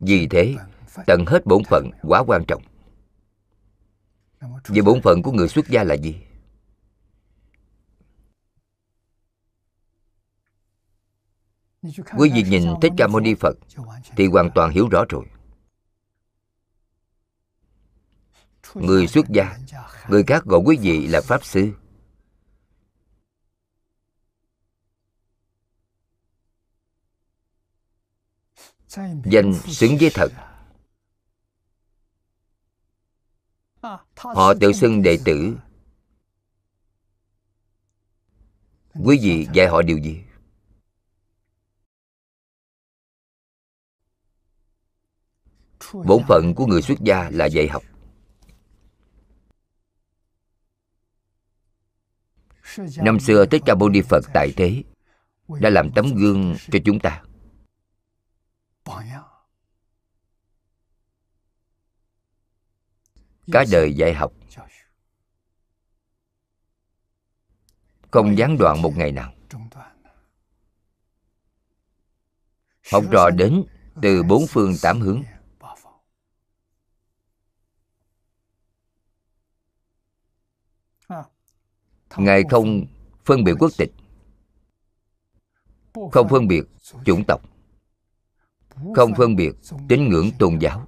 [0.00, 0.54] Vì thế,
[1.06, 2.62] tận hết bổn phận quá quan trọng.
[4.68, 6.20] Vậy bổn phận của người xuất gia là gì?
[12.18, 13.56] Quý vị nhìn thích ca mâu ni phật
[14.16, 15.24] thì hoàn toàn hiểu rõ rồi.
[18.74, 19.58] Người xuất gia,
[20.08, 21.72] người khác gọi quý vị là pháp sư.
[29.24, 30.28] Danh xứng với thật.
[34.16, 35.56] Họ tự xưng đệ tử.
[39.04, 40.23] Quý vị dạy họ điều gì?
[45.92, 47.82] Bổn phận của người xuất gia là dạy học.
[52.96, 54.82] Năm xưa thích ca mâu ni phật tại thế
[55.60, 57.22] đã làm tấm gương cho chúng ta.
[63.52, 64.32] Cả đời dạy học
[68.14, 69.32] không gián đoạn một ngày nào.
[72.92, 73.64] Học trò đến
[74.02, 75.22] từ bốn phương tám hướng
[82.16, 82.86] ngài không
[83.24, 83.90] phân biệt quốc tịch.
[86.12, 86.62] Không phân biệt
[87.04, 87.42] chủng tộc.
[88.94, 89.52] Không phân biệt
[89.88, 90.86] tín ngưỡng tôn giáo.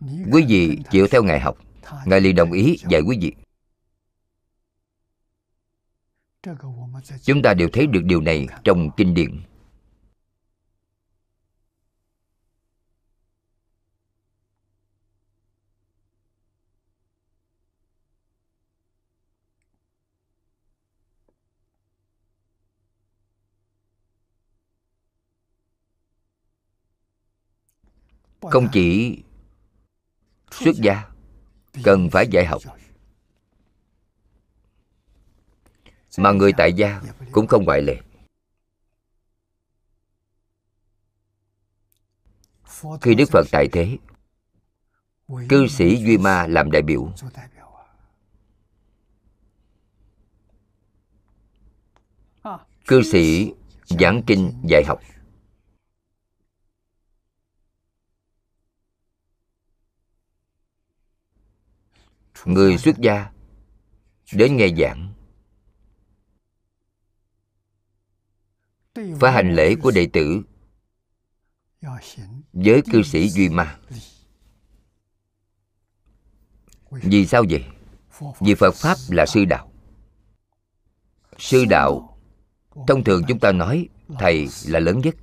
[0.00, 1.58] Quý vị chịu theo ngài học.
[2.06, 3.32] Ngài liền đồng ý dạy quý vị.
[7.22, 9.42] Chúng ta đều thấy được điều này trong kinh điển
[28.50, 29.18] không chỉ
[30.50, 31.04] xuất gia,
[31.84, 32.62] cần phải dạy học.
[36.18, 37.02] Mà người tại gia
[37.32, 38.00] cũng không ngoại lệ.
[43.00, 43.98] Khi đức phật tại thế,
[45.48, 47.12] cư sĩ duy ma làm đại biểu.
[52.86, 53.52] Cư sĩ
[53.84, 55.00] giảng kinh dạy học.
[62.44, 63.30] Người xuất gia
[64.32, 65.14] đến nghe giảng.
[68.94, 70.42] Phải hành lễ của đệ tử
[72.52, 73.78] với cư sĩ duy ma.
[76.90, 77.64] Vì sao vậy?
[78.40, 79.72] Vì phật pháp là sư đạo.
[81.38, 82.18] Sư đạo,
[82.86, 83.88] thông thường chúng ta nói
[84.18, 85.14] thầy là lớn nhất.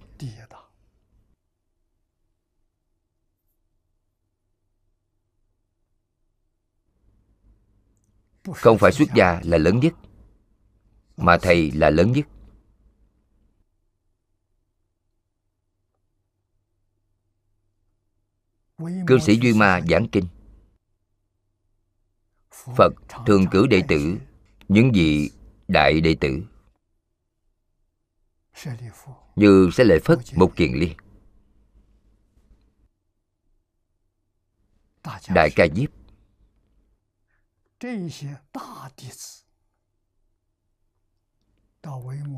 [8.53, 9.93] Không phải xuất gia là lớn nhất,
[11.17, 12.25] mà thầy là lớn nhất.
[19.07, 20.27] Cư sĩ duy ma giảng kinh.
[22.77, 22.93] Phật
[23.25, 24.17] thường cử đệ tử,
[24.67, 25.31] những vị
[25.67, 26.43] đại đệ tử.
[29.35, 30.97] Như sẽ lệ phất một kiền liên.
[35.29, 35.89] Đại ca diếp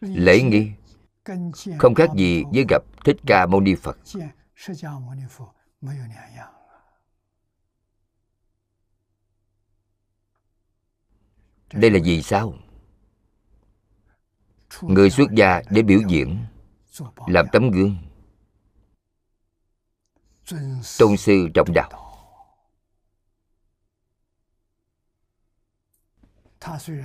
[0.00, 0.70] lễ nghi
[1.78, 3.98] không khác gì với gặp thích ca mâu ni phật
[11.72, 12.54] đây là vì sao?
[14.82, 16.44] Người xuất gia để biểu diễn
[17.26, 17.96] làm tấm gương.
[20.98, 22.02] Tôn sư trọng đạo.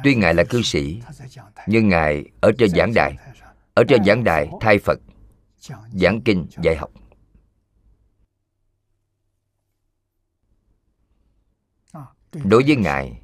[0.03, 1.01] Tuy Ngài là cư sĩ,
[1.67, 3.15] nhưng Ngài ở trên giảng đài,
[3.73, 4.99] ở trên giảng đài thay Phật,
[5.93, 6.91] giảng kinh, dạy học.
[12.33, 13.21] Đối với Ngài,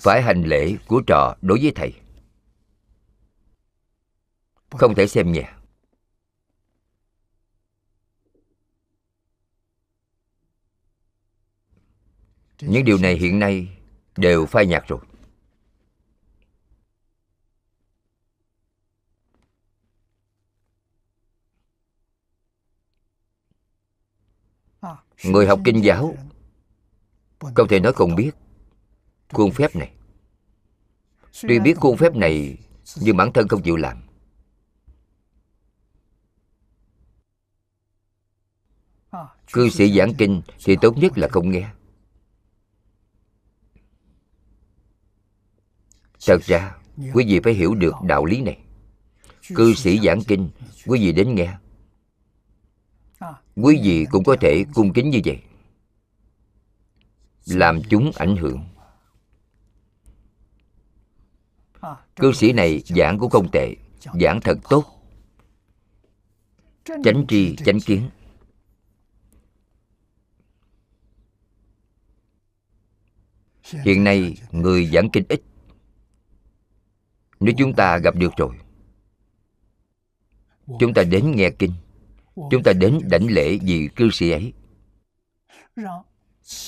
[0.00, 1.94] phải hành lễ của trò đối với Thầy.
[4.70, 5.52] Không thể xem nhẹ.
[12.60, 13.78] Những điều này hiện nay
[14.16, 15.00] đều phai nhạt rồi.
[25.24, 26.14] Người học kinh giáo,
[27.40, 28.30] Không thể nói không biết
[29.32, 29.92] Khuôn phép này.
[31.42, 32.58] Tuy biết khuôn phép này,
[33.00, 34.02] Nhưng bản thân không chịu làm.
[39.52, 41.70] Cư sĩ giảng kinh Thì tốt nhất là không nghe.
[46.26, 46.76] Thật ra,
[47.14, 48.58] Quý vị phải hiểu được đạo lý này.
[49.54, 50.50] Cư sĩ giảng kinh,
[50.86, 51.58] Quý vị đến nghe.
[53.54, 55.42] Quý vị cũng có thể cung kính như vậy.
[57.46, 58.64] Làm chúng ảnh hưởng
[62.16, 63.74] cư sĩ này giảng cũng không tệ
[64.20, 64.84] giảng thật tốt.
[66.84, 68.10] chánh tri chánh kiến.
[73.62, 75.42] Hiện nay người giảng kinh ít.
[77.40, 78.56] Nếu chúng ta gặp được rồi
[80.78, 81.72] chúng ta đến nghe kinh
[82.50, 84.52] chúng ta đến đảnh lễ vì cư sĩ ấy.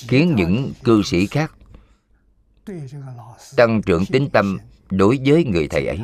[0.07, 1.51] Khiến những cư sĩ khác
[3.55, 4.57] tăng trưởng tín tâm
[4.97, 5.99] đối với người thầy ấy.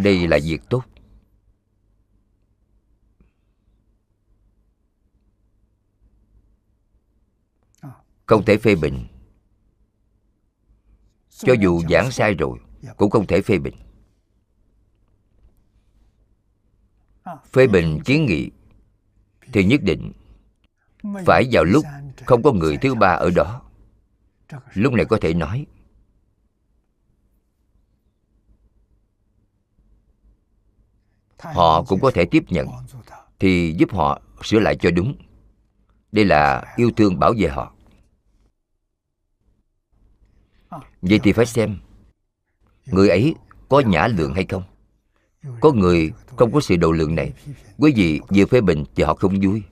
[0.00, 0.84] Đây là việc tốt.
[8.26, 9.06] Không thể phê bình.
[11.30, 12.58] Cho dù giảng sai rồi,
[12.96, 13.74] cũng không thể phê bình.
[17.52, 18.50] Phê bình kiến nghị
[19.52, 20.12] thì nhất định
[21.26, 21.84] phải vào lúc
[22.26, 23.62] không có người thứ ba ở đó.
[24.74, 25.66] Lúc này có thể nói,
[31.38, 32.68] họ cũng có thể tiếp nhận,
[33.38, 35.16] thì giúp họ sửa lại cho đúng.
[36.12, 37.72] Đây là yêu thương bảo vệ họ.
[41.02, 41.78] Vậy thì phải xem,
[42.86, 43.34] người ấy
[43.68, 44.62] có nhã lượng hay không?
[45.60, 47.32] Có người không có sự độ lượng này.
[47.78, 49.62] Quý vị vừa phê bình thì họ không vui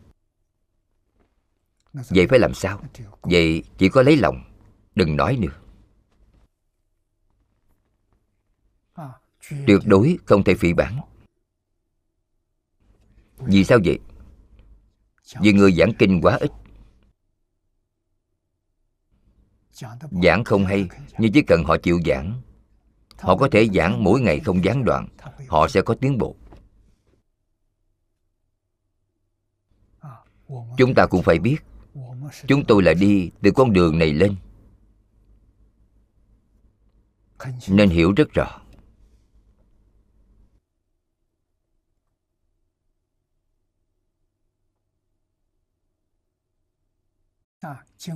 [1.95, 2.83] vậy phải làm sao?
[3.23, 4.45] Vậy chỉ có lấy lòng,
[4.95, 5.61] đừng nói nữa.
[9.67, 11.01] Tuyệt đối không thể phỉ bản
[13.39, 13.99] vì sao vậy?
[15.41, 16.51] Vì người giảng kinh quá ít.
[20.23, 20.89] Giảng không hay,
[21.19, 22.43] nhưng chỉ cần họ chịu giảng,
[23.19, 25.09] họ có thể giảng mỗi ngày không gián đoạn,
[25.49, 26.37] họ sẽ có tiến bộ.
[30.77, 31.57] Chúng ta cũng phải biết
[32.47, 34.37] chúng tôi là đi từ con đường này lên.
[37.69, 38.61] Nên hiểu rất rõ.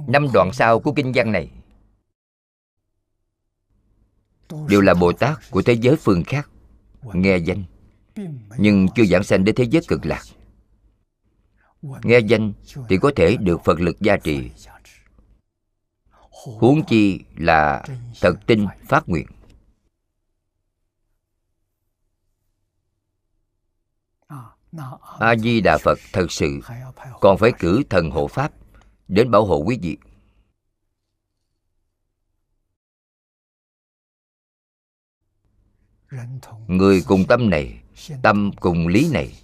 [0.07, 1.51] Năm đoạn sau của kinh văn này
[4.69, 6.51] đều là bồ tát của thế giới phương khác,
[7.13, 7.65] nghe danh,
[8.59, 10.23] nhưng chưa giảng sanh đến thế giới cực lạc
[11.83, 12.53] nghe danh
[12.89, 14.51] thì có thể được phật lực gia trì.
[16.59, 17.85] Huống chi là
[18.21, 19.27] thật tin phát nguyện.
[25.19, 26.61] A di đà phật thật sự
[27.21, 28.53] còn phải cử thần hộ pháp
[29.09, 29.99] đến bảo hộ quý vị.
[36.67, 37.83] Người cùng tâm này,
[38.23, 39.35] tâm cùng lý này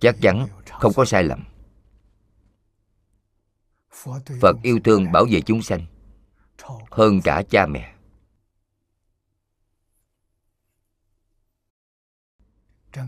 [0.00, 0.46] chắc chắn
[0.80, 1.44] không có sai lầm.
[4.40, 5.86] Phật yêu thương bảo vệ chúng sanh
[6.90, 7.94] hơn cả cha mẹ.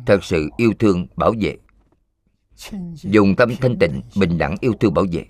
[0.07, 1.57] Thật sự yêu thương bảo vệ.
[2.95, 5.27] Dùng tâm thanh tịnh, bình đẳng yêu thương bảo vệ.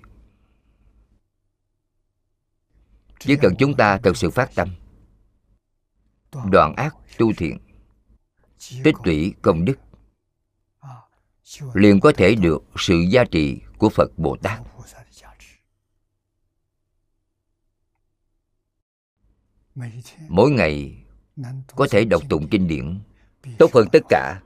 [3.19, 4.75] Chỉ cần chúng ta thật sự phát tâm,
[6.51, 7.57] đoạn ác tu thiện,
[8.83, 9.75] tích lũy công đức
[11.73, 14.61] liền có thể được sự gia trị của phật bồ tát.
[20.27, 21.03] Mỗi ngày
[21.75, 22.99] có thể đọc tụng kinh điển,
[23.57, 24.41] tốt hơn tất cả.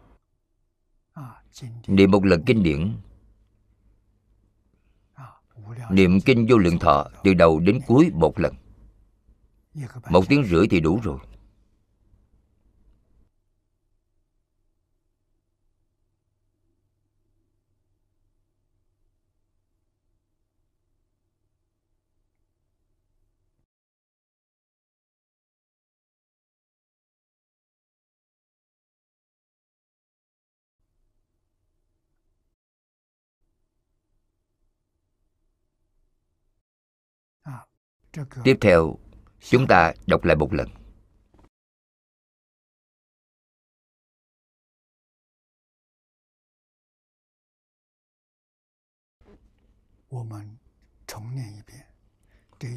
[1.87, 2.93] Niệm một lần kinh điển,
[5.91, 8.53] niệm kinh vô lượng thọ từ đầu đến cuối một lần.
[10.09, 11.19] Một tiếng rưỡi thì đủ rồi.
[38.43, 38.95] Tiếp theo,
[39.39, 40.69] chúng ta đọc lại một lần.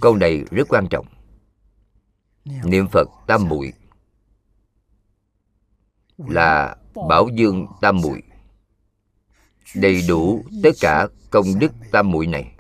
[0.00, 1.06] Câu này rất quan trọng.
[2.44, 3.72] Niệm phật tam muội
[6.18, 6.76] là
[7.08, 8.22] bảo dương tam muội.
[9.74, 12.51] Đầy đủ tất cả công đức tam muội này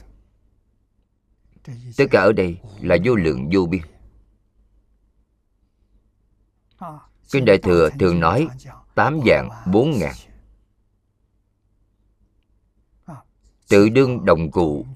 [1.96, 3.82] tất cả ở đây là vô lượng vô biên.
[7.30, 8.48] Kinh đại thừa thường nói
[8.94, 10.14] tám dạng bốn ngàn.
[13.68, 14.86] Tự đương đồng cụ,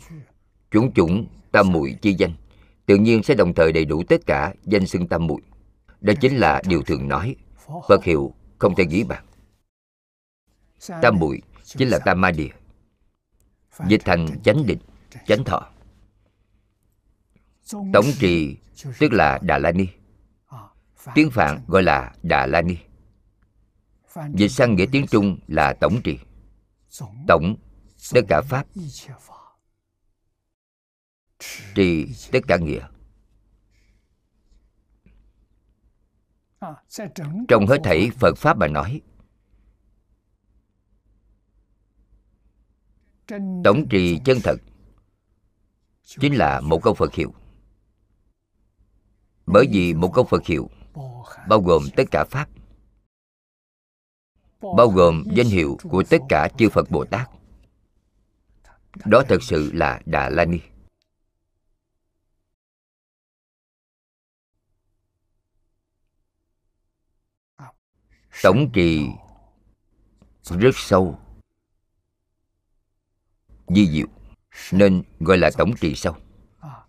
[0.71, 2.35] chúng chủng tam muội chi danh.
[2.87, 5.41] Tự nhiên sẽ đồng thời đầy đủ tất cả danh xưng tam muội.
[6.01, 7.37] Đó chính là điều thường nói.
[7.89, 9.25] Phật hiệu không thể nghĩ bàn.
[11.03, 12.51] Tam muội chính là tam ma địa.
[13.89, 14.79] Dịch thành chánh định,
[15.27, 15.71] chánh thọ
[17.71, 18.57] tổng trì,
[18.99, 19.87] tức là đà la ni.
[21.15, 22.77] Tiếng phạn gọi là đà la ni.
[24.35, 26.19] Dịch sang nghĩa tiếng trung là tổng trì.
[27.29, 27.57] Tổng,
[28.15, 28.67] tất cả pháp.
[31.75, 32.87] Trì, tất cả nghĩa.
[37.49, 39.01] Trong hết thảy phật pháp mà nói.
[43.65, 44.57] Tổng trì chân thật
[46.05, 47.35] chính là một câu phật hiệu
[49.47, 50.71] bởi vì một câu phật hiệu,
[51.49, 52.49] bao gồm tất cả pháp,
[54.77, 57.31] bao gồm danh hiệu của tất cả chư phật bồ tát.
[59.05, 60.59] Đó thật sự là đà la ni.
[68.43, 69.07] Tổng trì
[70.43, 71.19] rất sâu,
[73.69, 74.07] di diệu,
[74.73, 76.17] nên gọi là tổng trì sâu.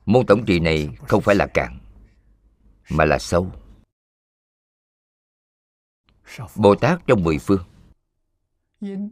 [0.05, 1.79] Môn tổng trì này không phải là cạn
[2.89, 3.51] mà là sâu.
[6.55, 7.64] Bồ tát trong mười phương.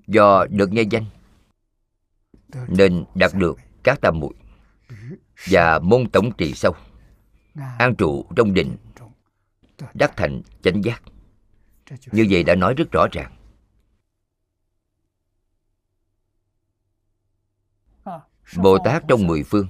[0.08, 1.06] Do được nghe danh,
[2.68, 4.34] nên đạt được các tam muội
[5.50, 6.76] và môn tổng trì sâu.
[7.80, 8.78] An trụ trong định,
[9.94, 11.04] đắc thành chánh giác.
[12.12, 13.36] Như vậy đã nói rất rõ ràng.
[18.58, 19.68] Bồ tát trong mười phương,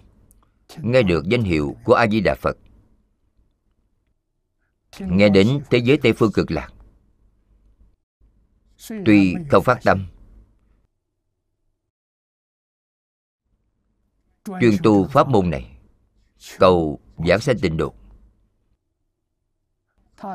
[0.78, 2.58] nghe được danh hiệu của a di đà phật
[5.00, 6.74] nghe đến thế giới tây phương cực lạc,
[9.06, 10.08] tuy không phát tâm,
[14.62, 15.78] chuyên tu pháp môn này,
[16.60, 17.94] cầu giảng sanh tịnh độ.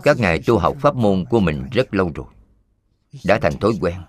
[0.02, 2.26] Các ngài tu học pháp môn của mình rất lâu rồi,
[3.24, 4.00] đã thành thói quen.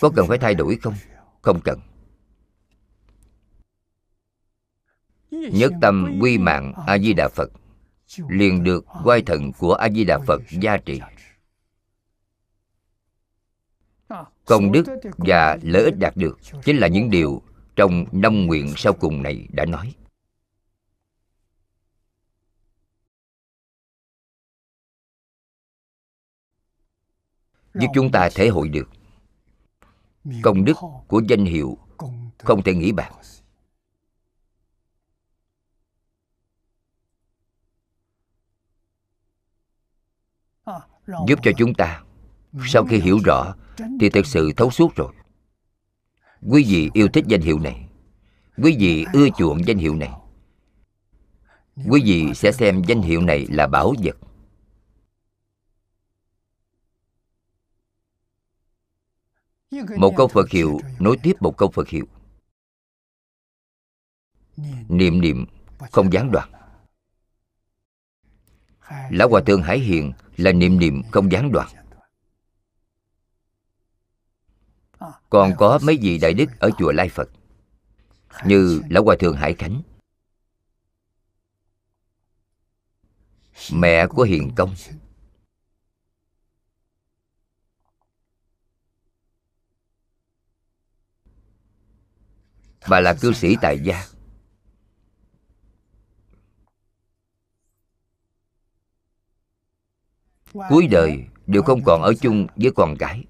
[0.00, 0.94] Có cần phải thay đổi không?
[1.42, 1.80] Không cần.
[5.30, 7.50] Nhất tâm quy mạng a di đà phật
[8.28, 11.00] liền được quay thần của a di đà phật gia trị
[14.44, 14.84] công đức
[15.18, 17.42] và lợi ích đạt được chính là những điều
[17.76, 19.94] trong năm nguyện sau cùng này đã nói.
[27.74, 28.88] Giúp chúng ta thể hội được
[30.42, 30.76] công đức
[31.08, 31.78] của danh hiệu
[32.38, 33.12] không thể nghĩ bàn.
[41.26, 42.02] Giúp cho chúng ta.
[42.66, 43.54] Sau khi hiểu rõ,
[44.00, 45.12] thì thật sự thấu suốt rồi.
[46.50, 47.88] Quý vị yêu thích danh hiệu này.
[48.56, 50.10] Quý vị ưa chuộng danh hiệu này.
[51.88, 54.16] Quý vị sẽ xem danh hiệu này là bảo vật.
[59.96, 62.04] Một câu phật hiệu nối tiếp một câu phật hiệu.
[64.88, 65.46] Niệm niệm
[65.92, 66.50] không gián đoạn
[69.10, 71.68] lão hòa thượng hải hiền là niệm niệm không gián đoạn.
[75.30, 77.28] Còn có mấy vị đại đức ở chùa lai phật
[78.44, 79.82] như lão hòa thượng hải khánh.
[83.72, 84.74] Mẹ của hiền công.
[92.88, 94.17] Bà là cư sĩ tại gia
[100.52, 103.24] cuối đời đều không còn ở chung với con cái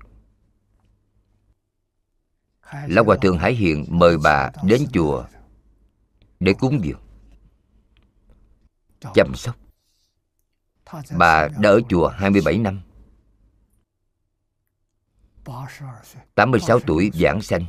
[2.86, 5.24] lão hòa thượng hải hiện mời bà đến chùa
[6.40, 7.00] để cúng dường.
[9.14, 9.56] Chăm sóc.
[11.18, 12.80] Bà đã ở chùa 27 năm.
[16.34, 17.64] 86 tuổi giảng sanh.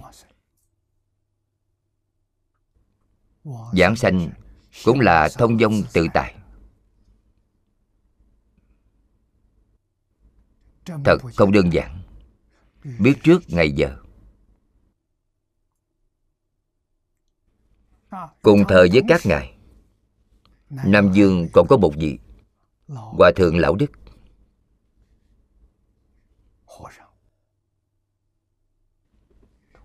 [3.74, 4.30] Giảng sanh
[4.86, 6.36] cũng là thông dong tự tại
[11.06, 12.02] Thật không đơn giản.
[13.00, 13.98] Biết trước ngày giờ.
[18.42, 19.56] Cùng thời với các ngài.
[20.70, 22.20] Nam Dương còn có một vị
[22.88, 23.92] Hòa thượng Lão Đức.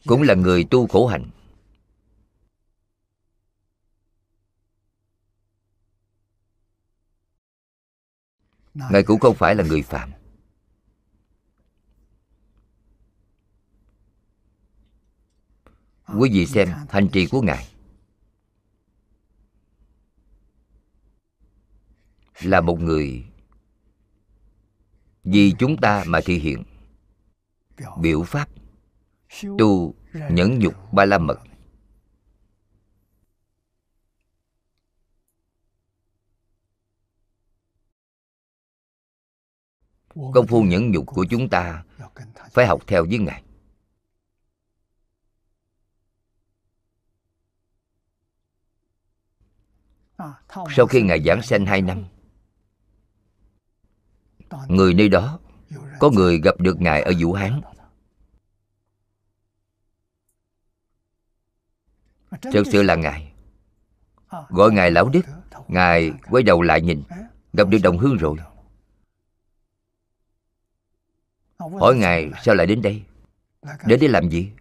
[0.06, 1.30] Cũng là người tu khổ hạnh
[8.74, 10.12] Ngài cũng không phải là người phạm
[16.08, 17.68] Quý vị xem hành trì của Ngài.
[22.42, 23.24] Là một người
[25.24, 26.64] Vì chúng ta mà thể hiện.
[28.00, 28.48] Biểu pháp
[29.58, 29.94] Tu
[30.30, 31.40] nhẫn nhục ba la mật.
[40.14, 41.84] Công phu nhẫn nhục của chúng ta
[42.50, 43.42] phải học theo với ngài
[50.76, 52.04] sau khi ngài giảng sanh hai năm,
[54.68, 55.38] người nơi đó,
[55.98, 57.60] có người gặp được ngài ở vũ hán.
[62.42, 63.32] Thật sự là ngài.
[64.48, 65.22] Gọi ngài lão đức,
[65.68, 67.02] ngài quay đầu lại nhìn,
[67.52, 68.36] gặp được đồng hương rồi.
[71.58, 73.02] Hỏi ngài, sao lại đến đây?
[73.86, 74.52] Đến đây làm gì?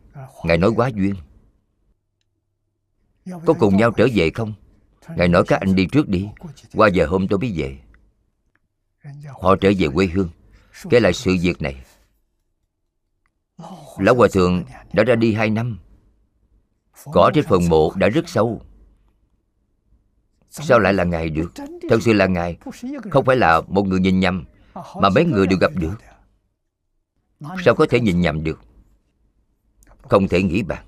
[0.44, 1.15] Ngài nói quá duyên.
[3.45, 4.53] Có cùng nhau trở về không?
[5.15, 6.30] Ngài nói các anh đi trước đi.
[6.73, 7.77] Qua giờ hôm tôi mới về.
[9.41, 10.30] Họ trở về quê hương.
[10.89, 11.84] Kể lại sự việc này.
[13.97, 14.63] Lão hòa thượng
[14.93, 15.80] đã ra đi hai năm.
[17.11, 18.61] Cỏ trên phần mộ đã rất sâu.
[20.49, 21.51] Sao lại là ngài được?
[21.89, 22.57] Thật sự là ngài.
[23.11, 24.45] Không phải là một người nhìn nhầm,
[25.01, 25.95] mà mấy người đều gặp được.
[27.65, 28.59] Sao có thể nhìn nhầm được?
[30.01, 30.85] Không thể nghĩ bàn.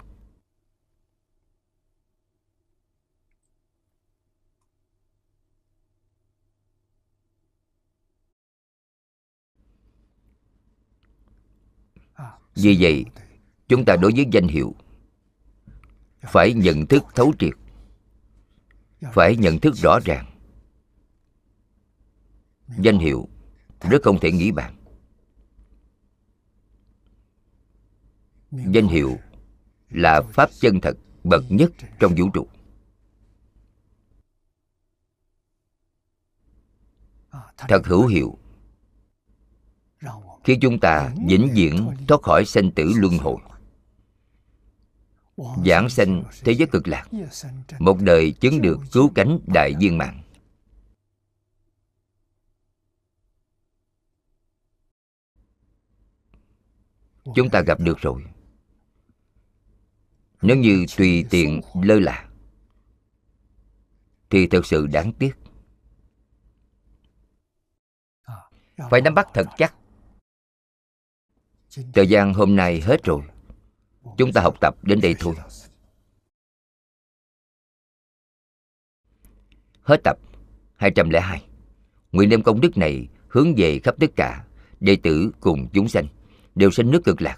[12.56, 13.06] Vì vậy,
[13.68, 14.76] chúng ta đối với danh hiệu,
[16.22, 17.54] phải nhận thức thấu triệt,
[19.14, 20.32] phải nhận thức rõ ràng.
[22.78, 23.28] Danh hiệu
[23.82, 24.76] rất không thể nghĩ bạn
[28.52, 29.18] danh hiệu
[29.90, 32.48] là pháp chân thật bậc nhất trong vũ trụ.
[37.58, 38.38] Thật hữu hiệu
[40.46, 43.38] khi chúng ta vĩnh viễn thoát khỏi sanh tử luân hồi,
[45.66, 47.08] giảng sanh thế giới cực lạc,
[47.80, 50.22] một đời chứng được cứu cánh đại viên mạng
[57.36, 58.24] chúng ta gặp được rồi.
[60.42, 62.30] Nếu như tùy tiện lơ là,
[64.30, 65.36] thì thật sự đáng tiếc.
[68.90, 69.76] Phải nắm bắt thật chắc
[71.94, 73.22] thời gian hôm nay hết rồi.
[74.18, 75.36] Chúng ta học tập đến đây thôi.
[79.82, 80.18] Hết tập
[80.76, 81.46] 202
[82.12, 84.46] nguyện đem công đức này hướng về khắp tất cả
[84.80, 86.08] đệ tử cùng chúng sanh,
[86.56, 87.38] đều sinh nước cực lạc,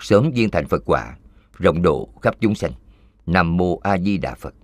[0.00, 1.16] sớm viên thành phật quả,
[1.58, 2.72] rộng độ khắp chúng sanh.
[3.26, 4.54] Nam mô a di đà phật.